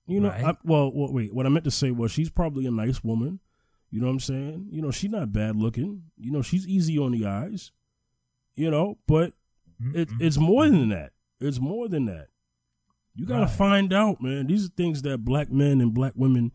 You 0.08 0.22
know, 0.22 0.30
Right. 0.30 0.44
I, 0.46 0.54
well, 0.64 0.92
well, 0.94 1.12
wait. 1.14 1.34
What 1.34 1.46
I 1.46 1.50
meant 1.50 1.66
to 1.66 1.72
say 1.72 1.92
was 1.92 2.12
she's 2.12 2.30
probably 2.30 2.66
a 2.66 2.72
nice 2.72 3.04
woman. 3.04 3.40
You 3.90 4.00
know 4.02 4.08
what 4.08 4.14
I'm 4.14 4.20
saying? 4.20 4.68
You 4.72 4.82
know, 4.82 4.92
she's 4.92 5.12
not 5.12 5.32
bad 5.32 5.56
looking. 5.56 6.04
You 6.18 6.32
know, 6.32 6.42
she's 6.42 6.68
easy 6.68 6.98
on 6.98 7.12
the 7.12 7.26
eyes. 7.26 7.72
You 8.56 8.72
know, 8.72 8.98
but 9.08 9.34
it, 9.94 10.10
Mm-hmm. 10.10 10.18
it's 10.26 10.38
more 10.38 10.66
than 10.68 10.90
that. 10.90 11.12
It's 11.40 11.60
more 11.60 11.88
than 11.88 12.06
that. 12.06 12.28
You 13.16 13.26
got 13.26 13.36
to 13.40 13.46
Right. 13.46 13.50
find 13.52 13.94
out, 13.94 14.22
man. 14.22 14.48
These 14.48 14.66
are 14.66 14.70
things 14.70 15.04
that 15.04 15.20
black 15.24 15.52
men 15.52 15.82
and 15.82 15.94
black 15.94 16.14
women 16.16 16.52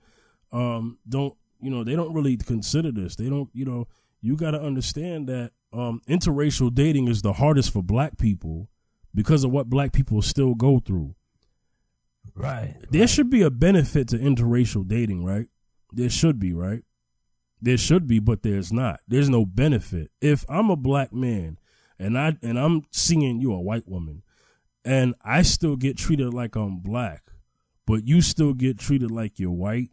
um, 0.52 0.98
don't, 1.08 1.34
you 1.60 1.70
know, 1.70 1.84
they 1.84 1.94
don't 1.96 2.12
really 2.12 2.36
consider 2.36 2.90
this. 2.90 3.14
They 3.16 3.28
don't, 3.28 3.48
you 3.52 3.64
know, 3.64 3.86
you 4.20 4.36
got 4.36 4.50
to 4.52 4.60
understand 4.60 5.28
that 5.28 5.52
um, 5.72 6.00
interracial 6.08 6.72
dating 6.72 7.08
is 7.08 7.22
the 7.22 7.34
hardest 7.34 7.72
for 7.72 7.82
black 7.82 8.18
people 8.18 8.68
because 9.14 9.44
of 9.44 9.50
what 9.50 9.70
black 9.70 9.92
people 9.92 10.22
still 10.22 10.54
go 10.54 10.78
through. 10.78 11.14
right. 12.34 12.76
There 12.90 13.06
should 13.06 13.30
be 13.30 13.42
a 13.42 13.50
benefit 13.50 14.08
to 14.08 14.18
interracial 14.18 14.86
dating, 14.86 15.24
right? 15.24 15.46
There 15.92 16.10
should 16.10 16.38
be, 16.38 16.52
right? 16.52 16.82
There 17.60 17.76
should 17.76 18.06
be, 18.06 18.18
but 18.18 18.42
there's 18.42 18.72
not. 18.72 19.00
There's 19.06 19.30
no 19.30 19.46
benefit. 19.46 20.10
If 20.20 20.44
I'm 20.48 20.70
a 20.70 20.76
black 20.76 21.12
man 21.12 21.58
and 21.98 22.18
I 22.18 22.36
and 22.42 22.58
I'm 22.58 22.82
seeing 22.90 23.40
you 23.40 23.52
a 23.52 23.60
white 23.60 23.86
woman 23.86 24.22
and 24.84 25.14
I 25.24 25.42
still 25.42 25.76
get 25.76 25.96
treated 25.96 26.34
like 26.34 26.56
I'm 26.56 26.78
black, 26.78 27.22
but 27.86 28.04
you 28.04 28.20
still 28.20 28.52
get 28.52 28.78
treated 28.78 29.10
like 29.10 29.38
you're 29.38 29.50
white, 29.52 29.90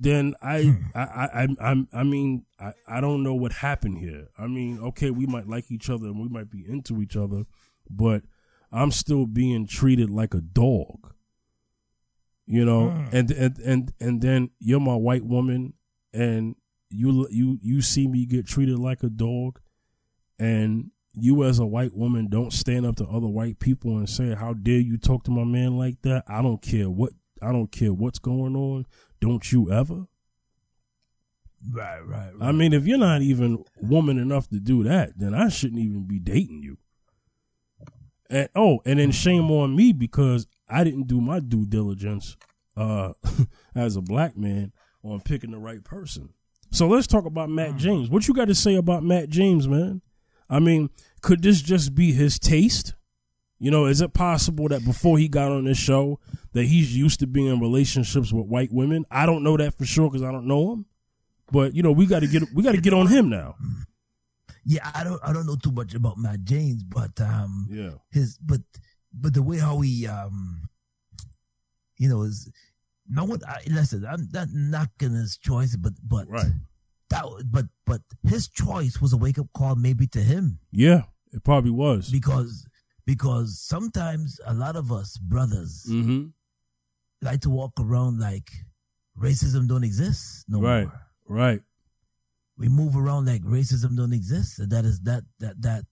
then 0.00 0.34
hmm. 0.40 0.48
I 0.48 0.76
I 0.94 1.02
I 1.02 1.26
I, 1.42 1.48
I, 1.60 1.86
I 1.92 2.02
mean 2.02 2.46
I, 2.58 2.72
I 2.88 3.00
don't 3.00 3.22
know 3.22 3.34
what 3.34 3.52
happened 3.52 3.98
here. 3.98 4.28
I 4.38 4.46
mean, 4.46 4.80
okay, 4.80 5.10
we 5.10 5.26
might 5.26 5.46
like 5.46 5.70
each 5.70 5.90
other 5.90 6.06
and 6.06 6.20
we 6.20 6.28
might 6.28 6.50
be 6.50 6.64
into 6.66 7.02
each 7.02 7.16
other, 7.16 7.44
but 7.88 8.22
I'm 8.72 8.90
still 8.90 9.26
being 9.26 9.66
treated 9.66 10.10
like 10.10 10.32
a 10.34 10.40
dog. 10.40 11.14
You 12.46 12.64
know, 12.64 12.90
hmm. 12.90 13.14
and 13.14 13.30
and 13.30 13.58
and 13.58 13.92
and 14.00 14.22
then 14.22 14.50
you're 14.58 14.80
my 14.80 14.96
white 14.96 15.24
woman, 15.24 15.74
and 16.12 16.56
you 16.88 17.28
you 17.30 17.58
you 17.62 17.82
see 17.82 18.08
me 18.08 18.26
get 18.26 18.46
treated 18.46 18.78
like 18.78 19.02
a 19.04 19.10
dog, 19.10 19.60
and 20.38 20.90
you 21.12 21.44
as 21.44 21.58
a 21.58 21.66
white 21.66 21.94
woman 21.94 22.28
don't 22.28 22.52
stand 22.52 22.86
up 22.86 22.96
to 22.96 23.04
other 23.04 23.28
white 23.28 23.60
people 23.60 23.98
and 23.98 24.08
say, 24.08 24.34
"How 24.34 24.54
dare 24.54 24.80
you 24.80 24.98
talk 24.98 25.24
to 25.24 25.30
my 25.30 25.44
man 25.44 25.76
like 25.76 26.02
that?" 26.02 26.24
I 26.26 26.42
don't 26.42 26.60
care 26.60 26.90
what 26.90 27.12
I 27.42 27.52
don't 27.52 27.70
care 27.70 27.92
what's 27.92 28.18
going 28.18 28.56
on. 28.56 28.86
Don't 29.20 29.50
you 29.52 29.70
ever? 29.70 30.06
Right, 31.72 32.00
right, 32.00 32.32
right. 32.34 32.48
I 32.48 32.52
mean, 32.52 32.72
if 32.72 32.86
you're 32.86 32.98
not 32.98 33.22
even 33.22 33.64
woman 33.76 34.18
enough 34.18 34.48
to 34.48 34.58
do 34.60 34.82
that, 34.84 35.18
then 35.18 35.34
I 35.34 35.48
shouldn't 35.48 35.80
even 35.80 36.04
be 36.04 36.18
dating 36.18 36.62
you. 36.62 36.78
And 38.30 38.48
oh, 38.54 38.80
and 38.86 38.98
then 38.98 39.10
shame 39.10 39.50
on 39.50 39.76
me 39.76 39.92
because 39.92 40.46
I 40.68 40.84
didn't 40.84 41.08
do 41.08 41.20
my 41.20 41.40
due 41.40 41.66
diligence 41.66 42.36
uh 42.76 43.12
as 43.74 43.96
a 43.96 44.00
black 44.00 44.36
man 44.36 44.72
on 45.02 45.20
picking 45.20 45.50
the 45.50 45.58
right 45.58 45.82
person. 45.82 46.30
So 46.70 46.86
let's 46.86 47.08
talk 47.08 47.26
about 47.26 47.50
Matt 47.50 47.76
James. 47.76 48.08
What 48.08 48.28
you 48.28 48.34
got 48.34 48.46
to 48.46 48.54
say 48.54 48.76
about 48.76 49.02
Matt 49.02 49.28
James, 49.28 49.66
man? 49.66 50.02
I 50.48 50.60
mean, 50.60 50.90
could 51.20 51.42
this 51.42 51.60
just 51.60 51.94
be 51.94 52.12
his 52.12 52.38
taste? 52.38 52.94
You 53.60 53.70
know, 53.70 53.84
is 53.86 54.00
it 54.00 54.14
possible 54.14 54.68
that 54.68 54.84
before 54.84 55.18
he 55.18 55.28
got 55.28 55.52
on 55.52 55.64
this 55.64 55.76
show 55.78 56.18
that 56.54 56.64
he's 56.64 56.96
used 56.96 57.20
to 57.20 57.26
being 57.26 57.46
in 57.46 57.60
relationships 57.60 58.32
with 58.32 58.46
white 58.46 58.72
women? 58.72 59.04
I 59.10 59.26
don't 59.26 59.42
know 59.44 59.56
that 59.58 59.76
for 59.76 59.84
sure 59.84 60.08
because 60.10 60.22
I 60.22 60.32
don't 60.32 60.46
know 60.46 60.72
him. 60.72 60.86
But 61.52 61.74
you 61.74 61.82
know, 61.82 61.92
we 61.92 62.06
got 62.06 62.20
to 62.20 62.26
get 62.26 62.42
we 62.54 62.62
got 62.62 62.72
to 62.74 62.80
get 62.80 62.94
on 62.94 63.06
him 63.08 63.28
now. 63.28 63.56
yeah, 64.64 64.90
I 64.94 65.04
don't, 65.04 65.20
I 65.22 65.32
don't 65.32 65.46
know 65.46 65.56
too 65.56 65.72
much 65.72 65.94
about 65.94 66.16
Matt 66.16 66.44
James, 66.44 66.82
but 66.84 67.20
um, 67.20 67.66
Yeah, 67.70 67.90
his, 68.10 68.38
but, 68.38 68.60
but 69.12 69.34
the 69.34 69.42
way 69.42 69.58
how 69.58 69.80
he, 69.80 70.06
um, 70.06 70.68
you 71.98 72.08
know, 72.08 72.22
is 72.22 72.50
no 73.08 73.24
one. 73.24 73.40
I, 73.46 73.60
listen, 73.68 74.06
I'm 74.06 74.28
not 74.32 74.48
knocking 74.52 75.12
his 75.12 75.36
choice, 75.36 75.76
but, 75.76 75.92
but 76.02 76.28
Right. 76.28 76.52
that, 77.10 77.24
but, 77.50 77.66
but 77.84 78.00
his 78.26 78.48
choice 78.48 79.00
was 79.00 79.12
a 79.12 79.16
wake 79.16 79.38
up 79.38 79.52
call, 79.52 79.74
maybe 79.74 80.06
to 80.08 80.20
him, 80.20 80.60
yeah, 80.72 81.02
it 81.32 81.42
probably 81.44 81.72
was. 81.72 82.10
because, 82.10 82.64
because 83.06 83.58
sometimes 83.60 84.40
a 84.46 84.54
lot 84.54 84.76
of 84.76 84.90
us 84.92 85.16
brothers 85.18 85.86
Mm-hmm. 85.88 86.26
like 87.22 87.40
to 87.42 87.50
walk 87.50 87.72
around 87.78 88.18
like 88.20 88.50
racism 89.18 89.68
don't 89.68 89.84
exist 89.84 90.44
no 90.48 90.60
Right. 90.60 90.84
more. 90.86 91.00
Right, 91.28 91.62
We 92.56 92.68
move 92.68 92.96
around 92.96 93.26
like 93.26 93.42
racism 93.42 93.96
don't 93.96 94.12
exist. 94.12 94.58
And 94.58 94.70
that 94.70 94.84
is 94.84 95.00
that 95.00 95.22
that 95.38 95.60
that 95.62 95.84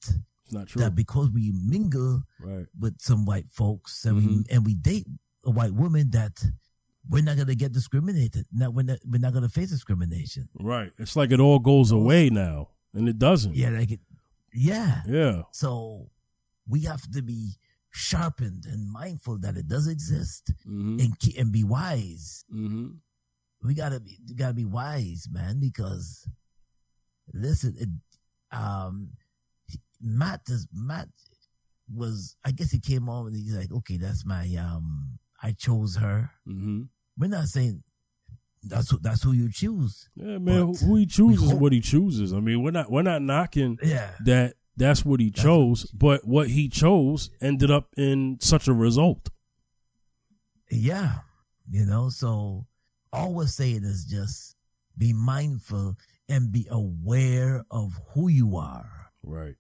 it's 0.45 0.53
not 0.53 0.67
true. 0.67 0.81
that 0.83 0.95
because 0.95 1.31
we 1.31 1.53
mingle 1.53 2.23
Right, 2.41 2.67
with 2.79 3.01
some 3.01 3.25
white 3.25 3.49
folks 3.51 4.05
and 4.05 4.17
we 4.17 4.23
Mhm. 4.27 4.47
and 4.51 4.67
we 4.67 4.75
date 4.75 5.07
a 5.45 5.51
white 5.51 5.73
woman 5.73 6.11
that 6.11 6.45
we're 7.09 7.23
not 7.23 7.37
gonna 7.39 7.55
get 7.55 7.73
discriminated. 7.73 8.47
Not 8.53 8.75
we're 8.75 8.83
not 8.83 8.99
we're 9.07 9.21
not 9.21 9.33
gonna 9.33 9.49
face 9.49 9.71
discrimination. 9.71 10.49
right. 10.61 10.93
It's 10.99 11.17
like 11.17 11.31
it 11.33 11.41
all 11.41 11.59
goes 11.59 11.91
away 11.93 12.29
now, 12.31 12.69
and 12.93 13.09
it 13.09 13.19
doesn't. 13.19 13.55
Yeah, 13.55 13.71
like 13.71 13.93
it. 13.93 14.01
Yeah. 14.53 15.03
yeah, 15.07 15.43
So 15.53 16.11
we 16.69 16.83
have 16.83 17.11
to 17.13 17.23
be 17.23 17.53
sharpened 17.91 18.65
and 18.67 18.91
mindful 18.91 19.39
that 19.39 19.57
it 19.57 19.67
does 19.67 19.89
exist 19.89 20.53
mm-hmm. 20.67 20.99
and 21.01 21.19
keep, 21.19 21.39
and 21.39 21.51
be 21.53 21.65
wise. 21.65 22.45
Mm-hmm. 22.55 22.89
we 23.63 23.75
gotta 23.75 24.01
be 24.01 24.19
we 24.29 24.35
gotta 24.35 24.55
be 24.55 24.65
wise, 24.65 25.27
man, 25.31 25.59
because 25.61 26.29
listen, 27.33 27.75
it, 27.79 27.89
um, 28.57 29.11
Matt 30.01 30.43
is 30.49 30.69
Matt 30.73 31.09
was 31.93 32.37
I 32.45 32.53
guess 32.53 32.71
he 32.71 32.81
came 32.81 33.09
on 33.09 33.29
and 33.29 33.37
he's 33.37 33.57
like, 33.57 33.73
okay, 33.73 33.97
that's 33.97 34.25
my 34.25 34.47
um, 34.57 35.19
I 35.43 35.53
chose 35.53 35.97
her. 35.97 36.31
Mm-hmm. 36.47 36.83
We're 37.19 37.29
not 37.29 37.47
saying 37.47 37.83
that's 38.63 38.91
who 38.91 38.99
that's 39.01 39.23
who 39.23 39.33
you 39.33 39.51
choose. 39.51 40.09
Yeah, 40.15 40.39
man. 40.39 40.59
Who, 40.59 40.73
But 40.73 40.81
who 40.81 40.97
he 40.97 41.07
chooses, 41.07 41.51
hope- 41.51 41.61
what 41.61 41.73
he 41.73 41.81
chooses. 41.81 42.33
I 42.33 42.41
mean, 42.41 42.63
we're 42.63 42.71
not 42.71 42.91
we're 42.91 43.03
not 43.03 43.23
knocking 43.23 43.79
Yeah, 43.83 44.11
that. 44.25 44.55
That's 44.79 45.05
what 45.05 45.21
he 45.21 45.29
That's 45.31 45.43
chose, 45.43 45.83
what 45.83 45.91
he- 45.91 45.97
but 45.99 46.27
what 46.29 46.49
he 46.51 46.69
chose 46.69 47.31
ended 47.41 47.71
up 47.71 47.89
in 47.97 48.39
such 48.41 48.67
a 48.69 48.73
result. 48.73 49.29
yeah, 50.71 51.19
you 51.71 51.85
know. 51.87 52.09
So 52.09 52.67
all 53.13 53.35
we're 53.35 53.47
saying 53.47 53.85
is 53.85 54.05
just 54.05 54.57
be 54.97 55.13
mindful 55.13 55.97
and 56.29 56.51
be 56.53 56.67
aware 56.71 57.65
of 57.71 57.99
who 58.15 58.29
you 58.29 58.57
are. 58.57 59.11
Right, 59.23 59.57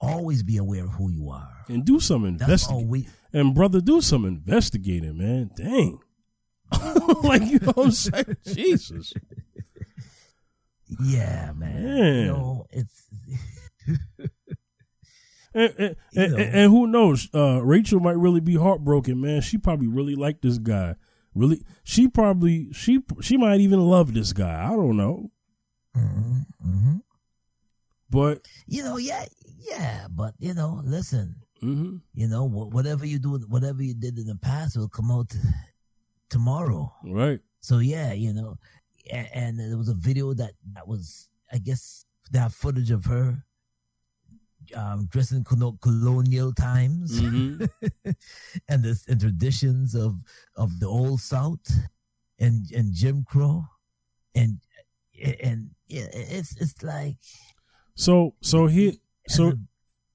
Always 0.00 0.42
be 0.42 0.56
aware 0.58 0.84
of 0.84 0.90
who 0.92 1.10
you 1.10 1.28
are. 1.30 1.64
and 1.68 1.84
do 1.84 1.98
some 2.00 2.24
investigation. 2.24 2.88
we. 2.88 3.08
And 3.32 3.54
brother, 3.54 3.80
do 3.80 4.00
some 4.00 4.24
investigating, 4.24 5.18
man. 5.18 5.50
Dang. 5.56 5.98
like 7.22 7.42
you 7.42 7.58
know 7.60 7.72
what 7.72 7.86
I'm 7.86 7.90
saying? 7.90 8.36
Jesus. 8.46 9.12
Yeah, 11.02 11.52
man. 11.56 11.84
Man. 11.84 12.14
You 12.16 12.26
know, 12.26 12.66
it's 12.70 13.06
And, 15.54 15.74
and, 15.78 15.96
You 16.12 16.22
and, 16.22 16.32
know. 16.32 16.38
and 16.38 16.70
who 16.70 16.86
knows? 16.86 17.28
Uh, 17.34 17.62
Rachel 17.64 18.00
might 18.00 18.16
really 18.18 18.40
be 18.40 18.56
heartbroken, 18.56 19.20
man. 19.20 19.40
She 19.40 19.58
probably 19.58 19.86
really 19.88 20.14
liked 20.14 20.42
this 20.42 20.58
guy. 20.58 20.94
Really, 21.34 21.62
she 21.84 22.08
probably 22.08 22.72
she 22.72 23.00
she 23.20 23.36
might 23.36 23.60
even 23.60 23.80
love 23.80 24.12
this 24.12 24.32
guy. 24.32 24.64
I 24.66 24.70
don't 24.70 24.96
know, 24.96 25.30
Mhm, 25.96 26.46
mhm. 26.66 27.00
but 28.10 28.46
you 28.66 28.82
know, 28.82 28.96
yeah, 28.96 29.24
yeah. 29.58 30.06
But 30.10 30.34
you 30.38 30.54
know, 30.54 30.80
listen, 30.84 31.36
hmm 31.60 31.96
you 32.14 32.26
know, 32.28 32.44
whatever 32.48 33.06
you 33.06 33.18
do, 33.18 33.38
whatever 33.48 33.82
you 33.82 33.94
did 33.94 34.18
in 34.18 34.26
the 34.26 34.36
past 34.36 34.76
will 34.76 34.88
come 34.88 35.10
out 35.12 35.32
tomorrow. 36.28 36.92
right, 37.04 37.40
So 37.60 37.78
yeah, 37.78 38.12
you 38.12 38.32
know, 38.32 38.56
and, 39.10 39.28
and 39.32 39.58
there 39.58 39.78
was 39.78 39.88
a 39.88 39.94
video 39.94 40.32
that 40.34 40.52
that 40.74 40.86
was, 40.88 41.28
I 41.52 41.58
guess, 41.58 42.04
they 42.30 42.38
have 42.38 42.54
footage 42.54 42.90
of 42.90 43.04
her 43.06 43.44
um, 44.74 45.06
dressed 45.10 45.32
in 45.32 45.44
colonial 45.44 46.52
times 46.52 47.20
Mhm. 47.20 47.68
and 48.68 48.82
the 48.84 49.00
and 49.08 49.20
traditions 49.20 49.94
of 49.94 50.22
of 50.56 50.78
the 50.80 50.86
old 50.86 51.20
South 51.20 51.64
and 52.38 52.70
and 52.72 52.92
Jim 52.92 53.24
Crow, 53.24 53.64
and 54.34 54.60
and 55.42 55.70
yeah, 55.86 56.06
it's 56.12 56.56
it's 56.60 56.82
like 56.82 57.16
So 57.94 58.34
so 58.42 58.66
he 58.66 59.00
so 59.26 59.54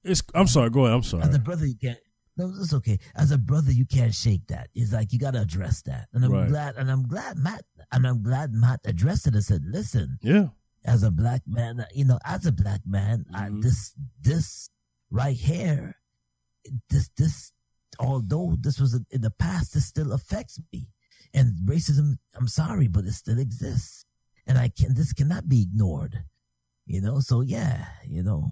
it's. 0.04 0.22
I'm 0.34 0.46
sorry. 0.46 0.70
Go 0.70 0.84
ahead. 0.84 0.94
I'm 0.96 1.02
sorry. 1.02 1.22
as 1.24 1.34
a 1.34 1.38
brother, 1.38 1.66
you 1.66 1.76
can't. 1.76 1.98
No, 2.36 2.48
it's 2.60 2.74
okay. 2.74 2.98
As 3.14 3.30
a 3.30 3.38
brother, 3.38 3.70
you 3.70 3.86
can't 3.86 4.14
shake 4.14 4.46
that. 4.48 4.68
It's 4.74 4.92
like 4.92 5.12
you 5.12 5.18
got 5.20 5.34
to 5.34 5.40
address 5.40 5.82
that, 5.82 6.08
and 6.12 6.24
I'm 6.24 6.32
Right. 6.32 6.48
glad. 6.48 6.74
And 6.76 6.90
I'm 6.90 7.06
glad 7.06 7.38
Matt. 7.38 7.64
And 7.92 8.06
I'm 8.06 8.22
glad 8.22 8.52
Matt 8.52 8.80
addressed 8.84 9.26
it 9.28 9.34
and 9.34 9.44
said, 9.44 9.62
"Listen, 9.64 10.18
Yeah. 10.20 10.48
as 10.84 11.04
a 11.04 11.10
black 11.12 11.42
man, 11.46 11.86
you 11.94 12.04
know, 12.04 12.18
as 12.24 12.44
a 12.44 12.50
black 12.52 12.84
man, 12.86 13.24
I, 13.32 13.48
Mhm. 13.50 13.62
this 13.62 13.94
this 14.20 14.68
right 15.10 15.36
here, 15.36 15.94
this 16.88 17.08
this, 17.16 17.52
although 18.00 18.56
this 18.60 18.80
was 18.80 18.94
in 19.12 19.20
the 19.20 19.30
past, 19.30 19.74
this 19.74 19.86
still 19.86 20.12
affects 20.12 20.58
me, 20.72 20.90
and 21.32 21.54
racism. 21.68 22.18
I'm 22.34 22.48
sorry, 22.48 22.88
but 22.88 23.04
it 23.06 23.12
still 23.12 23.38
exists, 23.38 24.06
and 24.44 24.58
I 24.58 24.68
can. 24.70 24.94
This 24.94 25.12
cannot 25.12 25.48
be 25.48 25.62
ignored, 25.62 26.24
you 26.84 27.00
know. 27.00 27.20
So 27.20 27.42
yeah, 27.42 27.86
you 28.04 28.24
know, 28.24 28.50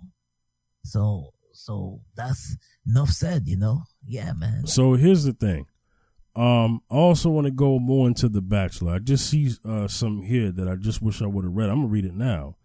so 0.85 1.35
so 1.53 2.01
that's 2.17 2.57
enough 2.87 3.11
said, 3.11 3.47
you 3.47 3.57
know. 3.57 3.83
Yeah, 4.07 4.33
man. 4.33 4.67
So 4.67 4.95
here's 4.95 5.25
the 5.25 5.33
thing. 5.33 5.67
Um, 6.35 6.81
I 6.91 6.95
also 6.95 7.29
want 7.29 7.47
to 7.47 7.51
go 7.51 7.79
more 7.79 8.09
into 8.09 8.29
the 8.29 8.41
Bachelor. 8.41 8.95
I 8.95 8.99
just 8.99 9.29
see 9.29 9.51
uh, 9.65 9.87
some 9.87 10.23
here 10.23 10.51
that 10.51 10.67
I 10.67 10.77
just 10.77 11.03
wish 11.03 11.21
I 11.21 11.27
would 11.27 11.45
have 11.45 11.53
read. 11.53 11.69
I'm 11.69 11.83
gonna 11.83 11.89
read 11.89 12.07
it 12.07 12.15
now. 12.15 12.57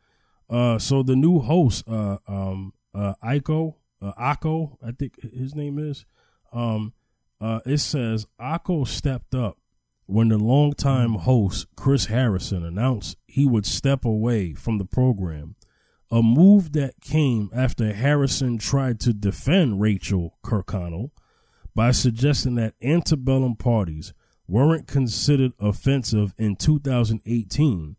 Uh, 0.49 0.79
so 0.79 1.03
the 1.03 1.15
new 1.15 1.39
host, 1.39 1.83
uh, 1.87 2.17
um, 2.27 2.73
uh, 2.95 3.13
Iko, 3.23 3.75
uh, 4.01 4.13
I 4.17 4.91
think 4.97 5.21
his 5.21 5.53
name 5.53 5.77
is. 5.77 6.05
Um, 6.53 6.93
uh, 7.41 7.59
it 7.65 7.79
says 7.79 8.25
Akko 8.39 8.87
stepped 8.87 9.35
up 9.35 9.57
when 10.05 10.29
the 10.29 10.37
longtime 10.37 11.15
host 11.15 11.67
Chris 11.75 12.05
Harrison 12.05 12.65
announced 12.65 13.17
he 13.27 13.45
would 13.45 13.65
step 13.65 14.05
away 14.05 14.53
from 14.53 14.77
the 14.77 14.85
program. 14.85 15.55
A 16.09 16.21
move 16.23 16.71
that 16.71 17.01
came 17.01 17.49
after 17.53 17.91
Harrison 17.91 18.57
tried 18.57 18.99
to 19.01 19.13
defend 19.13 19.81
Rachel 19.81 20.37
Kirkconnell 20.43 21.11
by 21.75 21.91
suggesting 21.91 22.55
that 22.55 22.75
antebellum 22.81 23.55
parties 23.55 24.13
weren't 24.47 24.87
considered 24.87 25.51
offensive 25.59 26.33
in 26.37 26.55
2018 26.55 27.97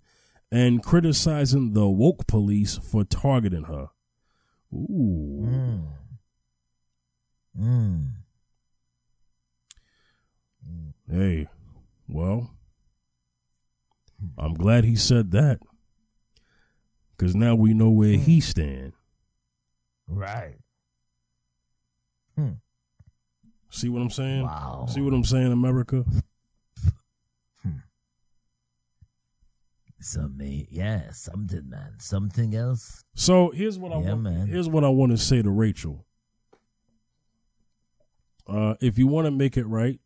and 0.50 0.82
criticizing 0.82 1.74
the 1.74 1.86
woke 1.86 2.26
police 2.26 2.78
for 2.78 3.04
targeting 3.04 3.64
her. 3.64 3.88
Ooh. 4.72 5.46
Mm. 7.58 8.12
Mm. 10.66 10.92
Hey, 11.10 11.48
well, 12.08 12.50
I'm 14.38 14.54
glad 14.54 14.84
he 14.84 14.96
said 14.96 15.30
that 15.32 15.60
because 17.18 17.34
now 17.34 17.54
we 17.56 17.74
know 17.74 17.90
where 17.90 18.16
he 18.16 18.40
stand. 18.40 18.92
Right. 20.06 20.54
See 23.70 23.88
what 23.88 24.00
I'm 24.00 24.10
saying? 24.10 24.44
Wow. 24.44 24.86
See 24.88 25.00
what 25.00 25.12
I'm 25.12 25.24
saying, 25.24 25.52
America? 25.52 26.04
Something, 30.00 30.66
yeah, 30.70 31.10
something, 31.10 31.68
man. 31.68 31.94
Something 31.98 32.54
else. 32.54 33.04
So 33.14 33.50
here's 33.50 33.78
what 33.78 33.92
I 33.92 33.96
want. 33.96 34.22
man. 34.22 34.46
Here's 34.46 34.68
what 34.68 34.84
I 34.84 34.88
want 34.88 35.10
to 35.12 35.18
say 35.18 35.42
to 35.42 35.50
Rachel. 35.50 36.06
Uh, 38.46 38.74
if 38.80 38.96
you 38.96 39.08
want 39.08 39.26
to 39.26 39.32
make 39.32 39.56
it 39.56 39.66
right, 39.66 40.00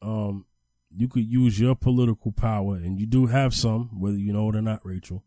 um, 0.00 0.46
you 0.90 1.08
could 1.08 1.30
use 1.30 1.60
your 1.60 1.76
political 1.76 2.32
power, 2.32 2.76
and 2.76 2.98
you 2.98 3.06
do 3.06 3.26
have 3.26 3.54
some, 3.54 4.00
whether 4.00 4.16
you 4.16 4.32
know 4.32 4.48
it 4.48 4.56
or 4.56 4.62
not, 4.62 4.80
Rachel. 4.82 5.22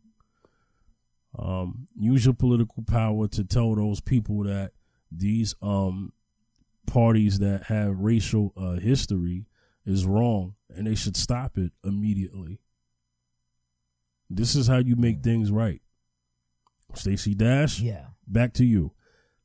Um, 1.37 1.87
use 1.95 2.25
your 2.25 2.33
political 2.33 2.83
power 2.83 3.27
to 3.29 3.43
tell 3.43 3.75
those 3.75 4.01
people 4.01 4.43
that 4.45 4.71
these 5.11 5.55
um 5.61 6.11
parties 6.87 7.37
that 7.39 7.63
have 7.63 7.99
racial 7.99 8.51
uh, 8.57 8.73
history 8.79 9.45
is 9.85 10.05
wrong, 10.05 10.55
and 10.69 10.87
they 10.87 10.95
should 10.95 11.15
stop 11.17 11.57
it 11.57 11.71
immediately. 11.83 12.59
This 14.29 14.55
is 14.55 14.67
how 14.67 14.77
you 14.77 14.95
make 14.95 15.21
things 15.21 15.51
right. 15.51 15.81
Stacey 16.95 17.35
Dash, 17.35 17.79
Yeah. 17.79 18.07
back 18.27 18.53
to 18.53 18.65
you. 18.65 18.93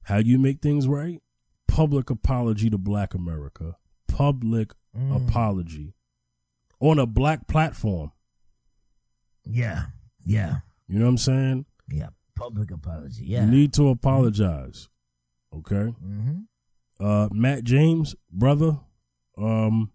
How 0.05 0.21
do 0.23 0.29
you 0.29 0.39
make 0.39 0.61
things 0.61 0.87
right? 0.89 1.23
Public 1.67 2.11
apology 2.11 2.71
to 2.71 2.79
black 2.79 3.15
America. 3.15 3.77
Public 4.09 4.73
Mm. 4.97 5.27
apology. 5.29 5.95
On 6.81 6.99
a 6.99 7.07
black 7.07 7.47
platform. 7.49 8.13
Yeah. 9.45 9.87
Yeah. 10.25 10.61
You 10.87 10.99
know 10.99 11.07
what 11.07 11.11
I'm 11.11 11.19
saying? 11.19 11.67
Yeah. 11.89 12.09
Public 12.35 12.71
apology. 12.71 13.25
Yeah. 13.27 13.45
You 13.45 13.51
need 13.51 13.73
to 13.75 13.89
apologize. 13.89 14.89
Okay? 15.53 15.95
mm-hmm. 16.05 16.39
Uh 17.01 17.29
Matt 17.33 17.65
James, 17.65 18.15
brother, 18.31 18.79
um, 19.37 19.91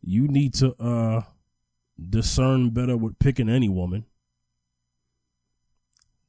you 0.00 0.28
need 0.28 0.54
to 0.54 0.74
uh 0.82 1.22
discern 2.08 2.70
better 2.70 2.96
with 2.96 3.18
picking 3.18 3.48
any 3.48 3.68
woman. 3.68 4.04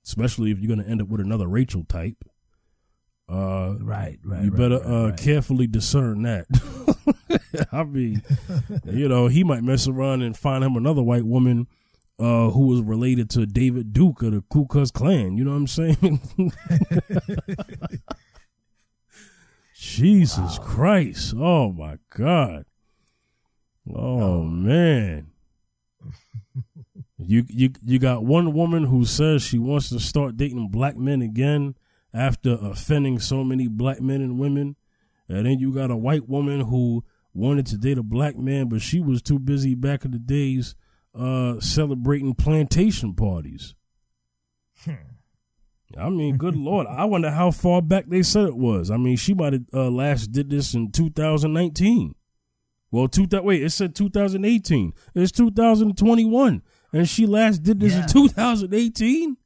Especially 0.06 0.52
if 0.52 0.60
you're 0.60 0.76
gonna 0.76 0.88
end 0.88 1.02
up 1.02 1.08
with 1.08 1.22
another 1.22 1.48
Rachel 1.48 1.84
type. 1.86 2.24
Uh 3.30 3.76
Right. 3.80 4.20
Right. 4.24 4.44
you 4.44 4.50
right, 4.52 4.58
better 4.58 4.80
right, 4.80 4.86
uh, 4.88 5.10
right. 5.10 5.20
carefully 5.20 5.68
discern 5.68 6.24
that. 6.24 6.46
I 7.72 7.84
mean, 7.84 8.22
you 8.86 9.08
know, 9.08 9.28
he 9.28 9.44
might 9.44 9.64
mess 9.64 9.88
around 9.88 10.22
and 10.22 10.36
find 10.38 10.64
him 10.64 10.76
another 10.76 11.02
white 11.04 11.26
woman 11.26 11.68
uh, 12.20 12.50
who 12.50 12.68
was 12.68 12.82
related 12.82 13.30
to 13.32 13.46
David 13.46 13.94
Duke 13.94 14.22
of 14.24 14.34
the 14.34 14.42
Ku 14.50 14.66
Klux 14.66 14.92
Klan. 14.92 15.38
You 15.38 15.44
know 15.44 15.52
what 15.52 15.58
I'm 15.58 15.68
saying? 15.68 16.22
Jesus 19.74 20.60
Christ! 20.60 21.34
Oh 21.38 21.72
my 21.72 21.98
God! 22.16 22.66
Oh 23.94 24.44
man! 24.44 25.32
You 27.18 27.46
you 27.48 27.72
you 27.84 28.00
got 28.00 28.24
one 28.24 28.54
woman 28.54 28.86
who 28.86 29.06
says 29.06 29.42
she 29.42 29.58
wants 29.58 29.90
to 29.90 30.00
start 30.00 30.38
dating 30.38 30.70
black 30.70 30.98
men 30.98 31.22
again 31.22 31.76
after 32.14 32.58
offending 32.62 33.20
so 33.20 33.44
many 33.44 33.68
black 33.68 34.02
men 34.02 34.22
and 34.22 34.40
women. 34.40 34.76
And 35.28 35.46
then 35.46 35.60
you 35.60 35.74
got 35.74 35.92
a 35.92 35.98
white 35.98 36.28
woman 36.28 36.62
who 36.62 37.04
wanted 37.34 37.66
to 37.68 37.78
date 37.78 37.98
a 37.98 38.04
black 38.04 38.38
man, 38.38 38.68
but 38.68 38.82
she 38.82 39.00
was 39.00 39.22
too 39.22 39.40
busy 39.40 39.76
back 39.76 40.04
in 40.04 40.12
the 40.12 40.20
days 40.20 40.76
uh, 41.18 41.60
celebrating 41.60 42.34
plantation 42.36 43.14
parties. 43.14 43.76
I 45.98 46.10
mean, 46.10 46.38
good 46.38 46.56
lord! 46.56 46.88
I 46.88 47.04
wonder 47.04 47.30
how 47.32 47.52
far 47.52 47.82
back 47.82 48.06
they 48.08 48.24
said 48.24 48.46
it 48.46 48.56
was. 48.56 48.90
I 48.90 48.96
mean, 48.98 49.18
she 49.18 49.34
might 49.34 49.52
have 49.54 49.64
uh, 49.74 49.90
last 49.90 50.28
did 50.32 50.50
this 50.50 50.74
in 50.74 50.90
2019. 50.92 52.16
Well, 52.92 53.08
two 53.10 53.28
th- 53.28 53.44
wait, 53.44 53.62
it 53.62 53.72
said 53.72 53.94
2018. 53.94 54.94
It's 55.16 55.32
2021, 55.34 56.62
and 56.94 57.10
she 57.10 57.26
last 57.26 57.64
did 57.64 57.82
this 57.82 57.94
Yeah. 57.94 58.04
in 58.04 58.08
2018. 58.10 59.38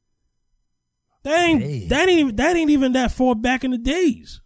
That 1.24 1.44
ain't 1.48 1.62
Hey. 1.62 1.86
that 1.88 2.08
ain't 2.08 2.18
even, 2.20 2.36
that 2.36 2.56
ain't 2.56 2.70
even 2.70 2.92
that 2.92 3.10
far 3.10 3.34
back 3.34 3.64
in 3.64 3.72
the 3.72 3.78
days. 3.78 4.40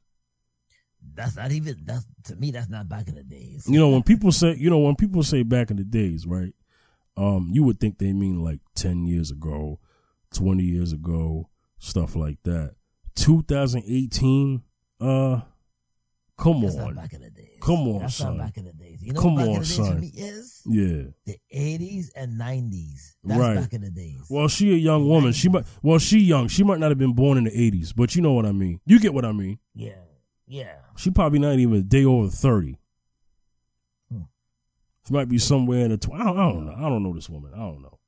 That's 1.15 1.37
not 1.37 1.53
even. 1.53 1.83
That's 1.85 2.07
to 2.25 2.37
me. 2.37 2.51
That's 2.51 2.71
not 2.71 2.89
back 2.89 3.09
in 3.09 3.15
the 3.15 3.25
days. 3.25 3.67
You 3.69 3.79
know, 3.79 3.91
when 3.91 4.03
people 4.03 4.33
say, 4.33 4.57
you 4.59 4.71
know, 4.71 4.79
when 4.79 4.97
people 4.97 5.23
say 5.23 5.43
back 5.43 5.71
in 5.71 5.77
the 5.77 5.85
days, 5.85 6.27
right? 6.27 6.55
Um, 7.23 7.51
you 7.53 7.63
would 7.65 7.79
think 7.81 7.99
they 7.99 8.13
mean 8.13 8.41
like 8.43 8.61
10 8.77 9.05
years 9.07 9.31
ago, 9.31 9.79
20 10.35 10.63
years 10.63 10.93
ago, 10.93 11.49
stuff 11.79 12.17
like 12.17 12.39
that. 12.45 12.75
2018, 13.17 14.63
uh, 15.01 15.41
come 16.39 16.63
That's 16.63 16.77
on. 16.77 16.95
back 16.95 17.13
in 17.13 17.21
the 17.21 17.31
days. 17.31 17.59
Come 17.61 17.87
on, 17.89 17.99
That's 18.01 18.15
son. 18.15 18.39
back 18.39 18.57
in 18.57 18.65
the 18.65 18.73
days. 18.73 18.99
You 19.03 19.13
know 19.13 19.21
Come 19.21 19.35
on, 19.35 19.41
in 19.41 19.53
the 19.53 19.59
days 19.59 19.77
for 19.77 19.85
son. 19.85 20.01
me 20.01 20.13
is 20.15 20.63
Yeah. 20.67 21.03
the 21.27 21.37
eighties 21.51 22.11
and 22.17 22.39
nineties. 22.39 23.17
That's 23.25 23.39
Right. 23.39 23.55
back 23.57 23.73
in 23.75 23.83
the 23.83 23.91
days. 23.91 24.21
Well, 24.31 24.49
she 24.49 24.73
a 24.73 24.77
young 24.77 25.07
woman. 25.07 25.33
She 25.33 25.49
might, 25.51 25.67
well, 25.83 25.99
she 25.99 26.21
young. 26.21 26.49
She 26.49 26.63
might 26.65 26.81
not 26.81 26.91
have 26.91 26.99
been 26.99 27.13
born 27.15 27.37
in 27.39 27.45
the 27.45 27.51
80s, 27.51 27.93
but 27.95 28.17
you 28.17 28.23
know 28.23 28.33
what 28.33 28.47
I 28.47 28.53
mean. 28.53 28.81
You 28.87 28.99
get 28.99 29.13
what 29.15 29.25
I 29.27 29.33
mean. 29.33 29.59
yeah. 29.75 29.93
Yeah. 30.47 30.73
She 30.97 31.11
probably 31.11 31.39
not 31.39 31.61
even 31.61 31.75
a 31.79 31.83
day 31.83 32.05
over 32.05 32.29
30. 32.29 32.77
She 35.11 35.15
might 35.15 35.29
be 35.29 35.39
somewhere 35.39 35.87
in 35.87 35.91
the, 35.91 35.97
tw- 35.97 36.13
I, 36.15 36.23
don't, 36.23 36.39
I 36.39 36.53
don't 36.53 36.67
know. 36.67 36.75
I 36.77 36.89
don't 36.89 37.03
know 37.03 37.13
this 37.13 37.29
woman. 37.29 37.51
I 37.53 37.59
don't 37.59 37.83
know. 37.83 37.99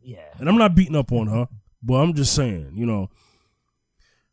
Yeah. 0.00 0.26
And 0.38 0.48
I'm 0.48 0.58
not 0.58 0.74
beating 0.74 0.96
up 0.96 1.12
on 1.12 1.28
her, 1.28 1.46
but 1.80 1.94
I'm 1.94 2.14
just 2.14 2.34
saying, 2.34 2.72
you 2.74 2.84
know. 2.84 3.10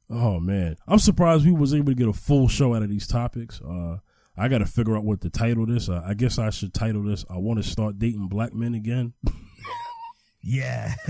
Oh 0.09 0.39
man, 0.39 0.75
I'm 0.87 0.97
surprised 0.97 1.45
we 1.45 1.51
was 1.51 1.73
able 1.73 1.91
to 1.91 1.95
get 1.95 2.07
a 2.07 2.13
full 2.13 2.47
show 2.47 2.73
out 2.75 2.81
of 2.83 2.89
these 2.89 3.07
topics. 3.07 3.61
Uh, 3.61 3.97
I 4.37 4.47
got 4.47 4.59
to 4.59 4.65
figure 4.65 4.97
out 4.97 5.03
what 5.03 5.21
to 5.21 5.29
title 5.29 5.67
this. 5.67 5.87
Uh, 5.87 6.01
I 6.05 6.15
guess 6.15 6.39
I 6.39 6.49
should 6.49 6.73
title 6.73 7.03
this. 7.03 7.25
I 7.29 7.37
want 7.37 7.63
to 7.63 7.69
start 7.69 7.99
dating 7.99 8.27
black 8.27 8.53
men 8.53 8.73
again. 8.75 9.13
Yeah. 10.47 10.93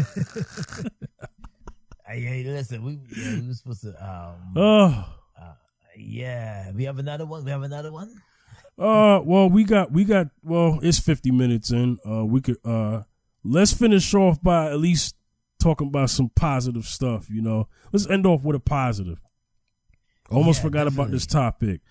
hey, 2.07 2.41
listen, 2.45 2.85
we 2.85 2.99
yeah, 3.17 3.41
we 3.41 3.47
were 3.47 3.53
supposed 3.53 3.81
to. 3.81 3.89
Um, 3.89 4.53
Oh, 4.55 5.05
yeah, 5.97 6.71
we 6.71 6.85
have 6.85 6.99
another 6.99 7.25
one. 7.25 7.43
We 7.43 7.51
have 7.51 7.63
another 7.63 7.91
one. 7.91 8.15
Uh, 8.77 9.21
well, 9.23 9.49
we 9.49 9.63
got 9.63 9.91
we 9.91 10.03
got 10.05 10.27
well, 10.43 10.79
it's 10.81 10.99
fifty 10.99 11.31
minutes 11.31 11.71
in. 11.71 11.97
Uh, 12.07 12.25
we 12.25 12.41
could 12.41 12.57
uh, 12.65 13.01
let's 13.43 13.73
finish 13.73 14.13
off 14.13 14.41
by 14.41 14.67
at 14.71 14.79
least 14.79 15.15
talking 15.59 15.87
about 15.87 16.09
some 16.09 16.29
positive 16.35 16.85
stuff. 16.85 17.29
You 17.29 17.41
know, 17.41 17.67
let's 17.91 18.07
end 18.09 18.25
off 18.25 18.43
with 18.43 18.55
a 18.55 18.59
positive. 18.59 19.19
Almost 20.29 20.59
Yeah, 20.59 20.63
forgot 20.63 20.87
about 20.87 21.11
this 21.11 21.25
topic. 21.25 21.81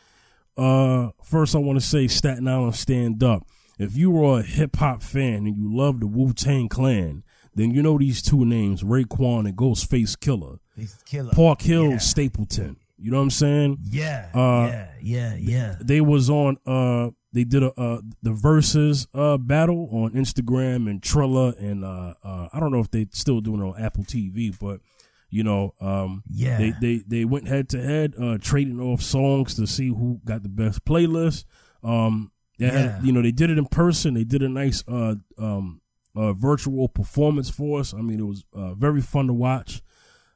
Uh, 0.56 1.10
first 1.22 1.54
I 1.54 1.58
want 1.58 1.80
to 1.80 1.86
say 1.86 2.06
Staten 2.06 2.46
Island 2.48 2.74
stand 2.76 3.22
up. 3.22 3.46
If 3.78 3.96
you 3.96 4.16
are 4.24 4.40
a 4.40 4.42
hip 4.42 4.76
hop 4.76 5.02
fan 5.02 5.46
and 5.46 5.56
you 5.56 5.74
love 5.74 6.00
the 6.00 6.06
Wu 6.06 6.32
Tang 6.32 6.68
Clan, 6.68 7.24
then 7.54 7.70
you 7.72 7.82
know 7.82 7.98
these 7.98 8.22
two 8.22 8.44
names, 8.44 8.82
Raekwon 8.82 9.48
and 9.48 9.56
Ghostface 9.56 10.18
Killer. 10.18 10.58
Killer. 11.06 11.32
Park 11.32 11.62
Hill, 11.62 11.90
Yeah. 11.90 11.98
Stapleton. 11.98 12.76
You 13.04 13.10
know 13.10 13.18
what 13.18 13.24
I'm 13.24 13.30
saying? 13.30 13.78
Yeah, 13.82 14.30
Uh, 14.32 14.70
yeah, 14.72 14.88
yeah, 15.02 15.34
yeah. 15.36 15.76
They 15.80 16.00
was 16.00 16.30
on 16.30 16.56
uh 16.64 17.10
they 17.34 17.44
did 17.44 17.62
a 17.62 17.72
uh 17.78 18.00
the 18.22 18.32
verses 18.32 19.06
uh 19.12 19.36
battle 19.36 19.88
on 19.92 20.12
Instagram 20.12 20.88
and 20.88 21.02
Trilla 21.02 21.54
and 21.60 21.84
uh 21.84 22.14
uh 22.24 22.48
I 22.50 22.60
don't 22.60 22.72
know 22.72 22.80
if 22.80 22.90
they 22.90 23.06
still 23.12 23.42
doing 23.42 23.60
it 23.60 23.64
on 23.64 23.78
Apple 23.82 24.04
TV, 24.04 24.56
but 24.58 24.80
you 25.28 25.42
know, 25.44 25.74
um 25.82 26.22
Yeah. 26.30 26.56
they 26.56 26.70
they 26.80 27.02
they 27.06 27.24
went 27.26 27.46
head 27.46 27.68
to 27.70 27.82
head, 27.82 28.14
uh 28.18 28.38
trading 28.40 28.80
off 28.80 29.02
songs 29.02 29.54
to 29.56 29.66
see 29.66 29.88
who 29.88 30.20
got 30.24 30.42
the 30.42 30.48
best 30.48 30.84
playlist. 30.86 31.44
Um 31.82 32.32
they 32.58 32.66
Yeah. 32.66 32.72
had 32.72 33.04
you 33.04 33.12
know, 33.12 33.20
they 33.20 33.32
did 33.32 33.50
it 33.50 33.58
in 33.58 33.66
person, 33.66 34.14
they 34.14 34.24
did 34.24 34.42
a 34.42 34.48
nice 34.48 34.82
uh 34.88 35.16
um 35.36 35.82
uh 36.16 36.32
virtual 36.32 36.88
performance 36.88 37.50
for 37.50 37.80
us. 37.80 37.92
I 37.92 38.00
mean 38.00 38.20
it 38.20 38.26
was 38.26 38.44
uh 38.54 38.72
very 38.72 39.02
fun 39.02 39.26
to 39.26 39.34
watch. 39.34 39.82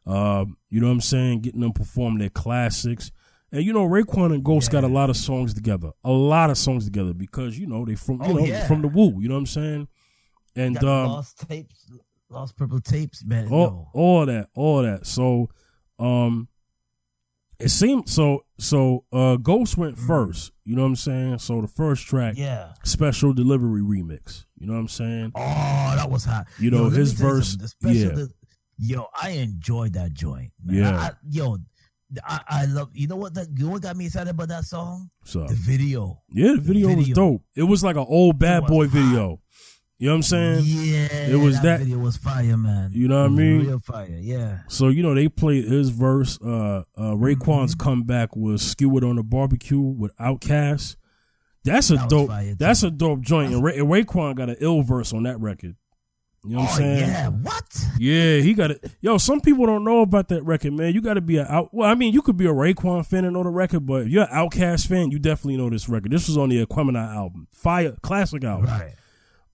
Uh, 0.09 0.47
you 0.71 0.81
know 0.81 0.87
what 0.87 0.95
I'm 0.95 1.01
saying? 1.03 1.41
Getting 1.43 1.61
them 1.61 1.73
perform 1.73 2.19
their 2.19 2.31
classics. 2.31 3.13
And 3.53 3.63
you 3.65 3.73
know, 3.73 3.87
Raekwon 3.87 4.33
and 4.35 4.43
Ghost 4.45 4.71
got 4.71 4.85
a 4.85 4.89
lot 4.89 5.11
of 5.11 5.17
songs 5.17 5.53
together. 5.55 5.91
A 6.05 6.11
lot 6.11 6.51
of 6.51 6.57
songs 6.59 6.85
together 6.87 7.13
because, 7.15 7.59
you 7.59 7.67
know, 7.67 7.85
they 7.85 7.95
from 7.95 8.23
you 8.23 8.29
Oh, 8.29 8.33
know, 8.35 8.45
yeah. 8.45 8.67
from 8.67 8.83
the 8.83 8.89
Woo, 8.89 9.21
you 9.21 9.29
know 9.29 9.35
what 9.35 9.41
I'm 9.41 9.47
saying? 9.47 9.89
And 10.57 10.75
Got 10.75 10.85
um 10.85 11.07
lost 11.11 11.49
tapes, 11.49 11.87
lost 12.31 12.57
purple 12.57 12.81
tapes, 12.81 13.25
man. 13.25 13.49
all, 13.49 13.71
no. 13.71 13.89
all 13.95 14.27
that, 14.27 14.49
all 14.55 14.83
that. 14.83 15.07
So 15.07 15.49
um 15.99 16.49
it 17.59 17.71
seemed 17.71 18.09
so 18.09 18.45
so 18.59 19.05
uh 19.13 19.37
Ghost 19.37 19.77
went 19.77 19.99
first, 19.99 20.53
you 20.65 20.77
know 20.77 20.83
what 20.83 20.89
I'm 20.89 20.97
saying? 20.97 21.39
So 21.39 21.61
the 21.61 21.69
first 21.69 22.07
track, 22.07 22.35
Mm. 22.35 22.39
Yeah. 22.39 22.73
special 22.85 23.33
delivery 23.33 23.83
remix. 23.83 24.45
You 24.59 24.67
know 24.67 24.75
what 24.75 24.81
I'm 24.81 24.89
saying? 24.89 25.33
Oh, 25.35 25.93
that 25.97 26.11
was 26.11 26.25
hot. 26.25 26.47
You 26.59 26.71
know, 26.71 26.91
me 26.91 26.97
his 26.97 27.13
verse- 27.13 27.51
something. 27.51 27.63
The 27.63 27.69
special 27.69 27.97
yeah. 27.97 28.09
the- 28.27 28.33
yo, 28.79 29.07
I 29.21 29.31
enjoyed 29.31 29.93
that 29.95 30.13
joint. 30.15 30.53
Man. 30.65 30.77
Yeah. 30.77 30.99
I, 30.99 31.07
I- 31.09 31.13
yo, 31.29 31.59
I, 32.25 32.41
I 32.49 32.65
love. 32.67 32.89
You 32.95 33.07
know 33.07 33.17
what? 33.17 33.35
That 33.35 33.49
you 33.55 33.67
know 33.67 33.73
what 33.73 33.83
got 33.83 33.97
me 33.97 34.07
excited 34.07 34.31
about 34.31 34.49
that 34.49 34.65
song? 34.65 35.11
So 35.25 35.47
The 35.47 35.55
video. 35.55 36.23
yeah, 36.31 36.53
the 36.53 36.61
video, 36.61 36.87
was 36.89 36.97
video. 36.97 37.15
dope. 37.15 37.43
It 37.55 37.65
was 37.65 37.85
like 37.85 37.97
an 37.97 38.07
old 38.09 38.39
bad 38.39 38.67
boy 38.67 38.87
hot. 38.89 38.95
video. 38.95 39.41
You 40.01 40.07
know 40.07 40.13
what 40.13 40.17
I'm 40.19 40.23
saying? 40.23 40.63
Yeah, 40.65 41.09
it 41.27 41.37
was 41.39 41.57
that, 41.57 41.63
that- 41.65 41.79
video 41.81 41.99
was 41.99 42.17
fire, 42.17 42.57
man. 42.57 42.93
You 42.95 43.09
know 43.09 43.17
what 43.17 43.23
I 43.23 43.27
It 43.27 43.31
was 43.31 43.39
mean? 43.39 43.67
Real 43.67 43.79
fire. 43.81 44.19
Yeah. 44.21 44.59
So 44.69 44.89
you 44.89 45.03
know 45.03 45.13
they 45.15 45.29
played 45.29 45.65
his 45.67 45.91
verse. 45.91 46.39
Uh, 46.41 46.85
uh, 46.97 47.15
Raekwon's 47.17 47.75
Mm-hmm. 47.75 47.83
comeback 47.85 48.35
was 48.37 48.63
"Skewered 48.63 49.05
on 49.05 49.17
the 49.17 49.23
Barbecue" 49.25 49.79
with 49.81 50.17
Outkast. 50.17 50.97
That's 51.65 51.91
a 51.91 51.97
That 51.97 52.09
dope. 52.09 52.29
fire. 52.29 52.55
That's 52.55 52.83
a 52.85 52.91
dope 52.91 53.21
joint. 53.21 53.53
And, 53.53 53.63
Ra- 53.63 53.73
and 53.73 53.89
Raekwon 53.89 54.37
got 54.37 54.49
an 54.49 54.57
ill 54.61 54.83
verse 54.83 55.13
on 55.13 55.25
that 55.25 55.39
record. 55.41 55.77
You 56.45 56.51
know 56.57 56.61
what 56.61 56.69
oh 56.69 56.73
I'm 56.73 56.77
saying? 56.79 56.99
yeah. 56.99 57.29
What? 57.29 57.85
Yeah, 57.99 58.37
he 58.39 58.55
got 58.55 58.71
it. 58.71 58.93
Yo, 59.01 59.19
some 59.19 59.41
people 59.41 59.67
don't 59.67 59.85
know 59.85 60.03
about 60.03 60.29
that 60.29 60.45
record, 60.45 60.73
man. 60.73 60.95
You 60.95 61.01
got 61.03 61.15
to 61.15 61.21
be 61.21 61.37
a 61.37 61.45
out. 61.45 61.71
Well, 61.73 61.89
I 61.91 61.95
mean, 61.95 62.13
you 62.15 62.23
could 62.23 62.37
be 62.37 62.47
a 62.47 62.53
Raekwon 62.53 63.05
fan 63.05 63.25
and 63.25 63.35
know 63.35 63.43
the 63.43 63.49
record, 63.51 63.87
but 63.87 64.03
if 64.03 64.09
you're 64.09 64.23
an 64.23 64.29
Outcast 64.31 64.87
fan, 64.87 65.11
you 65.11 65.19
definitely 65.19 65.57
know 65.57 65.69
this 65.69 65.89
record. 65.89 66.13
This 66.13 66.29
was 66.29 66.37
on 66.39 66.49
the 66.49 66.65
Aquemini 66.65 66.97
album, 66.97 67.49
fire 67.53 67.97
classic 68.03 68.45
album. 68.45 68.67
Right. 68.67 68.95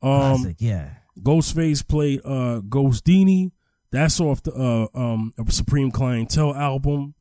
Um, 0.02 0.36
Classic. 0.42 0.56
Yeah. 0.58 0.90
Ghostface 1.20 1.86
played 1.86 2.20
uh 2.24 2.60
Ghostini. 2.68 3.52
That's 3.90 4.20
off 4.20 4.42
the 4.42 4.52
uh 4.52 4.98
um 4.98 5.32
Supreme 5.48 5.90
Clientele 5.90 6.54
album. 6.54 7.14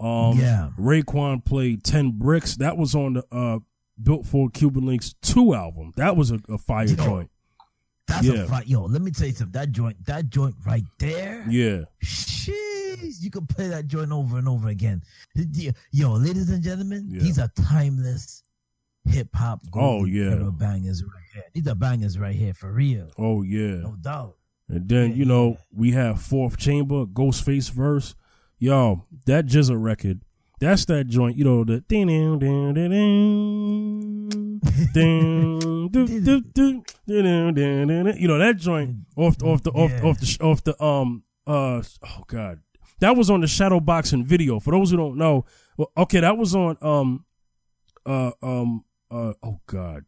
Um 0.00 0.38
Yeah. 0.38 0.70
Raekwon 0.78 1.44
played 1.44 1.84
Ten 1.84 2.12
Bricks. 2.12 2.56
That 2.56 2.76
was 2.78 2.94
on 2.94 3.14
the 3.14 3.24
uh 3.30 3.58
Built 4.02 4.26
for 4.26 4.48
Cuban 4.50 4.86
Links 4.86 5.14
2 5.22 5.54
album. 5.54 5.92
That 5.96 6.16
was 6.16 6.30
a, 6.32 6.40
a 6.48 6.58
fire 6.58 6.86
Yo. 6.86 6.96
joint. 6.96 7.30
That's 8.06 8.26
Yeah. 8.26 8.42
a 8.42 8.46
fight. 8.46 8.66
Yo, 8.68 8.84
let 8.84 9.00
me 9.02 9.10
tell 9.10 9.26
you 9.26 9.32
something. 9.32 9.52
That 9.52 9.72
joint, 9.72 10.04
that 10.06 10.28
joint 10.30 10.54
right 10.66 10.84
there. 10.98 11.44
Yeah. 11.48 11.84
Jeez, 12.02 13.22
you 13.22 13.30
can 13.30 13.46
play 13.46 13.68
that 13.68 13.86
joint 13.88 14.12
over 14.12 14.38
and 14.38 14.48
over 14.48 14.68
again. 14.68 15.02
Yo, 15.90 16.12
ladies 16.12 16.50
and 16.50 16.62
gentlemen, 16.62 17.06
Yeah. 17.08 17.20
these 17.22 17.38
are 17.38 17.48
timeless 17.56 18.42
hip 19.06 19.28
hop. 19.34 19.60
Oh, 19.72 20.04
yeah. 20.04 20.50
bangers 20.58 21.02
right 21.02 21.22
here. 21.32 21.44
These 21.54 21.66
are 21.68 21.74
bangers 21.74 22.18
right 22.18 22.34
here 22.36 22.54
for 22.54 22.72
real, 22.72 23.08
Oh 23.18 23.42
yeah. 23.42 23.76
no 23.80 23.96
doubt. 24.00 24.36
And 24.68 24.88
then, 24.88 25.10
Yeah, 25.10 25.16
you 25.16 25.24
know, 25.26 25.58
we 25.72 25.92
have 25.92 26.20
Fourth 26.22 26.56
Chamber, 26.56 27.04
Ghostface 27.06 27.70
verse. 27.70 28.14
Yo, 28.58 29.04
that 29.26 29.46
Jizza 29.46 29.80
record. 29.82 30.20
That's 30.60 30.84
that 30.86 31.08
joint, 31.08 31.36
you 31.36 31.44
know, 31.44 31.64
the 31.64 31.80
ding 31.80 32.06
ding 32.06 32.38
ding 32.38 32.74
ding 32.74 32.84
ding 32.84 32.90
you 38.18 38.28
know 38.28 38.38
that 38.38 38.56
joint 38.56 38.96
off 39.16 39.42
off 39.42 39.62
the 39.62 39.70
off 39.70 39.92
off 40.02 40.20
the 40.20 40.38
off 40.40 40.64
the 40.64 40.82
um 40.82 41.22
uh 41.46 41.82
oh 42.02 42.24
god 42.26 42.60
that 43.00 43.16
was 43.16 43.30
on 43.30 43.40
the 43.40 43.46
shadow 43.46 43.80
boxing 43.80 44.24
video 44.24 44.60
for 44.60 44.70
those 44.70 44.90
who 44.90 44.96
don't 44.96 45.16
know 45.16 45.44
well, 45.76 45.90
okay 45.96 46.20
that 46.20 46.36
was 46.36 46.54
on 46.54 46.76
um 46.80 47.24
uh 48.06 48.30
um 48.42 48.84
uh 49.10 49.32
oh 49.42 49.60
god 49.66 50.04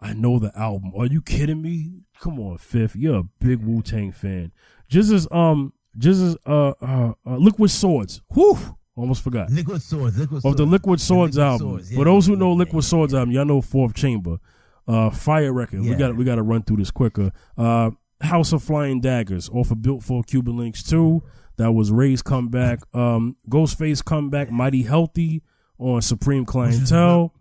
I 0.00 0.12
know 0.12 0.38
the 0.38 0.56
album 0.56 0.92
are 0.96 1.06
you 1.06 1.22
kidding 1.22 1.62
me 1.62 2.02
come 2.20 2.38
on 2.38 2.58
fifth 2.58 2.96
you're 2.96 3.20
a 3.20 3.24
big 3.40 3.60
Wu 3.60 3.82
Tang 3.82 4.12
fan 4.12 4.52
just 4.88 5.10
as 5.10 5.26
um 5.30 5.72
just 5.96 6.20
as 6.20 6.36
uh 6.46 6.72
uh, 6.80 7.12
uh 7.26 7.36
Liquid 7.36 7.70
Swords 7.70 8.20
whew 8.32 8.76
almost 8.98 9.22
forgot 9.22 9.50
Liquid 9.50 9.82
Swords, 9.82 10.18
Liquid 10.18 10.44
of 10.44 10.56
the 10.56 10.66
Liquid 10.66 11.00
Swords 11.00 11.36
Liquid 11.36 11.52
album. 11.52 11.68
Swords, 11.68 11.92
yeah, 11.92 11.98
For 11.98 12.04
those 12.04 12.26
who 12.26 12.36
know 12.36 12.52
Liquid 12.52 12.82
yeah, 12.84 12.88
Swords 12.88 13.12
yeah. 13.12 13.20
album, 13.20 13.34
y'all 13.34 13.44
know 13.44 13.60
Fourth 13.60 13.94
Chamber. 13.94 14.38
Uh, 14.86 15.10
fire 15.10 15.52
record. 15.52 15.82
We 15.82 15.94
got 15.94 16.16
we 16.16 16.24
got 16.24 16.36
to 16.36 16.42
run 16.42 16.62
through 16.62 16.78
this 16.78 16.90
quicker. 16.90 17.30
Uh, 17.56 17.90
House 18.22 18.52
of 18.52 18.62
Flying 18.62 19.00
Daggers 19.00 19.48
off 19.50 19.70
of 19.70 19.82
Built 19.82 20.02
for 20.02 20.22
Cuban 20.24 20.56
Links 20.56 20.82
2. 20.82 21.22
That 21.58 21.72
was 21.72 21.90
Ray's 21.90 22.22
comeback. 22.22 22.80
Um, 22.94 23.36
Ghostface 23.48 24.04
comeback, 24.04 24.50
Mighty 24.50 24.82
Healthy 24.82 25.42
on 25.78 26.02
Supreme 26.02 26.44
Clientele. 26.44 27.34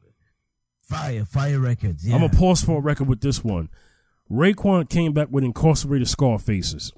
Fire, 0.83 1.25
Fire 1.25 1.59
Records. 1.59 2.07
Yeah. 2.07 2.15
I'm 2.15 2.21
gonna 2.21 2.33
pause 2.37 2.61
for 2.63 2.79
a 2.79 2.81
record 2.81 3.07
with 3.07 3.21
this 3.21 3.43
one. 3.43 3.69
Raekwon 4.31 4.89
came 4.89 5.13
back 5.13 5.29
with 5.31 5.43
incarcerated 5.43 6.07
scar 6.07 6.39
faces. 6.39 6.91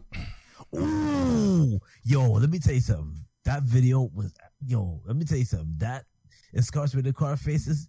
Ooh, 0.76 1.80
yo, 2.03 2.32
let 2.32 2.49
me 2.49 2.60
tell 2.60 2.74
you 2.74 2.82
something. 2.82 3.26
That 3.45 3.64
video 3.64 4.10
was, 4.14 4.34
yo, 4.66 5.01
let 5.05 5.16
me 5.16 5.26
tell 5.26 5.38
you 5.38 5.45
something. 5.45 5.74
That 5.78 6.05
incarcerated 6.53 7.16
car 7.16 7.38
faces, 7.38 7.88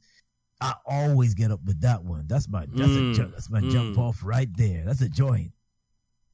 I 0.60 0.74
always 0.86 1.34
get 1.34 1.50
up 1.50 1.60
with 1.64 1.80
that 1.80 2.04
one. 2.04 2.26
That's 2.26 2.48
my, 2.48 2.66
that's 2.68 2.90
Mm, 2.90 3.18
a 3.18 3.26
that's 3.26 3.50
my 3.50 3.60
mm. 3.60 3.70
jump 3.70 3.98
off 3.98 4.20
right 4.22 4.48
there. 4.56 4.84
That's 4.84 5.00
a 5.00 5.08
joint. 5.08 5.52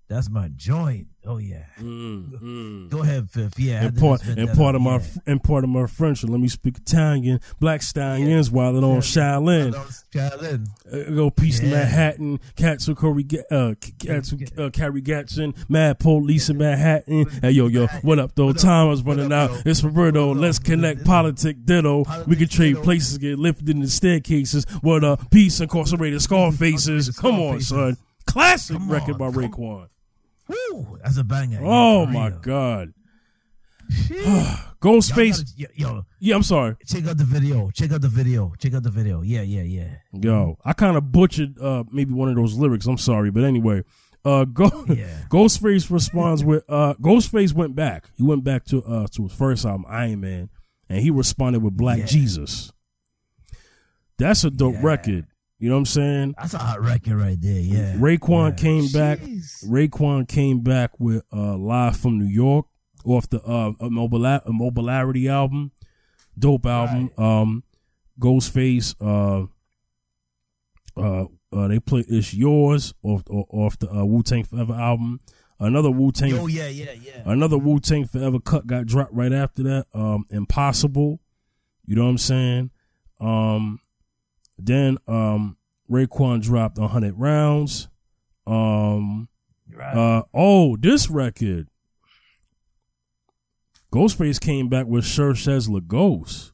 That's 0.09 0.31
my 0.31 0.49
joint. 0.55 1.09
Oh 1.25 1.39
yeah. 1.39 1.65
Mm, 1.81 2.31
mm. 2.41 2.89
Go 2.89 3.03
ahead, 3.03 3.29
Fifth. 3.29 3.59
Yeah. 3.59 3.87
And 3.87 3.99
part 3.99 4.25
and 4.25 4.49
part 4.57 4.77
of 4.77 4.83
my 4.83 4.99
yeah. 4.99 5.05
and 5.27 5.43
part 5.43 5.65
of 5.65 5.71
my 5.71 5.87
French. 5.87 6.23
Let 6.23 6.39
me 6.39 6.47
speak 6.47 6.79
Italian. 6.79 7.41
Black 7.59 7.83
stallions 7.83 8.49
while 8.49 8.77
it 8.77 8.85
on 8.85 9.01
Shaolin. 9.01 9.75
Shaolin. 10.15 10.69
Uh, 10.93 11.11
go 11.11 11.31
peace 11.31 11.59
to 11.59 11.67
Manhattan. 11.67 12.39
Cats 12.55 12.87
will 12.87 12.95
carry 12.95 13.25
ga- 13.25 13.43
uh, 13.51 13.75
cats 13.99 14.33
will 14.33 14.67
uh, 14.67 14.71
carry 14.71 15.03
Gatson. 15.03 15.57
Mad 15.69 15.99
police 15.99 16.49
in 16.51 16.59
Manhattan. 16.59 17.27
Hey 17.43 17.51
yo 17.51 17.67
yo, 17.67 17.89
what 18.03 18.21
up 18.21 18.37
though? 18.37 18.47
What 18.47 18.57
up? 18.59 18.63
Time 18.63 18.91
is 18.93 19.03
running 19.03 19.33
up, 19.33 19.51
out. 19.51 19.57
yo? 19.57 19.63
It's 19.71 19.83
Roberto. 19.83 20.31
Up? 20.31 20.37
Let's 20.37 20.61
connect. 20.61 20.99
Ditto. 20.99 21.11
Politic 21.11 21.65
ditto. 21.65 22.05
We 22.29 22.37
can 22.37 22.47
trade 22.47 22.75
ditto. 22.75 22.85
places, 22.85 23.19
get 23.19 23.41
lifted 23.41 23.69
in 23.71 23.81
the 23.81 23.89
staircases. 23.89 24.65
What 24.83 25.03
up? 25.03 25.33
Peace 25.33 25.59
incarcerated 25.61 26.23
scar 26.23 26.53
faces. 26.53 27.11
Come 27.19 27.41
on, 27.41 27.61
son. 27.61 27.97
Classic 28.27 28.77
Come 28.77 28.89
record 28.91 29.15
on, 29.15 29.19
by 29.19 29.31
come- 29.33 29.51
Raekwon. 29.53 29.89
Woo, 30.49 30.99
that's 31.03 31.17
a 31.19 31.25
banger. 31.25 31.61
Oh 31.63 32.07
for 32.07 32.13
my 32.13 32.29
real. 32.29 32.39
god. 32.41 32.93
Ghostface. 34.81 35.53
yo, 35.57 35.67
yo, 35.75 36.07
Yeah, 36.21 36.35
I'm 36.37 36.43
sorry. 36.43 36.77
check 36.87 37.07
out 37.07 37.17
the 37.19 37.25
video. 37.25 37.71
Check 37.71 37.93
out 37.93 38.03
the 38.03 38.09
video. 38.09 38.53
Check 38.59 38.75
out 38.75 38.83
the 38.83 38.91
video. 38.91 39.23
Yeah, 39.23 39.43
yeah, 39.43 39.63
yeah. 39.63 39.97
Yo, 40.13 40.59
I 40.65 40.73
kind 40.73 40.97
of 40.97 41.11
butchered 41.13 41.59
uh, 41.61 41.85
maybe 41.91 42.13
one 42.13 42.29
of 42.29 42.37
those 42.37 42.55
lyrics. 42.55 42.87
I'm 42.87 42.99
sorry, 42.99 43.31
but 43.31 43.45
anyway, 43.45 43.83
uh, 44.25 44.45
go, 44.45 44.85
Yeah. 44.89 45.23
Ghostface 45.31 45.91
responds 45.91 46.45
with 46.45 46.65
uh, 46.69 46.95
Ghostface 47.01 47.53
went 47.55 47.75
back. 47.77 48.11
He 48.17 48.23
went 48.23 48.45
back 48.45 48.65
to 48.67 48.83
uh, 48.85 49.07
to 49.13 49.25
his 49.25 49.33
first 49.33 49.65
album, 49.65 49.87
Iron 49.89 50.21
Man, 50.21 50.51
and 50.89 51.01
he 51.01 51.11
responded 51.11 51.63
with 51.63 51.77
Black 51.77 51.99
Yeah. 52.01 52.07
Jesus. 52.07 52.73
That's 54.19 54.45
a 54.45 54.51
dope 54.51 54.75
Yeah. 54.75 54.81
record. 54.83 55.27
You 55.59 55.69
know 55.71 55.77
what 55.77 55.81
I'm 55.81 55.87
saying? 55.87 56.35
That's 56.39 56.55
a 56.55 56.59
hot 56.59 56.83
record 56.83 57.15
right 57.17 57.41
there. 57.41 57.61
Yeah. 57.61 57.95
Raekwon 57.95 58.51
Yeah. 58.51 58.57
came 58.57 58.89
back. 58.93 59.21
Jeez. 59.21 59.65
Raekwon 59.67 60.29
came 60.29 60.61
back 60.61 60.99
with 61.01 61.23
uh, 61.33 61.57
"Live 61.57 61.97
from 61.97 62.19
New 62.19 62.27
York" 62.27 62.67
off 63.05 63.29
the 63.31 63.41
uh, 63.43 63.73
Immobila- 63.81 64.45
Immobilarity 64.47 65.31
album, 65.31 65.73
dope 66.39 66.67
album. 66.67 67.11
Um, 67.17 67.63
Ghostface, 68.21 68.95
uh, 69.01 69.47
uh, 71.01 71.25
uh, 71.53 71.69
they 71.69 71.79
play 71.81 72.05
"It's 72.09 72.35
Yours" 72.35 72.93
off 73.03 73.23
off 73.31 73.79
the 73.79 73.91
uh, 73.91 74.05
Wu 74.05 74.23
Tang 74.23 74.45
Forever 74.45 74.75
album. 74.75 75.21
Another 75.59 75.91
Wu 75.91 76.13
Tang, 76.13 76.35
Oh 76.35 76.47
yeah, 76.49 76.69
yeah, 76.69 76.93
yeah. 76.93 77.23
another 77.25 77.57
Wu 77.57 77.81
Tang 77.81 78.05
Forever 78.05 78.41
cut 78.41 78.67
got 78.67 78.85
dropped 78.87 79.15
right 79.15 79.33
after 79.33 79.63
that. 79.63 79.87
Um, 79.95 80.27
Impossible, 80.29 81.21
you 81.87 81.97
know 81.97 82.05
what 82.05 82.11
I'm 82.11 82.19
saying? 82.19 82.71
Um, 83.21 83.81
then 84.59 84.99
um, 85.07 85.57
Raekwon 85.91 86.43
dropped 86.43 86.79
hundred 86.79 87.15
rounds. 87.19 87.89
Um, 88.47 89.29
Right. 89.69 89.95
uh, 89.97 90.23
oh, 90.33 90.77
this 90.77 91.11
record. 91.11 91.69
Ghostface 93.93 94.41
came 94.41 94.69
back 94.69 94.87
with 94.87 95.05
Sure 95.05 95.35
Says 95.35 95.69
Ghost. 95.87 96.53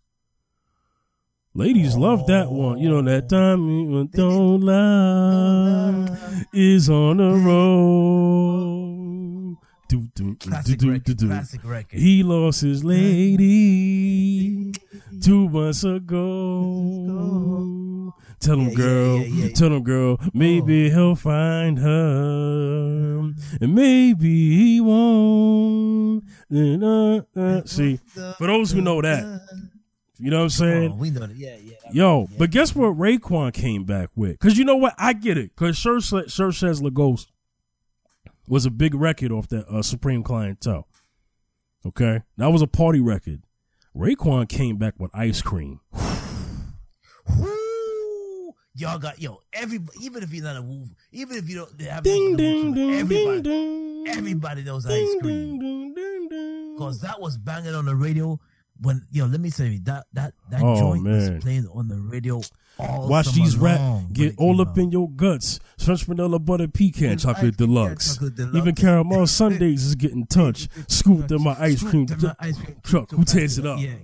Ladies 1.55 1.95
love 1.97 2.27
that 2.29 2.51
one. 2.51 2.79
You 2.79 2.89
know 2.89 3.03
that 3.03 3.29
time 3.29 4.07
don't 4.09 4.61
lie 4.63 6.47
is 6.55 6.89
on 6.89 7.19
the 7.19 7.35
road. 7.37 8.92
Do, 9.93 10.09
do, 10.15 10.35
classic 10.37 10.79
do, 10.79 10.91
record. 10.91 11.19
do. 11.19 11.27
Classic 11.27 11.61
record. 11.63 12.01
He 12.01 12.23
lost 12.23 12.63
his 12.63 12.83
lady 12.83 14.73
two 15.21 15.51
months 15.51 15.85
ago. 15.85 16.25
Tell 18.41 18.59
him, 18.59 18.71
Yeah, 18.71 18.75
girl. 18.75 19.19
yeah, 19.19 19.25
yeah. 19.27 19.53
Tell 19.53 19.71
him, 19.71 19.83
girl. 19.83 20.19
Maybe 20.33 20.87
oh. 20.87 20.95
he'll 20.95 21.15
find 21.15 21.79
her, 21.79 23.19
and 23.61 23.75
maybe 23.75 24.57
he 24.57 24.81
won't. 24.81 26.25
Uh-uh. 26.51 27.67
See, 27.67 28.01
for 28.39 28.47
those 28.47 28.71
who 28.73 28.81
know 28.81 29.03
that, 29.03 29.43
you 30.17 30.31
know 30.31 30.39
what 30.39 30.45
I'm 30.45 30.49
saying. 30.49 30.93
Oh, 30.93 30.97
we 30.97 31.11
know 31.11 31.27
that. 31.27 31.37
Yeah, 31.37 31.57
yeah. 31.63 31.75
Yo, 31.93 32.21
yeah. 32.31 32.37
but 32.39 32.51
guess 32.51 32.75
what 32.75 32.97
Raekwon 32.97 33.53
came 33.53 33.85
back 33.85 34.09
with? 34.17 34.41
Because 34.41 34.57
you 34.57 34.65
know 34.65 34.77
what? 34.77 34.95
I 34.97 35.13
get 35.13 35.37
it. 35.37 35.55
Because 35.55 35.77
sure 35.77 36.01
Says 36.01 36.81
Lagos 36.81 37.27
was 38.47 38.67
a 38.67 38.71
big 38.71 38.95
record 38.95 39.33
off 39.33 39.49
that 39.49 39.67
uh, 39.69 39.83
Supreme 39.83 40.23
Clientele. 40.23 40.87
Okay? 41.87 42.23
That 42.37 42.49
was 42.49 42.63
a 42.63 42.67
party 42.67 43.01
record. 43.01 43.43
Raekwon 43.97 44.49
came 44.49 44.77
back 44.77 44.95
with 44.99 45.11
Ice 45.15 45.43
Cream. 45.43 45.81
Woo! 47.39 48.55
Y'all 48.75 48.99
got 48.99 49.21
yo. 49.21 49.41
Every 49.53 49.81
even 50.01 50.23
if 50.23 50.33
you're 50.33 50.45
not 50.45 50.57
a 50.57 50.63
woo, 50.63 50.87
even 51.13 51.37
if 51.37 51.49
you 51.49 51.57
don't 51.57 51.81
have 51.83 52.03
Ding, 52.03 52.37
ding, 52.37 52.73
ding, 52.73 52.95
everybody, 52.95 53.43
ding, 53.43 54.09
everybody 54.09 54.65
knows 54.65 54.87
ice 54.87 55.15
cream 55.21 55.95
because 56.75 57.01
that 57.03 57.21
was 57.21 57.37
banging 57.37 57.75
on 57.75 57.85
the 57.85 57.95
radio. 57.95 58.41
When 58.83 59.07
yo, 59.13 59.27
let 59.27 59.41
me 59.41 59.51
tell 59.51 59.67
you 59.67 59.79
that 59.85 60.07
that 60.13 60.35
that 60.51 60.61
Oh, 60.63 60.77
joint 60.77 61.05
man. 61.05 61.35
was 61.35 61.43
playing 61.45 61.67
on 61.69 61.89
the 61.89 61.97
radio 61.97 62.41
all 62.79 63.09
Watch 63.09 63.33
these 63.33 63.57
rap 63.57 63.81
get 64.13 64.35
all 64.39 64.61
up 64.61 64.69
out. 64.71 64.79
in 64.79 64.91
your 64.91 65.09
guts. 65.11 65.61
French 65.79 66.05
vanilla 66.05 66.39
butter 66.39 66.67
pecan 66.69 67.17
chocolate 67.19 67.57
deluxe. 67.57 68.15
chocolate 68.15 68.35
deluxe. 68.37 68.57
Even 68.57 68.75
caramel 68.75 69.27
Sundays 69.27 69.85
is 69.85 69.95
getting 69.95 70.27
touched. 70.31 70.69
Scooped 70.91 71.31
in 71.31 71.43
my 71.43 71.55
ice 71.61 71.83
cream 71.83 72.07
my 72.21 72.35
ice 72.41 72.59
cream 72.59 72.77
truck. 72.83 73.11
Who 73.13 73.25
tears 73.25 73.59
it 73.59 73.67
up? 73.67 73.79
Yeah, 73.79 73.95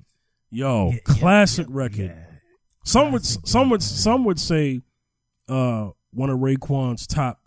Yo, 0.50 0.90
yeah, 0.92 0.98
classic 1.04 1.66
yeah, 1.68 1.74
record. 1.76 2.16
Some 2.84 3.12
would 3.12 3.22
Classic 3.22 3.46
some 3.48 3.70
would 3.70 3.82
some 3.82 4.24
would 4.26 4.38
say 4.38 4.80
uh 5.48 5.88
one 6.12 6.30
of 6.30 6.38
Raekwon's 6.38 7.06
top 7.06 7.37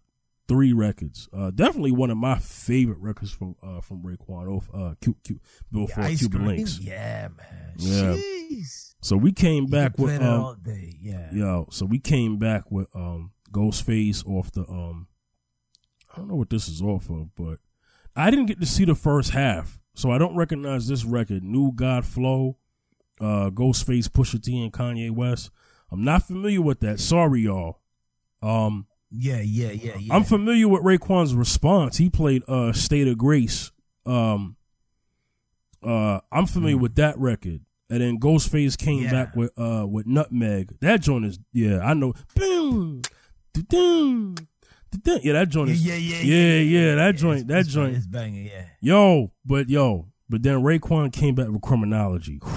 three 0.52 0.74
records. 0.74 1.30
Uh 1.34 1.50
definitely 1.52 1.92
one 1.92 2.10
of 2.12 2.18
my 2.18 2.38
favorite 2.38 3.00
records 3.00 3.32
from 3.32 3.56
uh 3.64 3.82
from 3.82 4.04
Raekwon 4.04 4.48
off 4.50 4.70
uh 4.74 4.96
Q, 5.02 5.16
Q, 5.24 5.40
Yeah, 5.72 5.86
before 5.86 6.10
Cuban 6.10 6.30
cream. 6.40 6.46
Links. 6.58 6.80
Yeah, 6.80 7.30
man. 7.38 7.74
Yeah. 7.78 8.16
Jeez. 8.16 8.96
So 9.02 9.16
we 9.18 9.32
came 9.32 9.66
back 9.68 9.98
with 9.98 10.22
um 10.22 10.42
all 10.42 10.56
day. 10.56 10.98
Yeah. 11.02 11.30
yo, 11.32 11.68
so 11.72 11.86
we 11.86 12.00
came 12.00 12.38
back 12.38 12.70
with 12.70 12.88
um 12.96 13.32
Ghostface 13.52 14.26
off 14.28 14.52
the 14.52 14.62
um 14.68 15.08
I 16.14 16.18
don't 16.18 16.28
know 16.28 16.36
what 16.36 16.50
this 16.50 16.68
is 16.68 16.82
off 16.82 17.10
of, 17.10 17.34
but 17.36 17.60
I 18.16 18.30
didn't 18.30 18.48
get 18.48 18.60
to 18.60 18.66
see 18.66 18.84
the 18.86 18.96
first 18.96 19.30
half. 19.32 19.80
So 19.94 20.12
I 20.12 20.18
don't 20.18 20.36
recognize 20.36 20.88
this 20.88 21.06
record. 21.06 21.44
New 21.44 21.72
God 21.74 22.06
Flow, 22.06 22.58
uh 23.20 23.50
Ghostface, 23.50 24.08
Pusha 24.10 24.42
T 24.44 24.62
and 24.62 24.74
Kanye 24.74 25.12
West. 25.12 25.50
I'm 25.92 26.04
not 26.04 26.24
familiar 26.28 26.62
with 26.62 26.80
that. 26.82 27.00
Sorry 27.00 27.42
y'all. 27.42 27.80
Um 28.44 28.88
Yeah, 29.12 29.42
yeah, 29.42 29.72
yeah, 29.72 29.98
yeah. 29.98 30.14
I'm 30.16 30.24
familiar 30.24 30.68
with 30.70 30.84
Raekwon's 30.84 31.36
response. 31.36 31.98
He 31.98 32.10
played 32.10 32.44
uh 32.48 32.72
State 32.74 33.08
of 33.08 33.18
Grace. 33.18 33.72
Um 34.06 34.56
uh 35.84 36.20
I'm 36.32 36.46
familiar 36.46 36.78
with 36.78 36.96
that 36.96 37.18
record. 37.18 37.62
And 37.90 38.00
then 38.02 38.20
Ghostface 38.20 38.78
came 38.78 39.00
Mm. 39.02 39.04
Yeah. 39.04 39.12
back 39.12 39.36
with 39.36 39.52
uh 39.60 39.86
with 39.90 40.06
Nutmeg. 40.08 40.78
That 40.80 41.02
joint 41.02 41.26
is 41.26 41.40
yeah, 41.52 41.80
I 41.80 41.94
know. 41.94 42.14
Boom. 42.36 43.02
doo-doo, 43.54 44.36
doo-doo. 44.92 45.20
Yeah, 45.24 45.34
that 45.34 45.50
joint 45.50 45.70
yeah, 45.70 45.74
is 45.76 45.86
yeah, 45.86 45.96
yeah, 45.96 46.22
yeah, 46.24 46.60
yeah, 46.62 46.96
that 46.96 47.16
joint, 47.18 47.48
that 47.50 47.66
joint. 47.66 47.98
is 47.98 48.08
banging. 48.08 48.46
Yeah. 48.46 48.64
Yo, 48.80 49.32
but 49.46 49.68
yo, 49.70 50.08
but 50.30 50.42
then 50.42 50.62
Raekwon 50.64 51.12
came 51.12 51.36
back 51.36 51.50
with 51.50 51.62
criminology. 51.62 52.40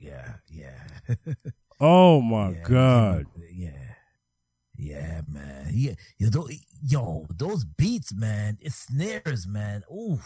Yeah, 0.00 0.34
yeah. 0.48 1.14
Oh 1.80 2.20
my 2.20 2.50
yeah, 2.50 2.62
god. 2.64 3.26
Yeah. 4.80 5.22
Man. 5.28 5.70
Yeah, 5.72 5.94
yo, 6.18 7.26
those, 7.36 7.64
beats, 7.64 8.14
man. 8.14 8.56
It's 8.60 8.76
snares, 8.76 9.46
man. 9.46 9.82
Ooh, 9.92 10.20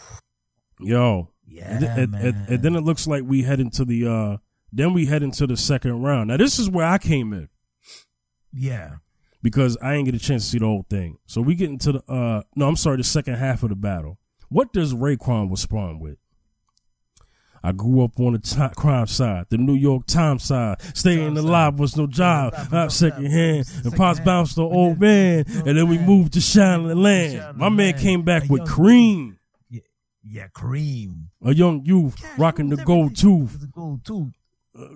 Yo. 0.79 1.31
yeah, 1.45 1.71
and, 1.71 1.79
th- 1.79 2.09
man. 2.09 2.25
and- 2.25 2.49
and 2.49 2.63
then 2.63 2.75
it 2.75 2.81
looks 2.81 3.07
like 3.07 3.23
we 3.25 3.41
head 3.43 3.59
into 3.59 3.83
the 3.83 4.07
uh 4.07 4.37
then 4.71 4.93
we 4.93 5.05
head 5.07 5.23
into 5.23 5.45
the 5.47 5.57
second 5.57 6.01
round. 6.03 6.27
Now 6.29 6.37
this 6.37 6.59
is 6.59 6.69
where 6.69 6.85
I 6.87 6.97
came 6.97 7.33
in 7.33 7.49
yeah, 8.51 8.95
because 9.41 9.75
I 9.81 9.93
didn't 9.93 10.05
get 10.05 10.15
a 10.15 10.19
chance 10.19 10.43
to 10.45 10.49
see 10.51 10.59
the 10.59 10.65
whole 10.65 10.85
thing. 10.89 11.17
So 11.25 11.41
we 11.41 11.55
get 11.55 11.69
into 11.69 11.93
the 11.93 12.03
uh 12.11 12.43
no, 12.55 12.67
I'm 12.67 12.75
sorry, 12.75 12.97
the 12.97 13.03
second 13.03 13.35
half 13.35 13.63
of 13.63 13.69
the 13.69 13.75
battle. 13.75 14.19
What 14.49 14.71
does 14.71 14.93
Raekwon 14.93 15.49
respond 15.49 15.99
with? 16.01 16.17
I 17.63 17.71
grew 17.71 18.03
up 18.03 18.19
on 18.19 18.33
the 18.33 18.39
ti- 18.39 18.73
crime 18.75 19.07
side, 19.07 19.45
the 19.49 19.57
New 19.57 19.75
York 19.75 20.05
Times 20.05 20.43
side. 20.43 20.81
Staying 20.93 21.37
alive 21.37 21.79
was 21.79 21.95
no 21.95 22.07
job. 22.07 22.53
alive 22.53 22.63
was 22.65 22.71
Not 22.71 22.83
no 22.83 22.89
second 22.89 23.25
hand. 23.27 23.65
And 23.85 23.93
pops 23.95 24.19
bounced 24.19 24.55
the 24.57 24.63
old 24.63 24.99
man. 24.99 25.45
And 25.47 25.77
then 25.77 25.87
we 25.87 25.97
moved 25.97 26.33
to 26.33 26.41
Shining 26.41 26.97
Land. 27.01 27.57
My 27.57 27.69
man 27.69 27.93
came 27.97 28.23
back 28.23 28.49
with 28.49 28.67
cream. 28.67 29.37
yeah. 29.69 30.47
Cream. 30.53 31.29
A 31.45 31.53
young 31.53 31.85
youth 31.85 32.15
rocking 32.37 32.69
the 32.69 32.77
gold 32.77 33.15
tooth. 33.15 33.59
The 33.61 33.67
gold 33.67 34.03
tooth. 34.05 34.33
Uh, 34.77 34.87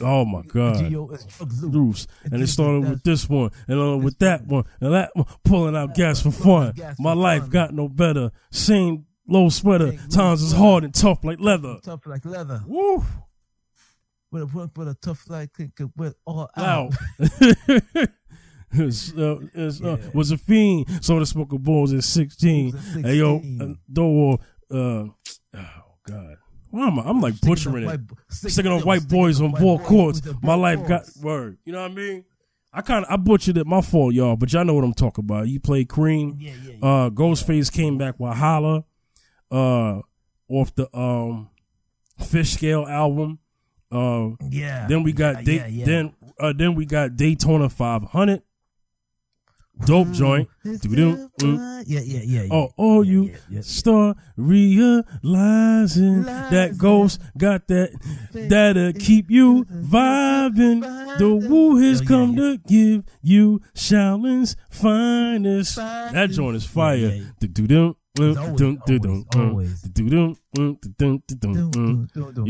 oh 0.00 0.24
my 0.24 0.42
God. 0.48 0.90
Yo, 0.90 1.08
it's 1.10 1.24
drugs 1.24 1.62
loose. 1.62 1.74
Roofs. 1.74 2.06
And 2.24 2.42
it 2.42 2.48
started 2.48 2.88
with 2.88 3.02
this 3.04 3.28
one, 3.28 3.50
and 3.68 3.78
on 3.78 4.02
with 4.02 4.18
that 4.18 4.44
one, 4.46 4.64
and 4.80 4.92
that 4.92 5.10
one, 5.14 5.26
pulling 5.44 5.76
out 5.76 5.94
gas 5.94 6.20
for 6.20 6.32
fun. 6.32 6.74
My 6.98 7.12
life 7.12 7.48
got 7.48 7.72
no 7.72 7.88
better. 7.88 8.32
Same 8.50 9.06
low 9.28 9.48
sweater, 9.50 9.92
times 10.10 10.42
is 10.42 10.52
hard 10.52 10.82
and 10.84 10.92
tough 10.94 11.22
like 11.22 11.38
leather. 11.40 11.78
Tough 11.84 12.06
like 12.06 12.24
leather. 12.24 12.62
Woo! 12.66 13.04
With 14.32 14.42
a, 14.42 14.46
with, 14.46 14.76
with 14.76 14.88
a 14.88 14.94
tough 14.94 15.24
like 15.30 15.50
with 15.96 16.14
all 16.26 16.50
Wow. 16.56 16.90
out. 16.90 16.94
it's, 18.72 19.12
uh, 19.16 19.38
it's, 19.54 19.80
uh, 19.82 19.96
Yeah. 20.00 20.10
was 20.14 20.30
a 20.30 20.38
fiend. 20.38 20.86
So 21.04 21.18
the 21.18 21.26
smoke 21.26 21.52
of 21.52 21.62
balls 21.62 21.92
at 21.92 22.04
16. 22.04 22.72
Was 22.72 22.94
Hey, 23.04 23.14
yo, 23.16 23.36
16. 23.40 23.62
uh, 23.62 23.74
door, 23.92 24.38
uh, 24.70 24.74
oh, 24.74 25.12
God. 26.06 26.36
Why 26.70 26.86
am 26.88 26.98
I? 26.98 27.02
I'm 27.04 27.20
like 27.22 27.34
Sticking 27.34 27.48
butchering 27.54 27.82
it. 27.84 27.86
white- 27.86 28.00
sticking 28.28 28.70
on 28.70 28.80
white 28.82 29.00
sticking 29.00 29.16
boys 29.18 29.40
on 29.40 29.52
white 29.52 29.60
ball 29.62 29.78
boys 29.78 29.86
courts. 29.86 30.20
My 30.26 30.48
ball 30.48 30.58
life 30.58 30.78
got 30.86 31.02
courts. 31.04 31.16
word. 31.22 31.58
You 31.64 31.72
know 31.72 31.80
what 31.82 31.90
I 31.92 31.94
mean? 31.94 32.24
I 32.70 32.82
kind 32.82 33.06
of 33.06 33.10
I 33.10 33.16
butchered 33.16 33.56
it. 33.56 33.66
My 33.66 33.80
fault, 33.80 34.12
y'all. 34.12 34.36
But 34.36 34.52
y'all 34.52 34.66
know 34.66 34.74
what 34.74 34.84
I'm 34.84 34.92
talking 34.92 35.24
about. 35.24 35.48
You 35.48 35.58
played 35.60 35.88
Cream. 35.88 36.36
Yeah, 36.38 36.52
yeah, 36.66 36.72
yeah. 36.82 36.86
Uh, 36.86 37.08
Ghostface 37.10 37.72
came 37.72 37.96
back 37.96 38.16
with 38.20 38.34
Holla, 38.36 38.84
uh, 39.50 40.00
off 40.48 40.74
the 40.74 40.88
um, 40.96 41.50
Fish 42.26 42.52
Scale 42.54 42.86
album. 42.86 43.38
Uh, 43.90 44.30
yeah. 44.50 44.86
then 44.86 45.02
we 45.02 45.12
got 45.12 45.36
yeah, 45.36 45.42
Da- 45.44 45.52
yeah, 45.52 45.66
yeah. 45.66 45.84
then 45.86 46.14
uh, 46.38 46.52
then 46.56 46.74
we 46.74 46.84
got 46.86 47.16
Daytona 47.16 47.68
500. 47.68 48.42
Dope 49.86 50.10
joint. 50.10 50.48
It's 50.64 50.80
Doo-doo, 50.80 51.30
the 51.38 51.44
mm. 51.44 51.84
Yeah, 51.86 52.00
yeah, 52.00 52.20
yeah. 52.24 52.42
yeah. 52.42 52.48
Oh, 52.50 52.70
oh, 52.76 53.02
Yeah, 53.02 53.12
you 53.12 53.34
yeah, 53.48 53.60
start 53.60 54.16
realizing 54.36 56.22
that 56.24 56.74
ghost 56.76 57.20
got 57.36 57.68
that 57.68 57.90
that'll 58.32 58.92
keep 58.94 59.30
you 59.30 59.64
vibing. 59.66 60.80
The 61.18 61.48
woo 61.48 61.76
has 61.76 62.02
Oh, 62.02 62.04
come 62.06 62.36
to 62.36 62.58
give 62.58 63.04
you 63.22 63.60
Shaolin's 63.74 64.56
finest. 64.68 65.76
That 65.76 66.30
joint 66.30 66.56
is 66.56 66.64
fire. 66.66 66.96
Yeah, 66.96 67.08
yeah. 67.14 67.24
You 68.18 68.34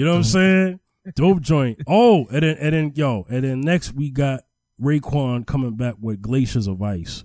know 0.04 0.10
what 0.10 0.16
I'm 0.16 0.24
saying? 0.24 0.80
Dope 1.14 1.40
joint. 1.40 1.78
Oh, 1.86 2.26
and 2.30 2.42
then 2.42 2.56
and 2.58 2.72
then 2.74 2.92
yo, 2.94 3.24
and 3.30 3.44
then 3.44 3.60
next 3.62 3.94
we 3.94 4.10
got 4.10 4.42
Raekwon 4.80 5.46
coming 5.46 5.74
back 5.76 5.94
with 6.00 6.20
Glaciers 6.20 6.66
of 6.66 6.82
Ice. 6.82 7.24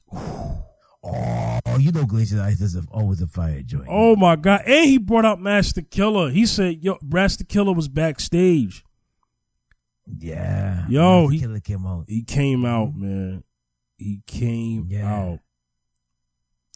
Oh, 1.05 1.59
you 1.77 1.91
know 1.91 2.05
Glaciers 2.05 2.39
of 2.39 2.45
Ice 2.45 2.61
is 2.61 2.77
always 2.91 3.21
a 3.21 3.27
fire 3.27 3.61
joint. 3.61 3.87
Oh 3.89 4.15
my 4.15 4.35
god! 4.37 4.61
And 4.65 4.85
he 4.85 4.97
brought 4.97 5.25
out 5.25 5.41
Master 5.41 5.81
Killer. 5.81 6.29
He 6.29 6.45
said, 6.45 6.77
"Yo, 6.81 6.97
Master 7.01 7.43
Killer 7.43 7.73
was 7.73 7.87
backstage. 7.89 8.85
yeah. 10.05 10.85
Yo, 10.87 11.23
Master 11.23 11.33
he- 11.33 11.39
Killer 11.41 11.59
came 11.59 11.85
out. 11.85 12.05
He 12.07 12.23
came 12.23 12.65
out, 12.65 12.89
mm-hmm. 12.89 13.01
man. 13.01 13.43
He 13.97 14.21
came 14.25 14.87
Yeah. 14.89 15.13
out. 15.13 15.39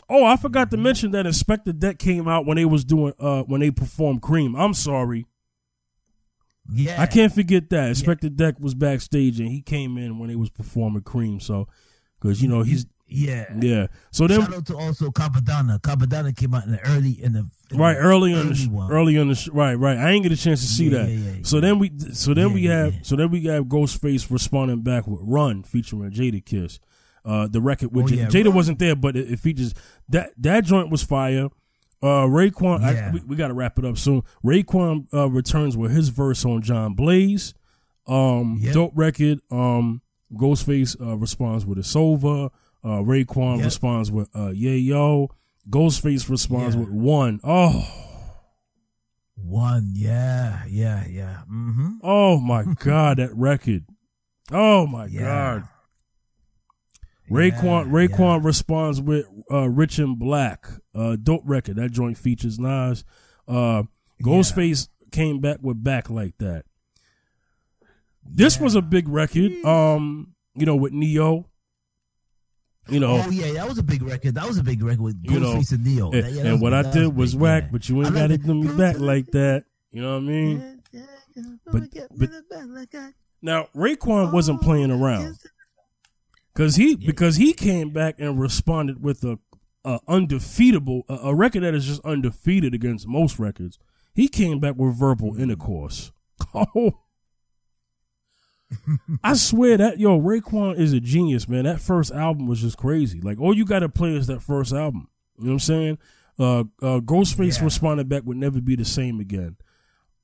Oh, 0.09 0.23
I 0.25 0.37
forgot 0.37 0.71
to 0.71 0.77
mention 0.77 1.11
that 1.11 1.25
Inspectah 1.25 1.77
Deck 1.77 1.99
came 1.99 2.27
out 2.27 2.45
when 2.45 2.55
they 2.57 2.65
was 2.65 2.85
doing 2.85 3.13
uh 3.19 3.43
when 3.43 3.61
they 3.61 3.71
performed 3.71 4.21
Cream. 4.21 4.55
I'm 4.55 4.73
sorry. 4.73 5.25
Yeah, 6.71 7.01
I 7.01 7.05
can't 7.05 7.33
forget 7.33 7.69
that. 7.69 7.91
Inspectah 7.91 8.35
Deck 8.35 8.59
was 8.59 8.73
backstage 8.73 9.39
and 9.39 9.49
he 9.49 9.61
came 9.61 9.97
in 9.97 10.19
when 10.19 10.29
they 10.29 10.35
was 10.35 10.49
performing 10.49 11.03
Cream. 11.03 11.39
So, 11.39 11.67
because 12.19 12.41
you 12.41 12.49
know 12.49 12.61
he's 12.61 12.85
Yeah. 13.07 13.45
yeah. 13.57 13.87
So 14.11 14.27
then 14.27 14.41
Shout 14.41 14.53
out 14.53 14.65
to 14.67 14.77
also 14.77 15.09
Cappadonna. 15.09 15.79
Cappadonna 15.79 16.35
came 16.35 16.53
out 16.53 16.65
in 16.65 16.71
the 16.73 16.85
early 16.89 17.11
in 17.23 17.31
the 17.33 17.49
in 17.71 17.77
right 17.77 17.93
the 17.93 17.99
early 17.99 18.33
on 18.33 18.49
the 18.49 18.55
sh- 18.55 18.67
early 18.89 19.17
on 19.17 19.29
the 19.29 19.35
sh- 19.35 19.47
right 19.49 19.75
right. 19.75 19.97
I 19.97 20.11
ain't 20.11 20.23
get 20.23 20.31
a 20.33 20.37
chance 20.37 20.59
to 20.61 20.67
see 20.67 20.89
Yeah, 20.89 20.97
that. 21.03 21.09
yeah, 21.09 21.31
yeah, 21.31 21.39
so 21.43 21.57
yeah. 21.57 21.61
then 21.61 21.79
we 21.79 21.91
so 22.13 22.33
then 22.33 22.49
Yeah, 22.49 22.53
we 22.53 22.63
have 22.65 22.93
yeah. 22.95 22.99
so 23.01 23.15
then 23.15 23.31
we 23.31 23.43
have 23.45 23.63
Ghostface 23.65 24.29
responding 24.29 24.81
back 24.81 25.07
with 25.07 25.19
Run 25.23 25.63
featuring 25.63 26.11
Jadakiss. 26.11 26.79
Uh, 27.28 27.45
the 27.47 27.59
record 27.59 27.93
with 27.93 28.05
Oh, 28.05 28.07
Jada, 28.07 28.17
yeah, 28.17 28.28
Jada 28.28 28.45
Run. 28.45 28.55
wasn't 28.55 28.80
there, 28.80 28.95
but 28.95 29.17
it, 29.17 29.30
it 29.30 29.39
features 29.39 29.73
that 30.09 30.30
that 30.38 30.63
joint 30.63 30.89
was 30.89 31.03
fire. 31.03 31.49
Uh, 32.01 32.25
Raekwon, 32.25 32.82
I- 32.84 33.11
we, 33.11 33.19
we 33.21 33.36
got 33.36 33.49
to 33.49 33.53
wrap 33.53 33.78
it 33.78 33.84
up 33.86 33.97
soon. 33.97 34.21
Raekwon 34.45 35.07
uh, 35.13 35.30
returns 35.30 35.75
with 35.75 35.91
his 35.91 36.07
verse 36.09 36.45
on 36.45 36.61
John 36.61 36.93
Blaze. 36.93 37.53
Um, 38.07 38.59
Yep. 38.61 38.73
dope 38.73 38.91
record. 38.95 39.39
Um, 39.51 40.01
Ghostface 40.34 40.95
uh, 41.01 41.17
responds 41.17 41.65
with 41.65 41.78
a 41.78 41.82
Sova. 41.82 42.49
Uh, 42.84 42.88
Raekwon 43.03 43.57
Yep. 43.57 43.65
responds 43.65 44.09
with 44.11 44.30
uh, 44.34 44.51
Yeah 44.51 44.71
Yo. 44.71 45.30
Ghostface 45.69 46.30
responds 46.30 46.75
Yeah. 46.75 46.82
with 46.82 46.91
One. 46.91 47.41
Oh, 47.43 47.86
One, 49.36 49.91
yeah, 49.93 50.63
yeah, 50.67 51.05
yeah. 51.07 51.41
Mm-hmm. 51.51 51.97
oh 52.03 52.39
my 52.39 52.63
God, 52.80 53.17
that 53.17 53.36
record. 53.36 53.86
Oh 54.51 54.88
my 54.88 55.05
Yeah. 55.07 55.21
God. 55.61 55.69
Raekwon 57.30 57.86
Yeah, 57.86 57.91
Raekwon 57.91 58.43
responds 58.43 59.01
with 59.01 59.25
uh, 59.51 59.67
Rich 59.69 59.99
and 59.99 60.17
Black. 60.17 60.67
Uh, 60.95 61.15
dope 61.21 61.41
record. 61.45 61.75
That 61.75 61.91
joint 61.91 62.17
features 62.17 62.57
Nas. 62.59 63.03
Uh, 63.47 63.84
Ghostface 64.23 64.88
came 65.11 65.39
back 65.39 65.57
with 65.61 65.84
Back 65.84 66.09
Like 66.09 66.38
That. 66.39 66.63
This 68.23 68.59
was 68.59 68.75
a 68.75 68.82
big 68.82 69.07
record. 69.07 69.53
Um, 69.65 70.34
you 70.55 70.65
know, 70.65 70.75
with 70.75 70.93
Ne-Yo. 70.93 71.45
You 72.89 73.01
know, 73.01 73.21
Oh 73.25 73.30
yeah, 73.30 73.51
that 73.53 73.67
was 73.67 73.78
a 73.78 73.84
big 73.84 74.01
record. 74.01 74.36
That 74.36 74.47
was 74.47 74.57
a 74.57 74.63
big 74.63 74.82
record 74.82 75.01
with 75.01 75.21
Ghostface 75.23 75.73
and 75.73 75.84
Ne-Yo. 75.84 76.11
and, 76.11 76.23
That- 76.23 76.32
yeah, 76.32 76.43
and 76.45 76.61
what 76.61 76.73
I 76.73 76.89
did 76.89 77.15
was 77.15 77.36
whack, 77.36 77.63
yeah. 77.63 77.69
but 77.73 77.89
you 77.89 78.01
ain't 78.03 78.13
got 78.15 78.28
to 78.28 78.36
it. 78.36 78.43
do 78.43 78.53
me 78.53 78.73
back 78.78 78.97
like 78.99 79.25
that. 79.32 79.65
You 79.91 80.01
know 80.01 80.13
what 80.13 80.23
I 80.23 80.28
mean? 80.28 80.82
But- 81.65 81.84
but- 82.15 83.13
Now 83.41 83.67
Raekwon 83.75 84.32
wasn't 84.34 84.61
playing 84.61 84.91
around 84.91 85.38
because 86.57 86.75
he 86.75 86.95
because 86.95 87.35
he 87.35 87.53
came 87.53 87.91
back 87.91 88.15
and 88.17 88.39
responded 88.39 89.03
with 89.03 89.23
a, 89.23 89.37
a 89.85 89.99
undefeatable 90.07 91.03
a, 91.07 91.13
a 91.29 91.35
record 91.35 91.61
that 91.61 91.75
is 91.75 91.85
just 91.85 92.03
undefeated 92.03 92.73
against 92.73 93.07
most 93.07 93.37
records. 93.37 93.77
He 94.15 94.27
came 94.27 94.59
back 94.59 94.75
with 94.75 94.97
verbal 94.97 95.39
intercourse. 95.39 96.11
Oh, 96.53 96.99
I 99.23 99.33
swear 99.35 99.77
that 99.77 99.99
yo 99.99 100.19
Raekwon 100.19 100.77
is 100.77 100.93
a 100.93 100.99
genius, 100.99 101.47
man. 101.47 101.63
That 101.63 101.79
first 101.79 102.11
album 102.11 102.47
was 102.47 102.61
just 102.61 102.77
crazy. 102.77 103.21
Like 103.21 103.39
all 103.39 103.55
you 103.55 103.65
got 103.65 103.79
to 103.79 103.89
play 103.89 104.15
is 104.15 104.27
that 104.27 104.41
first 104.43 104.73
album. 104.73 105.07
You 105.37 105.45
know 105.45 105.49
what 105.51 105.53
I'm 105.53 105.59
saying? 105.59 105.97
Uh, 106.39 106.59
uh, 106.81 106.99
Ghostface 106.99 107.59
Yeah. 107.59 107.63
responded 107.65 108.09
back 108.09 108.23
would 108.25 108.37
never 108.37 108.59
be 108.61 108.75
the 108.75 108.85
same 108.85 109.19
again. 109.19 109.57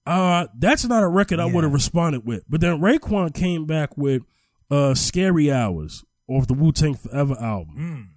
Uh, 0.06 0.48
that's 0.58 0.86
not 0.86 1.04
a 1.04 1.08
record 1.08 1.40
I 1.40 1.46
would 1.46 1.64
have 1.64 1.74
responded 1.74 2.26
with. 2.26 2.44
But 2.50 2.62
then 2.62 2.80
Raekwon 2.80 3.34
came 3.34 3.66
back 3.66 3.98
with 3.98 4.24
uh, 4.70 4.94
Scary 4.94 5.52
Hours 5.52 6.04
off 6.28 6.48
the 6.48 6.54
Wu 6.54 6.72
Tang 6.72 6.96
Forever 6.96 7.36
album. 7.40 7.76
Mm. 7.78 8.08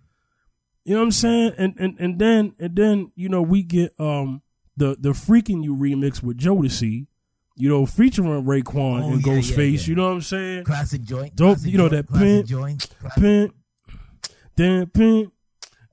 You 0.84 0.94
know 0.94 1.00
what 1.00 1.04
I'm 1.06 1.12
saying? 1.12 1.52
And 1.58 1.74
and 1.78 1.96
and 1.98 2.18
then 2.18 2.54
and 2.58 2.76
then 2.76 3.12
you 3.16 3.28
know 3.28 3.42
we 3.42 3.62
get 3.62 3.92
um 3.98 4.42
the 4.76 4.96
the 5.00 5.10
freaking 5.10 5.64
you 5.64 5.74
remix 5.74 6.22
with 6.22 6.38
Jodeci, 6.38 7.06
you 7.56 7.68
know 7.68 7.86
featuring 7.86 8.44
Raekwon 8.44 9.02
Oh, 9.02 9.12
and 9.12 9.26
yeah, 9.26 9.32
yeah, 9.32 9.40
Ghostface. 9.40 9.80
yeah. 9.82 9.88
You 9.88 9.94
know 9.96 10.04
what 10.06 10.12
I'm 10.14 10.20
saying? 10.22 10.64
Classic 10.64 11.02
joint. 11.02 11.34
Dope, 11.34 11.56
classic 11.56 11.72
you 11.72 11.78
know, 11.78 11.88
joint, 11.88 12.06
that 12.08 12.18
pimp, 12.18 12.46
joint. 12.46 12.88
Pin, 13.16 13.52
dun, 14.56 14.86
pin, 14.86 15.32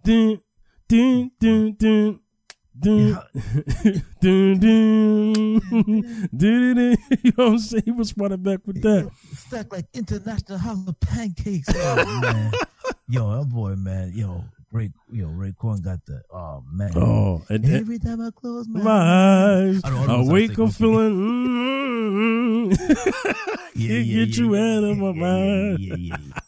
dun, 0.03 0.41
dun, 1.39 1.75
dun, 1.79 2.19
dun. 2.79 3.19
Dun, 4.21 4.59
dun, 4.59 4.59
dun, 4.59 5.59
dun, 6.35 6.75
dun, 6.75 6.97
you 7.23 7.31
know 7.37 7.45
what 7.45 7.47
I'm 7.47 7.57
saying? 7.59 7.83
He 7.85 7.91
was 7.91 8.17
running 8.17 8.41
back 8.41 8.59
with 8.65 8.81
that. 8.81 9.11
Stacked 9.35 9.71
like 9.71 9.85
international 9.93 10.57
house 10.57 10.87
of 10.87 10.99
pancakes. 10.99 11.69
Oh, 11.75 12.21
man. 12.21 12.51
Yo, 13.07 13.37
that 13.37 13.49
boy, 13.49 13.75
man. 13.75 14.11
Yo, 14.15 14.43
Ray, 14.71 14.91
yo, 15.11 15.27
Raekwon 15.27 15.83
got 15.83 16.03
the. 16.05 16.23
Oh 16.33 16.63
man. 16.71 16.91
Oh, 16.95 17.43
and, 17.49 17.63
and 17.63 17.75
Every 17.75 17.99
time 17.99 18.21
I 18.21 18.31
close 18.31 18.67
my, 18.67 18.81
eyes, 18.81 19.81
I 19.83 19.89
I 19.89 20.15
I, 20.15 20.23
wake 20.23 20.57
up 20.57 20.71
feeling. 20.71 21.13
Mm, 22.71 22.77
Yeah, 23.75 23.87
Can't 23.89 24.05
yeah, 24.05 24.25
get 24.25 24.37
yeah, 24.37 24.43
you 24.43 24.55
yeah, 24.55 24.77
out 24.77 24.83
of 24.83 24.97
my 24.97 25.07
yeah, 25.07 25.13
mind. 25.13 25.79
Yeah, 25.79 25.95
yeah, 25.95 26.17
yeah. 26.19 26.39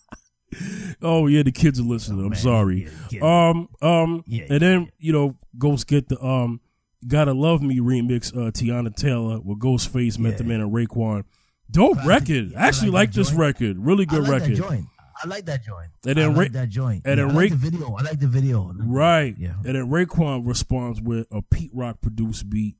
Oh 1.01 1.27
yeah, 1.27 1.43
the 1.43 1.51
kids 1.51 1.79
are 1.79 1.83
listening. 1.83 2.21
I'm 2.21 2.29
man, 2.29 2.39
sorry. 2.39 2.89
yeah. 3.11 3.49
Um, 3.49 3.69
um, 3.81 4.23
Yeah, 4.27 4.45
and 4.49 4.61
then 4.61 4.91
you 4.99 5.11
know, 5.13 5.35
Ghost 5.57 5.87
get 5.87 6.07
the 6.09 6.23
um, 6.23 6.59
"Gotta 7.07 7.33
Love 7.33 7.61
Me" 7.61 7.79
remix. 7.79 8.35
Uh, 8.35 8.51
Teyana 8.51 8.95
Taylor 8.95 9.39
with 9.41 9.59
Ghostface, 9.59 10.17
Method 10.17 10.41
Yeah. 10.45 10.57
Man, 10.57 10.61
and 10.61 10.73
Raekwon. 10.73 11.23
Dope 11.71 11.93
Classic. 11.93 12.07
record. 12.09 12.53
I 12.55 12.67
Actually, 12.67 12.91
like 12.91 13.09
like 13.09 13.13
this 13.13 13.29
joint. 13.29 13.39
record. 13.39 13.77
Really 13.79 14.03
I 14.03 14.05
good 14.05 14.23
like 14.23 14.31
record. 14.41 14.55
that 14.57 14.69
joint. 14.69 14.85
I 15.23 15.27
like 15.27 15.45
that 15.45 15.63
joint. 15.63 15.89
And 16.05 16.17
then 16.17 16.29
I 16.31 16.33
Ra- 16.33 16.47
that 16.51 16.69
joint. 16.69 17.01
and 17.05 17.19
then 17.19 17.29
I 17.29 17.33
like 17.33 17.49
Ra- 17.51 17.55
the 17.57 17.69
video. 17.69 17.95
I 17.95 18.01
like 18.03 18.19
the 18.19 18.27
video. 18.27 18.73
Right. 18.77 19.35
Yeah. 19.37 19.53
And 19.65 19.75
then 19.75 19.89
Raekwon 19.89 20.45
responds 20.45 21.01
with 21.01 21.25
a 21.31 21.41
Pete 21.41 21.71
Rock 21.73 22.01
produced 22.01 22.49
beat 22.49 22.75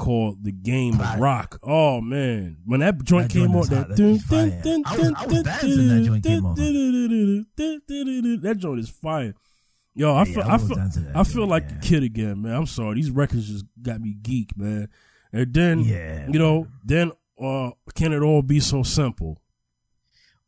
called 0.00 0.42
"The 0.42 0.52
Game 0.52 1.00
of 1.00 1.20
Rock." 1.20 1.58
Oh 1.62 2.00
man, 2.00 2.56
when 2.64 2.80
that 2.80 3.02
joint 3.04 3.28
That 3.28 3.38
came 3.38 3.54
on, 3.54 3.66
that 3.68 3.86
hot. 3.88 3.96
Dun, 3.96 4.06
is 4.10 4.22
fire. 4.24 4.60
dun, 4.64 4.82
dun, 4.82 4.82
I 4.86 4.96
was- 4.96 5.12
I 5.16 5.26
was 5.26 5.42
dancing 5.42 5.88
that 5.88 6.02
joint 6.04 6.24
came 6.24 6.46
on. 6.46 6.54
That 8.42 8.56
joint 8.58 8.80
is 8.80 8.88
fire. 8.88 9.34
Yo, 9.94 10.14
I 10.14 10.18
Yeah, 10.24 10.24
feel, 10.24 10.42
I 10.42 10.54
I 10.54 10.58
feel, 10.58 10.76
that 10.76 11.12
I 11.14 11.24
feel 11.24 11.46
like 11.46 11.70
a 11.70 11.74
kid 11.82 12.02
again, 12.02 12.42
man. 12.42 12.54
I'm 12.54 12.66
sorry, 12.66 12.94
these 12.94 13.10
records 13.10 13.48
just 13.48 13.64
got 13.82 14.00
me 14.00 14.14
geek, 14.22 14.56
man. 14.56 14.88
And 15.32 15.52
then, 15.52 15.80
Yeah, 15.80 16.26
you 16.30 16.38
know, 16.38 16.66
then 16.84 17.12
uh, 17.40 17.70
can 17.94 18.12
it 18.12 18.20
all 18.22 18.42
be 18.42 18.60
so 18.60 18.82
simple? 18.82 19.40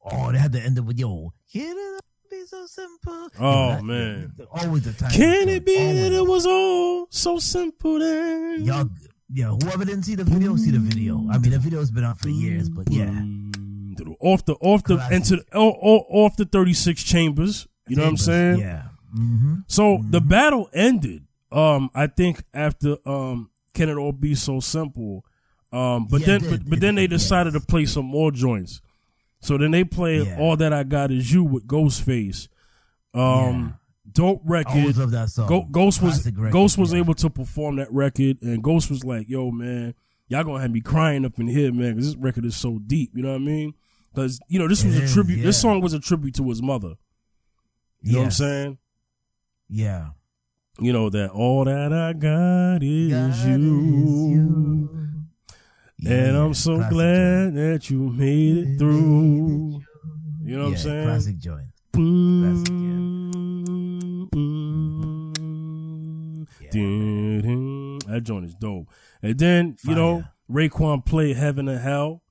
Oh, 0.05 0.33
they 0.33 0.39
had 0.39 0.53
to 0.53 0.61
end 0.61 0.79
up 0.79 0.85
with 0.87 0.99
yo. 0.99 1.33
Can 1.53 1.77
it 1.77 2.01
be 2.31 2.45
so 2.47 2.67
simple? 2.67 3.29
Oh, 3.39 3.69
that- 3.71 3.85
man. 3.85 4.33
always 4.51 4.83
the 4.85 4.93
time. 4.93 5.11
Can 5.11 5.49
it 5.49 5.65
be 5.65 5.77
that 5.77 6.13
it 6.13 6.27
was 6.27 6.47
all 6.47 7.07
so 7.11 7.39
simple 7.39 7.99
then? 7.99 8.65
Y'all, 8.65 8.89
yeah. 9.33 9.47
Whoever 9.62 9.85
didn't 9.85 10.03
see 10.05 10.14
the 10.14 10.24
video, 10.24 10.57
see 10.57 10.70
the 10.70 10.78
video. 10.78 11.26
I 11.30 11.39
mean, 11.39 11.53
the 11.53 11.59
video's 11.59 11.91
been 11.91 12.05
out 12.05 12.18
for 12.20 12.28
years, 12.28 12.68
but 12.68 12.91
yeah. 12.91 13.07
Mm, 13.07 14.16
Off 14.20 14.45
the 14.45 14.55
off 14.55 14.83
the 14.85 14.97
Classic. 14.97 15.16
into 15.16 15.37
the, 15.37 15.45
oh, 15.53 15.72
oh, 15.83 15.99
off 16.24 16.37
the 16.37 16.45
36 16.45 17.03
chambers. 17.03 17.66
You 17.89 17.97
know 17.97 18.03
what 18.05 18.09
I'm 18.11 18.16
saying? 18.16 18.59
Yeah. 18.59 18.85
Mm-hmm. 19.16 19.55
So 19.66 20.03
the 20.09 20.20
battle 20.20 20.68
ended. 20.72 21.24
Um, 21.51 21.91
I 21.95 22.07
think 22.07 22.43
after 22.55 22.97
um, 23.05 23.51
can 23.74 23.89
it 23.91 23.97
all 23.97 24.12
be 24.12 24.35
so 24.35 24.61
simple? 24.61 25.24
Um, 25.72 26.07
but 26.07 26.20
Yeah, 26.20 26.26
then 26.26 26.41
did. 26.41 26.51
but, 26.51 26.70
but 26.70 26.80
then 26.80 26.95
they 26.95 27.07
decided 27.07 27.53
yes. 27.55 27.62
to 27.62 27.66
play 27.66 27.85
some 27.87 28.07
more 28.07 28.30
joints. 28.30 28.80
So 29.41 29.59
then 29.59 29.70
they 29.72 29.85
played 29.85 30.26
Yeah. 30.26 30.39
all 30.39 30.57
that 30.57 30.72
I 30.72 30.83
got 30.85 31.11
is 31.11 31.33
you 31.33 31.45
with 31.45 31.66
Ghostface. 31.66 32.49
Um, 33.14 33.78
dope 34.13 34.43
I 34.47 34.51
record. 34.51 34.97
love 34.97 35.11
that 35.13 35.31
song. 35.31 35.49
Go, 35.49 35.63
Ghost 35.71 36.03
was 36.03 36.25
record, 36.27 36.53
Ghost 36.53 36.79
was 36.79 36.93
yeah. 36.93 36.99
able 37.01 37.15
to 37.15 37.31
perform 37.31 37.77
that 37.77 37.93
record, 37.93 38.39
and 38.43 38.63
Ghost 38.63 38.91
was 38.91 39.05
like, 39.05 39.29
"Yo, 39.29 39.51
man, 39.51 39.95
y'all 40.29 40.45
gonna 40.45 40.61
have 40.61 40.71
me 40.71 40.81
crying 40.81 41.25
up 41.25 41.39
in 41.39 41.47
here, 41.47 41.73
man, 41.73 41.95
because 41.95 42.13
this 42.13 42.17
record 42.17 42.45
is 42.45 42.57
so 42.57 42.79
deep." 42.79 43.11
You 43.15 43.23
know 43.23 43.31
what 43.31 43.37
I 43.37 43.45
mean? 43.45 43.75
Because 44.15 44.41
you 44.49 44.59
know 44.59 44.69
this 44.69 44.85
was 44.85 44.97
It 44.97 45.01
a 45.01 45.05
is, 45.05 45.13
tribute. 45.13 45.43
This 45.43 45.61
song 45.61 45.81
was 45.81 45.95
a 45.95 46.01
tribute 46.01 46.35
to 46.37 46.49
his 46.49 46.63
mother. 46.63 46.95
You 48.03 48.15
know 48.15 48.19
what 48.19 48.25
I'm 48.25 48.31
saying? 48.33 48.79
Yeah. 49.69 50.09
You 50.79 50.93
know 50.93 51.11
that 51.11 51.31
all 51.31 51.65
that 51.65 51.93
I 51.93 52.13
got 52.15 52.83
is 52.83 53.13
God 53.13 53.31
is 53.31 53.47
you, 53.47 53.81
you. 54.31 55.13
Yeah, 55.99 56.13
and. 56.13 56.37
I'm 56.37 56.55
so 56.55 56.77
Classic 56.77 56.91
glad 56.93 57.55
that 57.55 57.91
you 57.91 57.99
made 58.11 58.57
it 58.57 58.79
through. 58.79 59.83
You 60.45 60.57
know 60.59 60.65
what 60.65 60.71
I'm 60.73 60.77
saying? 60.77 61.05
Classic 61.05 61.39
joint. 61.39 61.67
Classic, 61.93 62.67
That 66.73 68.20
joint 68.25 68.45
is 68.47 68.55
dope. 68.55 68.89
And 69.23 69.39
then, 69.39 69.77
you 69.85 69.95
know, 69.95 70.20
Fire. 70.23 70.68
Raekwon 70.68 71.05
played 71.07 71.37
Heaven 71.37 71.68
and 71.68 71.81
Hell. 71.81 72.23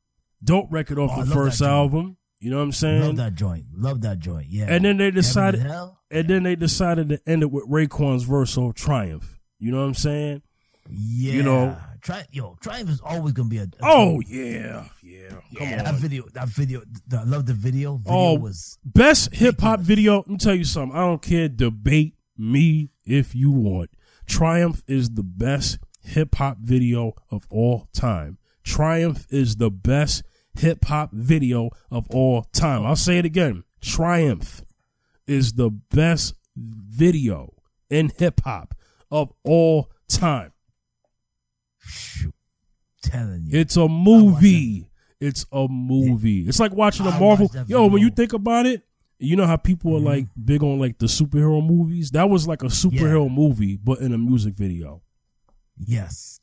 Dope 0.44 0.68
record 0.72 1.00
off 1.00 1.12
Oh, 1.16 1.24
the 1.24 1.34
first 1.34 1.62
album. 1.62 2.18
You 2.40 2.50
know 2.50 2.58
what 2.58 2.64
I'm 2.64 2.72
saying? 2.72 3.02
Love 3.04 3.18
that 3.18 3.36
joint. 3.36 3.66
Love 3.76 4.02
that 4.02 4.20
joint. 4.20 4.48
Yeah. 4.50 4.66
And 4.68 4.84
then 4.84 4.98
they 4.98 5.08
and 5.08 5.16
decided, 5.16 5.62
Hell? 5.62 6.00
and 6.10 6.28
then 6.28 6.44
they 6.44 6.56
decided 6.56 7.10
to 7.10 7.22
end 7.28 7.44
it 7.44 7.52
with 7.52 7.66
Raekwon's 7.70 8.24
verse 8.24 8.58
of 8.58 8.74
Triumph. 8.74 9.40
You 9.60 9.72
know 9.72 9.78
what 9.80 9.86
I'm 9.86 9.94
saying? 9.94 10.42
Yeah. 10.90 11.34
You 11.34 11.44
know- 11.44 11.78
Tri- 12.02 12.26
yo, 12.32 12.58
Triumph 12.62 12.90
is 12.90 13.00
always 13.02 13.34
gonna 13.34 13.48
be 13.48 13.60
a. 13.60 13.66
a 13.66 13.68
Oh 13.84 14.20
yeah, 14.28 14.86
yeah. 15.04 15.30
Come 15.56 15.70
yeah, 15.70 15.78
on. 15.78 15.84
that 15.86 15.94
video. 16.00 16.24
That 16.34 16.48
video. 16.48 16.82
I 17.16 17.24
love 17.26 17.46
the 17.46 17.54
video. 17.54 17.98
Video 17.98 18.12
Oh, 18.12 18.34
was 18.40 18.80
Best 18.84 19.36
hip 19.36 19.62
hop 19.62 19.82
video. 19.82 20.18
Let 20.18 20.28
me 20.28 20.38
tell 20.38 20.56
you 20.56 20.64
something. 20.64 20.98
I 20.98 21.02
don't 21.02 21.22
care. 21.22 21.48
Debate 21.48 22.16
me 22.36 22.90
if 23.06 23.36
you 23.36 23.52
want. 23.52 23.92
Triumph 24.32 24.82
is 24.88 25.10
the 25.10 25.24
best 25.24 25.78
hip 26.00 26.36
hop 26.36 26.58
video 26.60 27.14
of 27.30 27.46
all 27.50 27.90
time. 27.94 28.38
Triumph 28.64 29.28
is 29.30 29.58
the 29.58 29.70
best 29.70 30.24
hip 30.58 30.86
hop 30.86 31.12
video 31.12 31.70
of 31.92 32.10
all 32.12 32.44
time. 32.54 32.86
I'll 32.86 32.96
say 32.96 33.18
it 33.18 33.26
again. 33.26 33.66
Triumph 33.82 34.62
is 35.28 35.54
the 35.54 35.70
best 35.70 36.36
video 36.56 37.54
in 37.90 38.14
hip 38.18 38.40
hop 38.46 38.74
of 39.12 39.34
all 39.44 39.92
time. 40.08 40.54
shoot, 41.78 42.34
telling 43.04 43.48
you. 43.48 43.60
It's 43.60 43.76
a 43.76 43.90
movie. 43.90 44.88
It's 45.20 45.46
a 45.52 45.68
movie. 45.68 46.48
It's 46.48 46.60
like 46.60 46.72
watching 46.72 47.06
a 47.06 47.20
Marvel. 47.20 47.52
Yo, 47.68 47.88
when 47.88 48.02
you 48.02 48.10
think 48.10 48.32
about 48.32 48.66
it, 48.66 48.84
you 49.22 49.36
know 49.36 49.46
how 49.46 49.56
people 49.58 49.96
are 49.96 50.00
Mhm. 50.00 50.06
like 50.06 50.28
big 50.44 50.64
on 50.64 50.80
like 50.80 50.98
the 50.98 51.06
superhero 51.06 51.66
movies. 51.66 52.12
That 52.12 52.30
was 52.30 52.48
like 52.48 52.64
a 52.64 52.68
superhero 52.68 53.32
movie, 53.32 53.78
but 53.78 54.00
in 54.00 54.14
a 54.14 54.18
music 54.18 54.54
video. 54.56 55.02
yes, 55.78 56.40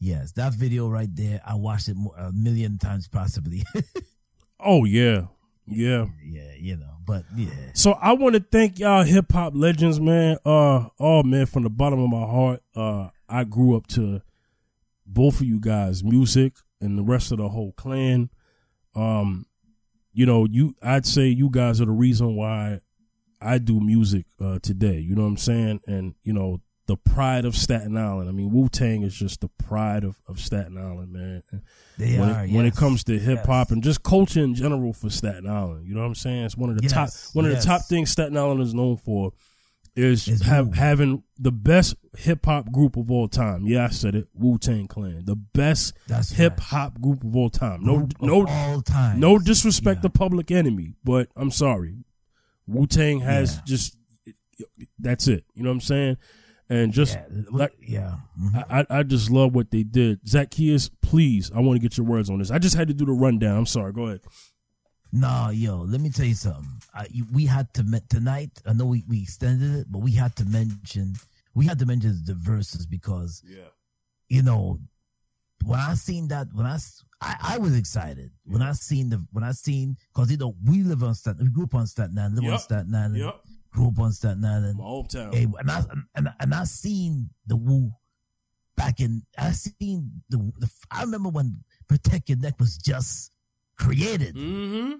yes, 0.00 0.32
that 0.32 0.54
video 0.54 0.88
right 0.88 1.14
there. 1.14 1.40
I 1.44 1.54
watched 1.54 1.88
it 1.88 1.96
a 2.18 2.32
million 2.32 2.78
times, 2.78 3.08
possibly. 3.08 3.64
Oh 4.58 4.84
yeah, 4.86 5.26
yeah. 5.66 6.06
yeah, 6.24 6.52
you 6.58 6.76
know, 6.76 6.94
but 7.06 7.24
yeah. 7.36 7.50
So 7.74 7.92
I 7.92 8.14
want 8.14 8.34
to 8.36 8.40
thank 8.40 8.78
y'all 8.78 9.04
hip 9.04 9.30
hop 9.30 9.52
legends, 9.54 10.00
man. 10.00 10.38
Uh, 10.46 10.88
oh 10.98 11.22
man, 11.22 11.44
from 11.44 11.64
the 11.64 11.70
bottom 11.70 12.00
of 12.00 12.08
my 12.08 12.24
heart, 12.24 12.62
uh, 12.74 13.08
I 13.28 13.44
grew 13.44 13.76
up 13.76 13.86
to 13.88 14.22
both 15.06 15.40
of 15.42 15.46
you 15.46 15.60
guys' 15.60 16.02
music 16.02 16.54
and 16.80 16.96
the 16.98 17.02
rest 17.02 17.32
of 17.32 17.38
the 17.38 17.50
whole 17.50 17.72
clan. 17.72 18.30
Um, 18.94 19.44
you 20.16 20.24
know, 20.24 20.46
you 20.46 20.74
I'd 20.82 21.04
say 21.04 21.26
you 21.26 21.50
guys 21.50 21.80
are 21.80 21.84
the 21.84 21.90
reason 21.92 22.36
why 22.36 22.80
I 23.38 23.58
do 23.58 23.80
music 23.80 24.24
uh, 24.40 24.58
today. 24.62 24.98
You 24.98 25.14
know 25.14 25.22
what 25.22 25.28
I'm 25.28 25.36
saying? 25.36 25.80
And 25.86 26.14
you 26.22 26.32
know, 26.32 26.62
the 26.86 26.96
pride 26.96 27.44
of 27.44 27.54
Staten 27.54 27.98
Island. 27.98 28.26
I 28.28 28.32
mean, 28.32 28.50
Wu 28.50 28.70
Tang 28.70 29.02
is 29.02 29.14
just 29.14 29.42
the 29.42 29.48
pride 29.62 30.04
of, 30.04 30.18
of 30.26 30.40
Staten 30.40 30.78
Island, 30.78 31.12
man. 31.12 31.42
They 31.98 32.18
when 32.18 32.30
are 32.30 32.44
it, 32.46 32.50
when 32.50 32.64
it 32.64 32.74
comes 32.74 33.04
to 33.04 33.18
hip 33.18 33.44
hop 33.44 33.68
yes. 33.68 33.70
and 33.72 33.82
just 33.82 34.02
culture 34.02 34.42
in 34.42 34.54
general 34.54 34.94
for 34.94 35.10
Staten 35.10 35.46
Island. 35.46 35.86
You 35.86 35.94
know 35.94 36.00
what 36.00 36.06
I'm 36.06 36.14
saying? 36.14 36.44
It's 36.46 36.56
one 36.56 36.70
of 36.70 36.76
the 36.78 36.84
Yes, 36.84 36.92
top 36.92 37.36
one 37.36 37.44
of 37.44 37.52
yes. 37.52 37.62
the 37.64 37.68
top 37.68 37.82
things 37.84 38.10
Staten 38.10 38.38
Island 38.38 38.62
is 38.62 38.72
known 38.72 38.96
for 38.96 39.32
is 39.96 40.26
having 40.42 41.22
the 41.38 41.50
best 41.50 41.94
hip 42.18 42.44
hop 42.44 42.70
group 42.70 42.96
of 42.96 43.10
all 43.10 43.28
time. 43.28 43.66
Yeah, 43.66 43.86
I 43.86 43.88
said 43.88 44.14
it. 44.14 44.28
Wu 44.34 44.58
Tang 44.58 44.86
Clan, 44.86 45.24
the 45.24 45.36
best 45.36 45.94
hip 46.34 46.60
hop 46.60 47.00
group 47.00 47.24
of 47.24 47.34
all 47.34 47.50
time. 47.50 47.82
No, 47.84 47.96
Group 47.98 48.22
no, 48.22 48.46
all 48.46 48.82
time. 48.82 49.18
no 49.20 49.38
disrespect 49.38 49.98
Yeah. 49.98 50.02
to 50.02 50.10
Public 50.10 50.50
Enemy, 50.50 50.94
but 51.02 51.28
I'm 51.34 51.50
sorry, 51.50 51.96
Wu 52.66 52.86
Tang 52.86 53.20
has 53.20 53.56
Yeah. 53.56 53.60
just 53.66 53.96
that's 54.98 55.28
it. 55.28 55.44
You 55.54 55.62
know 55.62 55.70
what 55.70 55.74
I'm 55.76 55.80
saying? 55.80 56.16
And 56.68 56.92
just 56.92 57.14
yeah, 57.14 57.24
like 57.50 57.72
yeah. 57.80 58.16
mhm. 58.40 58.64
I, 58.68 58.80
I 58.80 58.98
I 58.98 59.02
just 59.04 59.30
love 59.30 59.54
what 59.54 59.70
they 59.70 59.82
did. 59.84 60.26
Zacchaeus, 60.28 60.88
please, 61.00 61.50
I 61.54 61.60
want 61.60 61.76
to 61.76 61.80
get 61.80 61.96
your 61.96 62.06
words 62.06 62.28
on 62.28 62.38
this. 62.40 62.50
I 62.50 62.58
just 62.58 62.74
had 62.76 62.88
to 62.88 62.94
do 62.94 63.04
the 63.06 63.12
rundown. 63.12 63.56
I'm 63.56 63.66
sorry. 63.66 63.92
Go 63.92 64.06
ahead. 64.06 64.20
No, 65.12 65.50
yo, 65.50 65.78
let 65.78 66.00
me 66.00 66.10
tell 66.10 66.26
you 66.26 66.34
something. 66.34 66.66
I, 66.94 67.06
we 67.32 67.46
had 67.46 67.72
to 67.74 67.84
tonight. 68.10 68.50
I 68.66 68.72
know 68.72 68.86
we, 68.86 69.04
we 69.08 69.22
extended 69.22 69.74
it, 69.80 69.86
but 69.90 70.00
we 70.00 70.12
had 70.12 70.34
to 70.36 70.44
mention 70.44 71.14
we 71.54 71.64
had 71.66 71.78
to 71.78 71.86
mention 71.86 72.20
the 72.24 72.34
verses 72.34 72.86
because 72.86 73.42
Yeah. 73.46 73.68
you 74.28 74.42
know 74.42 74.78
when 75.64 75.80
I 75.80 75.94
seen 75.94 76.28
that 76.28 76.48
when 76.52 76.66
I 76.66 76.78
I 77.22 77.56
was 77.58 77.74
excited 77.76 78.30
when 78.44 78.60
I 78.60 78.72
seen 78.72 79.08
the 79.08 79.24
when 79.32 79.42
I 79.42 79.52
seen 79.52 79.96
because 80.12 80.30
you 80.30 80.36
know 80.36 80.54
we 80.64 80.82
live 80.82 81.02
on 81.02 81.14
Staten 81.14 81.44
we 81.46 81.50
grew 81.50 81.64
up 81.64 81.74
on 81.74 81.86
Staten 81.86 82.18
Island 82.18 82.34
live 82.36 82.44
on 82.44 82.50
Yep. 82.50 82.60
Staten 82.60 82.94
Island 82.94 83.16
Yep. 83.16 83.40
grew 83.72 83.88
up 83.88 83.98
on 83.98 84.12
Staten 84.12 84.44
Island 84.44 84.76
My 84.78 84.84
hometown. 84.84 85.34
Hey, 85.34 85.46
and 85.58 85.70
I 85.70 85.82
and, 86.14 86.28
and 86.40 86.54
I 86.54 86.64
seen 86.64 87.30
the 87.46 87.56
Wu 87.56 87.90
back 88.76 89.00
in. 89.00 89.22
I 89.38 89.52
seen 89.52 90.10
the, 90.28 90.36
the. 90.58 90.70
I 90.90 91.02
remember 91.02 91.30
when 91.30 91.64
Protect 91.88 92.28
Your 92.28 92.36
Neck 92.38 92.60
was 92.60 92.76
just 92.76 93.32
created 93.78 94.34
Mm-hmm. 94.36 94.92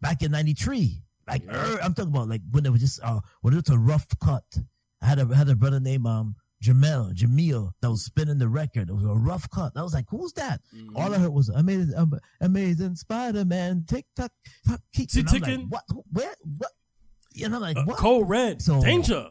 back 0.00 0.22
in 0.22 0.30
'93. 0.32 1.02
Like 1.26 1.44
Yeah. 1.44 1.74
er, 1.74 1.78
I'm 1.82 1.94
talking 1.94 2.12
about 2.12 2.28
like 2.28 2.42
when 2.50 2.66
it 2.66 2.70
was 2.72 2.80
just 2.80 3.00
uh 3.02 3.20
when 3.42 3.54
it 3.54 3.56
was 3.66 3.74
a 3.74 3.78
rough 3.78 4.06
cut. 4.20 4.44
I 5.02 5.06
had 5.06 5.18
a 5.18 5.34
had 5.34 5.48
a 5.48 5.54
brother 5.56 5.80
named 5.80 6.06
um 6.06 6.36
Jamel 6.62 7.12
Jamil 7.14 7.72
that 7.82 7.90
was 7.90 8.04
spinning 8.04 8.38
the 8.38 8.48
record. 8.48 8.88
It 8.88 8.94
was 8.94 9.04
a 9.04 9.08
rough 9.14 9.48
cut. 9.50 9.72
I 9.76 9.82
was 9.82 9.92
like, 9.94 10.06
who's 10.08 10.32
that? 10.34 10.60
Mm-hmm. 10.74 10.96
All 10.96 11.12
I 11.14 11.18
heard 11.18 11.32
was 11.32 11.48
amazing, 11.50 11.94
um, 11.96 12.12
amazing 12.40 12.96
Spider 12.96 13.44
Man. 13.44 13.84
Tick 13.86 14.06
tock, 14.16 14.32
tock, 14.66 14.80
keep. 14.94 15.10
I'm 15.16 15.24
like, 15.24 15.42
ticking. 15.44 15.66
what? 15.68 15.82
Where? 16.12 16.34
What? 16.58 16.70
And 17.42 17.54
I'm 17.54 17.60
like, 17.60 17.76
Uh, 17.76 17.82
what? 17.84 17.96
Cold 17.98 18.28
red. 18.28 18.62
So- 18.62 18.80
Danger. 18.82 19.28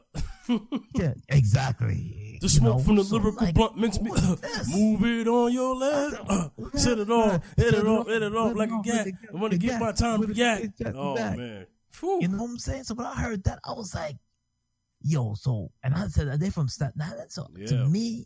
Yeah, 0.93 1.13
exactly. 1.29 2.17
The 2.43 2.49
You 2.49 2.59
smoke 2.59 2.77
know, 2.79 2.83
from 2.83 2.95
the 2.97 3.03
so, 3.05 3.15
lyrical 3.15 3.45
like, 3.45 3.55
blunt 3.55 3.77
makes 3.77 4.01
me 4.01 4.11
this? 4.11 4.75
move 4.75 5.01
it 5.05 5.27
on 5.29 5.53
your 5.53 5.75
left. 5.77 6.17
Uh, 6.29 6.49
set 6.75 6.99
it 6.99 7.09
off, 7.09 7.41
hit 7.55 7.73
it 7.73 7.87
off, 7.87 8.07
hit 8.07 8.21
it 8.21 8.35
off 8.35 8.53
like 8.55 8.69
a 8.69 8.81
gat. 8.83 9.07
I'm 9.33 9.39
gonna 9.39 9.57
get 9.57 9.79
my 9.79 9.93
time 9.93 10.21
a 10.29 10.33
yak. 10.33 10.69
Oh 10.93 11.15
back. 11.15 11.37
man. 11.37 11.65
Whew. 12.01 12.19
You 12.21 12.27
know 12.27 12.39
what 12.43 12.49
I'm 12.49 12.57
saying? 12.59 12.83
So 12.83 12.95
when 12.95 13.05
I 13.07 13.15
heard 13.15 13.45
that, 13.45 13.59
I 13.63 13.71
was 13.71 13.95
like, 13.95 14.17
yo, 15.01 15.35
so 15.35 15.71
and 15.83 15.93
I 15.95 16.07
said 16.07 16.37
they 16.41 16.49
from 16.49 16.67
Staten 16.67 17.01
Island. 17.01 17.31
So 17.31 17.47
Yeah. 17.55 17.67
to 17.67 17.85
me, 17.87 18.25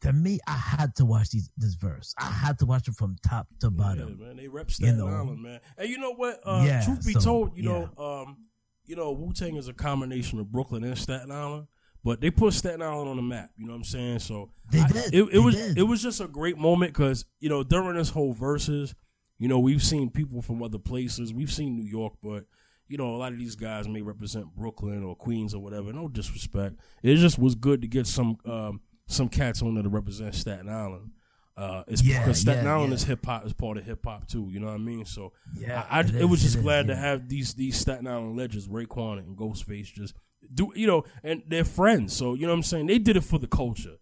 to 0.00 0.12
me, 0.12 0.40
I 0.48 0.54
had 0.56 0.96
to 0.96 1.04
watch 1.04 1.30
these 1.30 1.48
this 1.56 1.74
verse. 1.74 2.14
I 2.18 2.24
had 2.32 2.58
to 2.58 2.66
watch 2.66 2.88
it 2.88 2.94
from 2.94 3.14
top 3.24 3.46
to 3.60 3.70
bottom. 3.70 4.16
Yeah, 4.18 4.26
man, 4.26 4.36
they 4.38 4.48
rep 4.48 4.72
Staten 4.72 4.98
know. 4.98 5.06
Island, 5.06 5.40
man. 5.40 5.60
And 5.78 5.88
you 5.88 5.98
know 5.98 6.14
what? 6.14 6.40
Uh, 6.44 6.64
Yeah, 6.66 6.84
truth 6.84 7.06
be 7.06 7.12
so, 7.12 7.20
told, 7.20 7.56
you 7.56 7.62
know, 7.62 7.90
um, 7.96 8.38
you 8.84 8.96
know, 8.96 9.12
Wu 9.12 9.32
Tang 9.32 9.54
is 9.54 9.68
a 9.68 9.72
combination 9.72 10.40
of 10.40 10.50
Brooklyn 10.50 10.82
and 10.82 10.98
Staten 10.98 11.30
Island, 11.30 11.68
but 12.04 12.20
they 12.20 12.30
put 12.30 12.52
Staten 12.54 12.82
Island 12.82 13.08
on 13.10 13.16
the 13.16 13.22
map. 13.22 13.50
You 13.56 13.66
know 13.66 13.72
what 13.72 13.78
I'm 13.78 13.84
saying? 13.84 14.18
So 14.20 14.50
They 14.70 14.80
I- 14.80 14.88
did. 14.88 15.14
It, 15.14 15.22
it 15.22 15.32
They 15.32 15.38
was 15.38 15.54
did. 15.56 15.78
it 15.78 15.82
was 15.82 16.02
just 16.02 16.20
a 16.20 16.28
great 16.28 16.58
moment 16.58 16.92
because 16.92 17.24
you 17.40 17.48
know 17.48 17.62
during 17.62 17.96
this 17.96 18.10
whole 18.10 18.32
verses, 18.32 18.94
you 19.38 19.48
know, 19.48 19.58
we've 19.58 19.82
seen 19.82 20.10
people 20.10 20.42
from 20.42 20.62
other 20.62 20.78
places. 20.78 21.32
We've 21.32 21.52
seen 21.52 21.76
New 21.76 21.88
York, 21.88 22.14
but 22.22 22.44
you 22.88 22.98
know, 22.98 23.14
a 23.14 23.16
lot 23.16 23.32
of 23.32 23.38
these 23.38 23.56
guys 23.56 23.88
may 23.88 24.02
represent 24.02 24.54
Brooklyn 24.54 25.02
or 25.02 25.16
Queens 25.16 25.54
or 25.54 25.62
whatever. 25.62 25.92
No 25.92 26.08
disrespect. 26.08 26.76
It 27.02 27.16
just 27.16 27.38
was 27.38 27.54
good 27.54 27.80
to 27.82 27.88
get 27.88 28.06
some 28.06 28.36
um, 28.44 28.80
some 29.06 29.28
cats 29.28 29.62
on 29.62 29.74
there 29.74 29.82
to 29.82 29.88
represent 29.88 30.34
Staten 30.34 30.68
Island. 30.68 31.10
Uh, 31.56 31.84
it's 31.86 32.02
Yeah, 32.02 32.20
because 32.20 32.40
Staten 32.40 32.64
yeah, 32.64 32.74
Island 32.74 32.90
yeah. 32.90 32.94
is 32.96 33.04
hip 33.04 33.24
hop 33.26 33.44
is 33.46 33.52
part 33.52 33.76
of 33.76 33.84
hip 33.84 34.04
hop 34.04 34.26
too. 34.26 34.48
You 34.50 34.58
know 34.60 34.66
what 34.68 34.74
I 34.74 34.78
mean? 34.78 35.04
So 35.04 35.32
Yeah, 35.54 35.84
I, 35.90 35.98
I 35.98 36.00
it 36.00 36.14
it, 36.16 36.24
was 36.24 36.40
is, 36.40 36.44
just 36.44 36.56
it 36.56 36.58
is, 36.60 36.64
glad 36.64 36.86
to 36.88 36.94
yeah. 36.94 37.00
have 37.00 37.28
these 37.28 37.54
these 37.54 37.76
Staten 37.76 38.06
Island 38.06 38.36
legends, 38.36 38.68
Raekwon 38.68 39.18
and 39.18 39.36
Ghostface, 39.36 39.92
just 39.92 40.14
do 40.54 40.72
you 40.74 40.86
know, 40.86 41.04
and 41.22 41.42
they're 41.48 41.64
friends. 41.64 42.14
So 42.16 42.34
you 42.34 42.42
know 42.46 42.52
what 42.52 42.56
I'm 42.58 42.62
saying? 42.62 42.86
They 42.86 42.98
did 42.98 43.16
it 43.16 43.24
for 43.24 43.38
the 43.38 43.46
culture. 43.46 43.96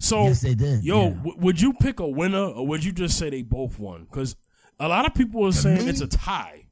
So 0.00 0.24
yes, 0.24 0.40
they 0.42 0.54
did. 0.54 0.84
yo, 0.84 1.02
yeah. 1.04 1.10
w- 1.14 1.36
would 1.38 1.60
you 1.60 1.72
pick 1.74 2.00
a 2.00 2.08
winner 2.08 2.44
or 2.44 2.66
would 2.66 2.84
you 2.84 2.92
just 2.92 3.16
say 3.18 3.30
they 3.30 3.42
both 3.42 3.78
won? 3.78 4.04
Because 4.04 4.36
a 4.78 4.88
lot 4.88 5.06
of 5.06 5.14
people 5.14 5.46
are 5.46 5.52
To 5.52 5.56
saying 5.56 5.84
me- 5.84 5.88
it's 5.90 6.00
a 6.00 6.06
tie. 6.08 6.66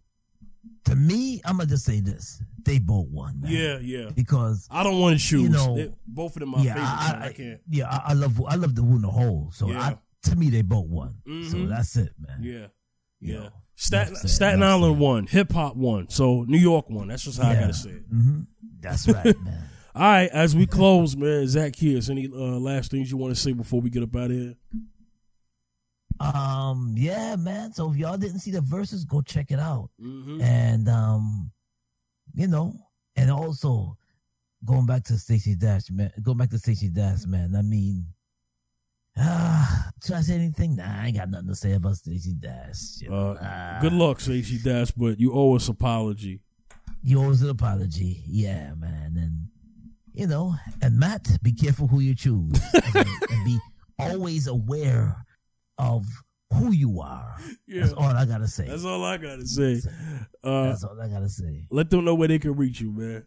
to 0.87 0.95
me, 0.97 1.41
I'm 1.45 1.57
gonna 1.57 1.69
just 1.71 1.85
say 1.85 2.01
this: 2.01 2.43
they 2.65 2.79
both 2.79 3.09
won. 3.09 3.41
Man. 3.41 3.51
Yeah, 3.53 3.79
yeah. 3.81 4.11
because 4.15 4.67
I 4.71 4.83
don't 4.83 5.01
want 5.01 5.19
to 5.19 5.25
choose. 5.25 5.49
know, 5.51 5.77
They- 5.77 5.93
both 6.07 6.37
of 6.37 6.41
them 6.41 6.55
are 6.55 6.65
yeah. 6.65 6.75
I. 6.79 7.19
I, 7.23 7.27
I, 7.29 7.33
can't. 7.33 7.61
yeah, 7.71 7.89
I, 7.89 8.11
I 8.11 8.13
love 8.13 8.43
I 8.47 8.57
love 8.57 8.75
the 8.75 8.83
in 8.83 9.03
the 9.03 9.09
hole. 9.11 9.51
So 9.53 9.69
Yeah. 9.71 9.81
I, 9.81 9.99
to 10.31 10.37
me, 10.37 10.51
they 10.51 10.63
both 10.63 10.87
won. 10.87 11.17
So 11.25 11.31
Mhm. 11.57 11.69
that's 11.69 11.97
it, 11.97 12.13
man. 12.19 12.41
Yeah, 12.43 12.67
You 13.21 13.35
yeah. 13.35 13.39
know, 13.45 13.49
Staten 13.77 14.17
Staten 14.17 14.63
Island 14.63 14.97
it. 14.97 14.99
won. 14.99 15.27
Hip 15.29 15.53
hop 15.53 15.77
won. 15.77 16.09
So 16.11 16.45
New 16.47 16.59
York 16.59 16.91
won. 16.91 17.09
That's 17.09 17.25
just 17.25 17.41
how 17.41 17.51
I 17.51 17.55
gotta 17.55 17.73
say 17.75 17.91
it. 17.91 18.05
hmm 18.11 18.41
That's 18.83 19.09
right, 19.09 19.41
man. 19.41 19.69
All 19.95 20.03
right, 20.03 20.31
as 20.31 20.57
we 20.57 20.67
close, 20.67 21.15
man, 21.17 21.47
Zacchaeus, 21.47 22.09
any 22.09 22.27
uh, 22.27 22.59
last 22.59 22.91
things 22.91 23.11
you 23.11 23.19
want 23.19 23.35
to 23.35 23.41
say 23.41 23.53
before 23.53 23.81
we 23.83 23.91
get 23.91 24.03
up 24.03 24.17
out 24.17 24.31
of 24.31 24.33
here? 24.33 24.55
Um, 26.19 26.95
yeah, 26.97 27.37
man. 27.37 27.73
So 27.73 27.91
if 27.91 27.97
y'all 27.97 28.17
didn't 28.17 28.39
see 28.39 28.53
the 28.53 28.61
verses, 28.63 29.05
go 29.05 29.21
check 29.21 29.51
it 29.51 29.59
out. 29.59 29.91
Mm-hmm. 30.01 30.41
And 30.41 30.89
um, 30.89 31.51
you 32.35 32.47
know, 32.47 32.75
and 33.17 33.31
also 33.31 33.99
going 34.65 34.87
back 34.87 35.05
to 35.05 35.19
Stacey 35.19 35.57
Dash, 35.57 35.91
man. 35.91 36.11
Going 36.23 36.39
back 36.39 36.51
to 36.51 36.59
Stacey 36.59 36.89
Dash, 36.89 37.27
man. 37.27 37.55
I 37.57 37.63
mean, 37.63 38.07
ah, 39.19 39.91
should 40.03 40.15
I 40.17 40.21
say 40.23 40.35
anything? 40.37 40.77
Nah, 40.77 41.03
I 41.03 41.07
ain't 41.09 41.17
got 41.17 41.29
nothing 41.29 41.49
to 41.49 41.55
say 41.55 41.73
about 41.73 41.97
Stacey 41.97 42.35
Dash. 42.35 43.01
You 43.01 43.11
know, 43.11 43.33
Uh, 43.33 43.81
good 43.81 43.93
luck, 43.93 44.21
Stacey 44.21 44.59
Dash, 44.59 44.91
but 44.93 45.19
you 45.21 45.33
owe 45.33 45.57
us 45.57 45.69
apology. 45.69 46.41
You 47.05 47.21
owe 47.21 47.31
an 47.31 47.49
apology, 47.49 48.23
yeah, 48.27 48.75
man. 48.75 49.15
And 49.17 49.49
you 50.15 50.27
know, 50.27 50.55
and 50.81 50.99
Matt, 50.99 51.29
be 51.43 51.53
careful 51.53 51.89
who 51.89 52.01
you 52.01 52.15
choose, 52.15 52.61
and, 52.95 53.09
and 53.31 53.45
be 53.45 53.59
always 53.99 54.47
aware 54.47 55.25
of 55.79 56.07
who 56.53 56.73
you 56.73 57.01
are. 57.01 57.37
Yeah. 57.67 57.81
That's 57.81 57.93
all 57.95 58.05
I 58.05 58.25
gotta 58.25 58.47
say. 58.47 58.67
That's 58.69 58.85
all 58.85 59.05
I 59.05 59.17
gotta 59.17 59.47
say. 59.47 59.81
Uh, 60.45 60.65
That's 60.65 60.85
all 60.85 61.01
I 61.01 61.09
gotta 61.09 61.29
say. 61.29 61.67
let 61.71 61.91
them 61.91 62.05
know 62.05 62.15
where 62.15 62.29
they 62.29 62.39
can 62.39 62.55
reach 62.55 62.81
you, 62.81 62.93
man. 62.93 63.25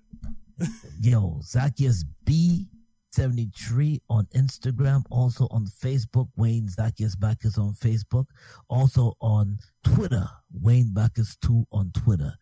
Yo, 1.02 1.39
Zacchaeus 1.43 2.06
B73 2.26 3.99
on 4.10 4.26
Instagram, 4.35 5.03
also 5.10 5.47
on 5.52 5.65
Facebook, 5.65 6.30
Wayne 6.38 6.69
Zacchaeus 6.69 7.15
Bacchus 7.15 7.57
on 7.57 7.73
Facebook, 7.73 8.26
also 8.69 9.14
on 9.19 9.57
Twitter, 9.84 10.30
Wayne 10.53 10.93
Bacchus 10.93 11.35
2 11.38 11.65
on 11.72 11.91
Twitter. 11.91 12.34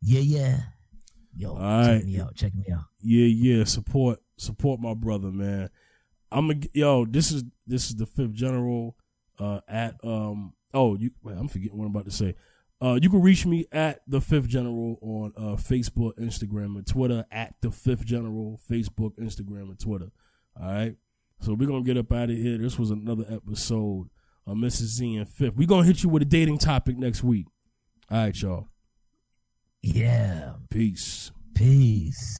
Yeah, 0.00 0.20
yeah. 0.20 0.58
Yo, 1.36 1.50
All 1.56 1.84
check 1.84 1.94
right. 1.94 2.04
me 2.04 2.20
out. 2.20 2.34
Check 2.34 2.54
me 2.54 2.64
out. 2.72 2.84
Yeah, 3.00 3.26
yeah. 3.26 3.64
Support, 3.64 4.18
support 4.36 4.80
my 4.80 4.94
brother, 4.94 5.28
man. 5.30 5.70
I'm 6.32 6.50
a 6.50 6.54
yo. 6.72 7.04
This 7.04 7.30
is 7.32 7.44
this 7.66 7.88
is 7.90 7.96
the 7.96 8.06
fifth 8.06 8.32
general. 8.32 8.96
Uh, 9.38 9.60
at 9.68 9.94
um. 10.04 10.52
Oh, 10.74 10.96
you. 10.96 11.10
I'm 11.26 11.48
forgetting 11.48 11.76
what 11.78 11.84
I'm 11.86 11.90
about 11.90 12.04
to 12.06 12.10
say. 12.10 12.34
Uh, 12.82 12.98
you 13.00 13.10
can 13.10 13.20
reach 13.20 13.44
me 13.44 13.66
at 13.72 14.00
the 14.06 14.20
fifth 14.20 14.48
general 14.48 14.98
on 15.02 15.32
uh 15.36 15.56
Facebook, 15.56 16.12
Instagram, 16.18 16.76
and 16.76 16.86
Twitter. 16.86 17.24
At 17.30 17.54
the 17.60 17.70
fifth 17.70 18.04
general, 18.04 18.60
Facebook, 18.70 19.16
Instagram, 19.18 19.70
and 19.70 19.78
Twitter. 19.78 20.10
All 20.60 20.66
right. 20.72 20.96
So 21.40 21.54
we're 21.54 21.68
gonna 21.68 21.82
get 21.84 21.96
up 21.96 22.12
out 22.12 22.30
of 22.30 22.36
here. 22.36 22.58
This 22.58 22.78
was 22.78 22.90
another 22.90 23.24
episode 23.30 24.08
of 24.46 24.56
Mrs. 24.56 24.96
Z 24.96 25.16
and 25.16 25.28
Fifth. 25.28 25.56
We're 25.56 25.66
gonna 25.66 25.86
hit 25.86 26.02
you 26.02 26.08
with 26.10 26.22
a 26.22 26.26
dating 26.26 26.58
topic 26.58 26.98
next 26.98 27.22
week. 27.22 27.46
All 28.10 28.18
right, 28.18 28.40
y'all. 28.42 28.68
Yeah. 29.82 30.54
Peace. 30.70 31.32
Peace. 31.54 32.38